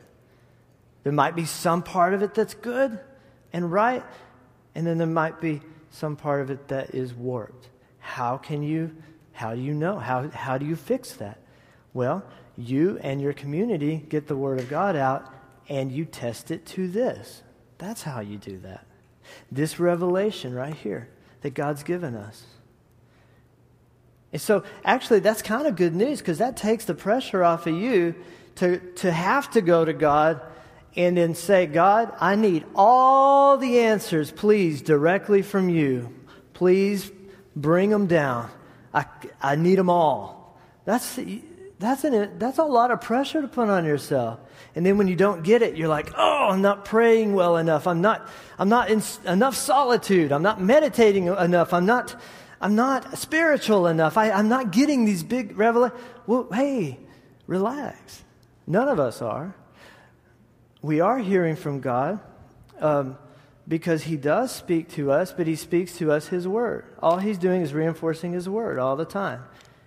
There 1.05 1.13
might 1.13 1.35
be 1.35 1.45
some 1.45 1.83
part 1.83 2.15
of 2.15 2.23
it 2.23 2.35
that's 2.35 2.55
good 2.55 2.99
and 3.53 3.71
right, 3.71 4.05
and 4.75 4.87
then 4.87 4.99
there 4.99 5.07
might 5.07 5.41
be 5.41 5.61
some 5.91 6.17
part 6.17 6.41
of 6.41 6.51
it 6.51 6.69
that 6.69 6.95
is 6.95 7.13
warped. 7.13 7.69
How 7.99 8.39
can 8.39 8.63
you, 8.63 8.95
how 9.33 9.55
do 9.55 9.61
you 9.61 9.75
know? 9.75 9.99
How, 9.99 10.29
how 10.29 10.59
do 10.59 10.67
you 10.67 10.77
fix 10.77 11.13
that? 11.15 11.39
Well, 11.93 12.25
you 12.57 12.99
and 13.03 13.21
your 13.21 13.33
community 13.33 14.05
get 14.09 14.27
the 14.27 14.37
Word 14.37 14.61
of 14.61 14.69
God 14.69 14.97
out 14.97 15.33
and 15.69 15.93
you 15.93 16.05
test 16.05 16.51
it 16.51 16.67
to 16.67 16.89
this. 16.89 17.43
That's 17.79 18.03
how 18.03 18.21
you 18.21 18.39
do 18.39 18.59
that. 18.59 18.87
This 19.51 19.79
revelation 19.79 20.55
right 20.55 20.75
here 20.75 21.09
that 21.43 21.55
God's 21.55 21.83
given 21.83 22.15
us. 22.15 22.43
And 24.33 24.41
so, 24.41 24.65
actually, 24.85 25.21
that's 25.21 25.43
kind 25.43 25.67
of 25.67 25.77
good 25.77 25.95
news 25.95 26.21
because 26.21 26.39
that 26.39 26.57
takes 26.57 26.87
the 26.87 26.95
pressure 26.95 27.45
off 27.45 27.67
of 27.67 27.75
you 27.75 28.15
to, 28.57 28.79
to 28.95 29.13
have 29.13 29.51
to 29.53 29.61
go 29.61 29.85
to 29.85 29.93
God 29.93 30.41
and 30.95 31.17
then 31.17 31.35
say, 31.35 31.67
God, 31.67 32.15
I 32.21 32.37
need 32.37 32.65
all 32.75 33.57
the 33.57 33.81
answers, 33.81 34.31
please, 34.31 34.83
directly 34.83 35.43
from 35.43 35.69
you. 35.69 36.15
Please 36.53 37.11
bring 37.57 37.91
them 37.91 38.07
down. 38.07 38.51
I, 38.93 39.07
I 39.41 39.57
need 39.57 39.79
them 39.79 39.89
all. 39.89 40.59
That's, 40.85 41.19
that's, 41.79 42.05
an, 42.05 42.39
that's 42.39 42.59
a 42.59 42.65
lot 42.65 42.91
of 42.91 43.01
pressure 43.01 43.41
to 43.41 43.49
put 43.49 43.69
on 43.69 43.85
yourself. 43.85 44.41
And 44.75 44.85
then 44.85 44.99
when 44.99 45.09
you 45.09 45.17
don't 45.17 45.43
get 45.43 45.63
it, 45.63 45.77
you're 45.77 45.89
like, 45.89 46.11
oh, 46.17 46.49
I'm 46.51 46.63
not 46.63 46.85
praying 46.85 47.35
well 47.35 47.57
enough. 47.57 47.87
I'm 47.87 48.03
not, 48.03 48.29
I'm 48.59 48.69
not 48.69 48.91
in 48.91 49.03
enough 49.27 49.57
solitude. 49.57 50.31
I'm 50.31 50.43
not 50.43 50.61
meditating 50.61 51.27
enough. 51.27 51.73
I'm 51.73 51.87
not, 51.87 52.21
I'm 52.61 52.75
not 52.75 53.17
spiritual 53.19 53.87
enough. 53.87 54.19
I, 54.19 54.31
I'm 54.31 54.49
not 54.49 54.73
getting 54.73 55.07
these 55.07 55.23
big 55.23 55.57
revelations. 55.57 56.01
Well, 56.27 56.49
hey, 56.53 56.99
relax. 57.47 58.25
None 58.67 58.89
of 58.89 59.01
us 59.01 59.23
are 59.23 59.55
we 60.83 61.01
are 61.01 61.19
hearing 61.19 61.55
from 61.55 61.81
God 61.81 62.19
um, 62.81 63.17
because 63.67 64.03
He 64.03 64.17
does 64.17 64.51
speak 64.51 64.91
to 64.91 65.13
us, 65.13 65.33
but 65.33 65.47
He 65.47 65.55
speaks 65.55 65.97
to 65.99 66.11
us 66.11 66.29
His 66.29 66.47
Word. 66.47 66.85
All 67.01 67.19
He's 67.19 67.39
doing 67.39 67.63
is 67.63 67.73
reinforcing 67.73 68.33
His 68.33 68.49
Word 68.49 68.79
all 68.79 68.97
the 68.97 69.05
time. 69.05 69.45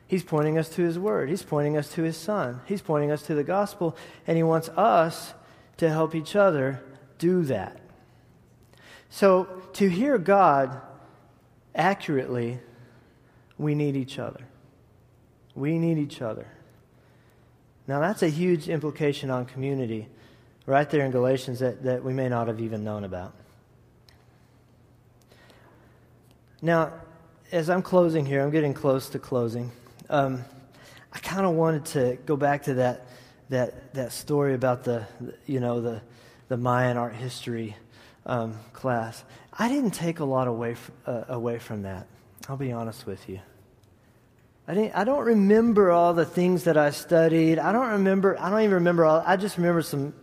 He's 0.07 0.23
pointing 0.23 0.57
us 0.57 0.69
to 0.69 0.81
His 0.83 0.97
Word, 0.97 1.29
He's 1.29 1.43
pointing 1.43 1.77
us 1.77 1.91
to 1.93 2.03
His 2.03 2.15
Son, 2.15 2.61
He's 2.65 2.81
pointing 2.81 3.11
us 3.11 3.23
to 3.23 3.35
the 3.35 3.43
gospel, 3.43 3.95
and 4.25 4.37
He 4.37 4.43
wants 4.43 4.69
us 4.69 5.33
to 5.77 5.89
help 5.89 6.15
each 6.15 6.35
other 6.35 6.81
do 7.17 7.43
that. 7.43 7.81
So, 9.09 9.45
to 9.73 9.89
hear 9.89 10.17
God 10.17 10.81
accurately, 11.73 12.59
we 13.57 13.75
need 13.75 13.95
each 13.95 14.19
other. 14.19 14.41
We 15.53 15.77
need 15.79 15.97
each 15.97 16.21
other. 16.21 16.47
Now, 17.87 17.99
that's 17.99 18.23
a 18.23 18.29
huge 18.29 18.67
implication 18.67 19.29
on 19.29 19.45
community 19.45 20.09
right 20.65 20.89
there 20.89 21.05
in 21.05 21.11
Galatians 21.11 21.59
that, 21.59 21.83
that 21.83 22.03
we 22.03 22.13
may 22.13 22.29
not 22.29 22.47
have 22.47 22.59
even 22.59 22.83
known 22.83 23.03
about. 23.03 23.33
Now, 26.61 26.93
as 27.51 27.69
I'm 27.69 27.81
closing 27.81 28.25
here, 28.25 28.41
I'm 28.41 28.49
getting 28.49 28.73
close 28.73 29.09
to 29.09 29.19
closing. 29.19 29.71
Um, 30.09 30.43
I 31.13 31.19
kind 31.19 31.45
of 31.45 31.53
wanted 31.53 31.85
to 31.85 32.17
go 32.25 32.35
back 32.35 32.63
to 32.63 32.73
that, 32.75 33.07
that, 33.49 33.93
that 33.93 34.11
story 34.11 34.53
about 34.53 34.83
the, 34.83 35.05
you 35.45 35.59
know, 35.59 35.81
the, 35.81 36.01
the 36.47 36.57
Mayan 36.57 36.97
art 36.97 37.15
history 37.15 37.75
um, 38.25 38.57
class. 38.73 39.23
I 39.53 39.69
didn't 39.69 39.91
take 39.91 40.19
a 40.19 40.25
lot 40.25 40.47
away, 40.47 40.71
f- 40.71 40.91
uh, 41.05 41.23
away 41.29 41.59
from 41.59 41.83
that. 41.83 42.07
I'll 42.49 42.57
be 42.57 42.71
honest 42.71 43.05
with 43.05 43.29
you. 43.29 43.39
I, 44.67 44.73
didn't, 44.73 44.95
I 44.95 45.03
don't 45.03 45.23
remember 45.23 45.91
all 45.91 46.13
the 46.13 46.25
things 46.25 46.63
that 46.63 46.77
I 46.77 46.89
studied. 46.89 47.59
I 47.59 47.71
don't 47.71 47.89
remember, 47.89 48.39
I 48.39 48.49
don't 48.49 48.61
even 48.61 48.73
remember 48.73 49.05
all, 49.05 49.23
I 49.25 49.37
just 49.37 49.57
remember 49.57 49.83
some 49.83 50.13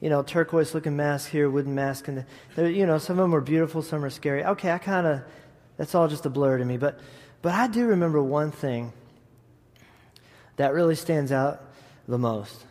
you 0.00 0.08
know, 0.08 0.22
turquoise 0.22 0.74
looking 0.74 0.96
mask 0.96 1.30
here, 1.30 1.50
wooden 1.50 1.74
mask, 1.74 2.08
and 2.08 2.24
you 2.56 2.86
know, 2.86 2.98
some 2.98 3.18
of 3.18 3.24
them 3.24 3.34
are 3.34 3.40
beautiful, 3.40 3.82
some 3.82 4.04
are 4.04 4.10
scary. 4.10 4.44
Okay, 4.44 4.70
I 4.70 4.78
kind 4.78 5.06
of, 5.06 5.22
that's 5.76 5.94
all 5.94 6.08
just 6.08 6.24
a 6.26 6.30
blur 6.30 6.58
to 6.58 6.64
me. 6.64 6.76
But, 6.76 7.00
but 7.42 7.52
I 7.52 7.66
do 7.66 7.86
remember 7.86 8.22
one 8.22 8.52
thing 8.52 8.92
that 10.56 10.72
really 10.72 10.94
stands 10.94 11.32
out 11.32 11.62
the 12.06 12.18
most. 12.18 12.64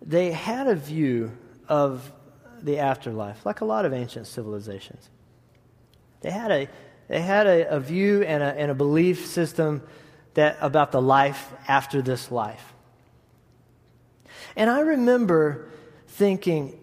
They 0.00 0.32
had 0.32 0.68
a 0.68 0.74
view 0.74 1.32
of 1.68 2.12
the 2.62 2.78
afterlife, 2.78 3.44
like 3.44 3.60
a 3.60 3.64
lot 3.64 3.84
of 3.84 3.92
ancient 3.92 4.26
civilizations. 4.26 5.08
They 6.20 6.30
had 6.30 6.50
a, 6.50 6.68
they 7.08 7.20
had 7.20 7.46
a, 7.46 7.76
a 7.76 7.80
view 7.80 8.22
and 8.22 8.42
a, 8.42 8.46
and 8.46 8.70
a 8.70 8.74
belief 8.74 9.26
system 9.26 9.82
that, 10.34 10.56
about 10.60 10.92
the 10.92 11.02
life 11.02 11.52
after 11.66 12.00
this 12.00 12.30
life. 12.30 12.72
And 14.56 14.70
I 14.70 14.80
remember 14.80 15.68
thinking, 16.14 16.78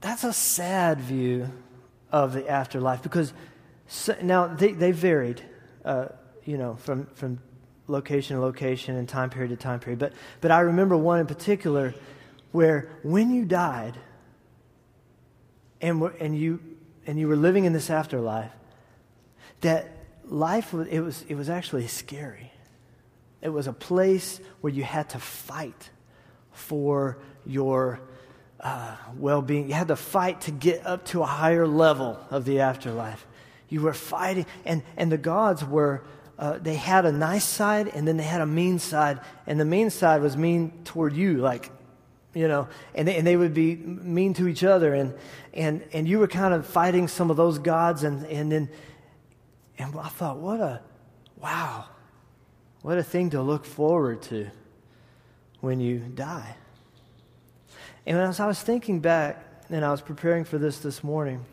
that's 0.00 0.24
a 0.24 0.32
sad 0.32 1.00
view 1.00 1.48
of 2.10 2.32
the 2.32 2.48
afterlife 2.48 3.00
because 3.00 3.32
so, 3.86 4.16
now 4.20 4.48
they, 4.48 4.72
they 4.72 4.90
varied, 4.90 5.40
uh, 5.84 6.06
you 6.44 6.58
know, 6.58 6.74
from, 6.76 7.06
from 7.14 7.38
location 7.86 8.36
to 8.36 8.42
location 8.42 8.96
and 8.96 9.08
time 9.08 9.30
period 9.30 9.50
to 9.50 9.56
time 9.56 9.78
period. 9.78 10.00
But, 10.00 10.14
but 10.40 10.50
I 10.50 10.60
remember 10.60 10.96
one 10.96 11.20
in 11.20 11.26
particular 11.26 11.94
where 12.50 12.88
when 13.04 13.30
you 13.32 13.44
died 13.44 13.96
and, 15.80 16.02
and, 16.18 16.36
you, 16.36 16.60
and 17.06 17.20
you 17.20 17.28
were 17.28 17.36
living 17.36 17.66
in 17.66 17.72
this 17.72 17.88
afterlife, 17.88 18.50
that 19.60 19.92
life 20.24 20.74
it 20.74 21.00
was, 21.00 21.24
it 21.28 21.36
was 21.36 21.48
actually 21.48 21.86
scary. 21.86 22.50
It 23.42 23.50
was 23.50 23.68
a 23.68 23.72
place 23.72 24.40
where 24.60 24.72
you 24.72 24.82
had 24.82 25.10
to 25.10 25.20
fight 25.20 25.90
for 26.50 27.18
your 27.48 28.00
uh, 28.60 28.96
well 29.16 29.42
being. 29.42 29.68
You 29.68 29.74
had 29.74 29.88
to 29.88 29.96
fight 29.96 30.42
to 30.42 30.50
get 30.50 30.86
up 30.86 31.04
to 31.06 31.22
a 31.22 31.26
higher 31.26 31.66
level 31.66 32.18
of 32.30 32.44
the 32.44 32.60
afterlife. 32.60 33.26
You 33.68 33.82
were 33.82 33.94
fighting, 33.94 34.46
and, 34.64 34.82
and 34.96 35.10
the 35.10 35.18
gods 35.18 35.64
were, 35.64 36.02
uh, 36.38 36.58
they 36.58 36.74
had 36.74 37.04
a 37.04 37.12
nice 37.12 37.44
side 37.44 37.88
and 37.88 38.06
then 38.06 38.16
they 38.16 38.24
had 38.24 38.40
a 38.40 38.46
mean 38.46 38.78
side. 38.78 39.20
And 39.46 39.58
the 39.60 39.64
mean 39.64 39.90
side 39.90 40.22
was 40.22 40.36
mean 40.36 40.72
toward 40.84 41.14
you, 41.14 41.38
like, 41.38 41.70
you 42.34 42.48
know, 42.48 42.68
and 42.94 43.08
they, 43.08 43.16
and 43.16 43.26
they 43.26 43.36
would 43.36 43.54
be 43.54 43.76
mean 43.76 44.34
to 44.34 44.48
each 44.48 44.64
other. 44.64 44.94
And, 44.94 45.14
and, 45.52 45.84
and 45.92 46.08
you 46.08 46.18
were 46.18 46.28
kind 46.28 46.54
of 46.54 46.66
fighting 46.66 47.08
some 47.08 47.30
of 47.30 47.36
those 47.36 47.58
gods. 47.58 48.04
And, 48.04 48.24
and 48.26 48.50
then, 48.52 48.70
and 49.78 49.98
I 49.98 50.08
thought, 50.08 50.38
what 50.38 50.60
a, 50.60 50.80
wow, 51.40 51.86
what 52.82 52.98
a 52.98 53.02
thing 53.02 53.30
to 53.30 53.42
look 53.42 53.64
forward 53.64 54.22
to 54.22 54.50
when 55.60 55.80
you 55.80 55.98
die. 55.98 56.56
And 58.08 58.16
as 58.16 58.40
I 58.40 58.46
was 58.46 58.58
thinking 58.58 59.00
back 59.00 59.44
and 59.68 59.84
I 59.84 59.90
was 59.90 60.00
preparing 60.00 60.44
for 60.44 60.56
this 60.56 60.78
this 60.78 61.04
morning, 61.04 61.44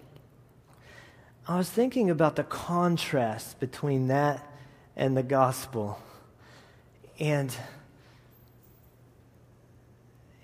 I 1.49 1.57
was 1.57 1.69
thinking 1.69 2.09
about 2.09 2.37
the 2.37 2.45
contrast 2.45 3.59
between 3.59 4.07
that 4.07 4.41
and 4.95 5.17
the 5.17 5.21
gospel. 5.21 5.99
And, 7.19 7.53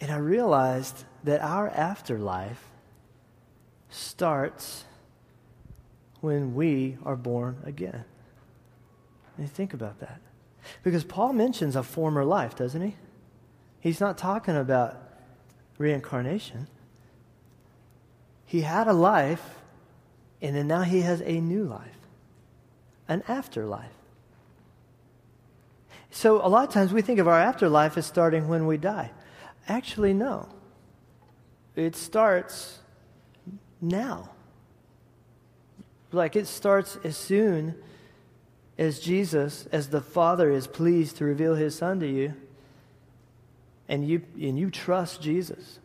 and 0.01 0.11
I 0.11 0.17
realized 0.17 1.05
that 1.23 1.39
our 1.39 1.69
afterlife 1.69 2.61
starts 3.89 4.83
when 6.19 6.55
we 6.55 6.97
are 7.05 7.15
born 7.15 7.61
again. 7.63 8.03
And 9.37 9.49
think 9.49 9.73
about 9.73 10.01
that. 10.01 10.19
Because 10.83 11.05
Paul 11.05 11.31
mentions 11.31 11.77
a 11.77 11.83
former 11.83 12.25
life, 12.25 12.57
doesn't 12.57 12.81
he? 12.81 12.97
He's 13.79 14.01
not 14.01 14.17
talking 14.17 14.57
about 14.57 15.10
reincarnation. 15.81 16.67
He 18.45 18.61
had 18.61 18.87
a 18.87 18.93
life, 18.93 19.55
and 20.41 20.55
then 20.55 20.67
now 20.67 20.81
he 20.81 21.01
has 21.01 21.21
a 21.21 21.39
new 21.39 21.63
life, 21.63 21.97
an 23.07 23.23
afterlife. 23.27 23.91
So, 26.11 26.45
a 26.45 26.49
lot 26.49 26.67
of 26.67 26.73
times 26.73 26.91
we 26.91 27.01
think 27.01 27.19
of 27.19 27.27
our 27.27 27.39
afterlife 27.39 27.97
as 27.97 28.05
starting 28.05 28.47
when 28.47 28.67
we 28.67 28.77
die. 28.77 29.11
Actually, 29.67 30.13
no. 30.13 30.49
It 31.75 31.95
starts 31.95 32.79
now. 33.79 34.31
Like 36.11 36.35
it 36.35 36.47
starts 36.47 36.97
as 37.05 37.15
soon 37.15 37.75
as 38.77 38.99
Jesus, 38.99 39.67
as 39.71 39.89
the 39.89 40.01
Father 40.01 40.51
is 40.51 40.67
pleased 40.67 41.17
to 41.17 41.25
reveal 41.25 41.55
his 41.55 41.75
Son 41.75 41.99
to 42.01 42.07
you 42.07 42.33
and 43.91 44.07
you, 44.07 44.21
and 44.39 44.57
you 44.57 44.71
trust 44.71 45.21
Jesus 45.21 45.77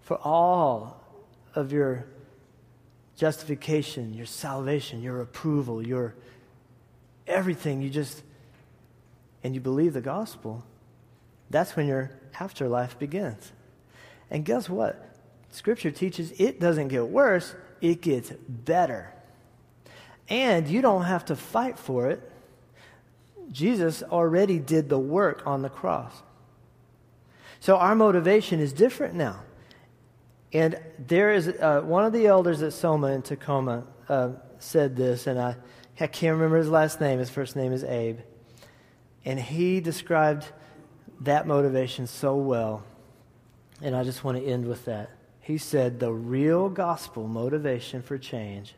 for 0.00 0.16
all 0.16 1.04
of 1.54 1.70
your 1.70 2.06
justification, 3.14 4.14
your 4.14 4.24
salvation, 4.24 5.02
your 5.02 5.20
approval, 5.20 5.86
your 5.86 6.14
everything, 7.26 7.82
you 7.82 7.90
just, 7.90 8.22
and 9.44 9.54
you 9.54 9.60
believe 9.60 9.92
the 9.92 10.00
gospel, 10.00 10.64
that's 11.50 11.76
when 11.76 11.86
your 11.86 12.10
afterlife 12.40 12.98
begins. 12.98 13.52
And 14.30 14.42
guess 14.42 14.66
what? 14.66 15.14
Scripture 15.50 15.90
teaches 15.90 16.32
it 16.38 16.58
doesn't 16.58 16.88
get 16.88 17.06
worse, 17.06 17.54
it 17.82 18.00
gets 18.00 18.30
better. 18.48 19.12
And 20.26 20.66
you 20.68 20.80
don't 20.80 21.04
have 21.04 21.26
to 21.26 21.36
fight 21.36 21.78
for 21.78 22.08
it. 22.08 22.32
Jesus 23.52 24.02
already 24.02 24.58
did 24.58 24.88
the 24.88 24.98
work 24.98 25.46
on 25.46 25.60
the 25.60 25.68
cross. 25.68 26.14
So 27.60 27.76
our 27.76 27.94
motivation 27.94 28.58
is 28.58 28.72
different 28.72 29.14
now. 29.14 29.42
And 30.52 30.80
there 30.98 31.32
is 31.32 31.48
uh, 31.48 31.82
one 31.84 32.04
of 32.04 32.12
the 32.12 32.26
elders 32.26 32.62
at 32.62 32.72
Soma 32.72 33.08
in 33.08 33.22
Tacoma. 33.22 33.84
uh, 34.08 34.30
said 34.58 34.96
this, 34.96 35.26
and 35.26 35.40
I, 35.40 35.56
I 35.98 36.06
can't 36.06 36.34
remember 36.34 36.58
his 36.58 36.68
last 36.68 37.00
name. 37.00 37.18
His 37.18 37.30
first 37.30 37.56
name 37.56 37.72
is 37.72 37.84
Abe. 37.84 38.18
And 39.24 39.38
he 39.38 39.80
described 39.80 40.46
that 41.20 41.46
motivation 41.46 42.06
so 42.06 42.36
well. 42.36 42.82
And 43.82 43.96
I 43.96 44.04
just 44.04 44.24
want 44.24 44.38
to 44.38 44.44
end 44.44 44.66
with 44.66 44.84
that. 44.84 45.10
He 45.40 45.58
said 45.58 45.98
the 45.98 46.12
real 46.12 46.68
gospel 46.68 47.26
motivation 47.26 48.02
for 48.02 48.18
change 48.18 48.74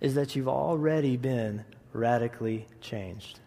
is 0.00 0.14
that 0.14 0.34
you've 0.34 0.48
already 0.48 1.16
been 1.16 1.64
radically 1.92 2.66
changed. 2.80 3.40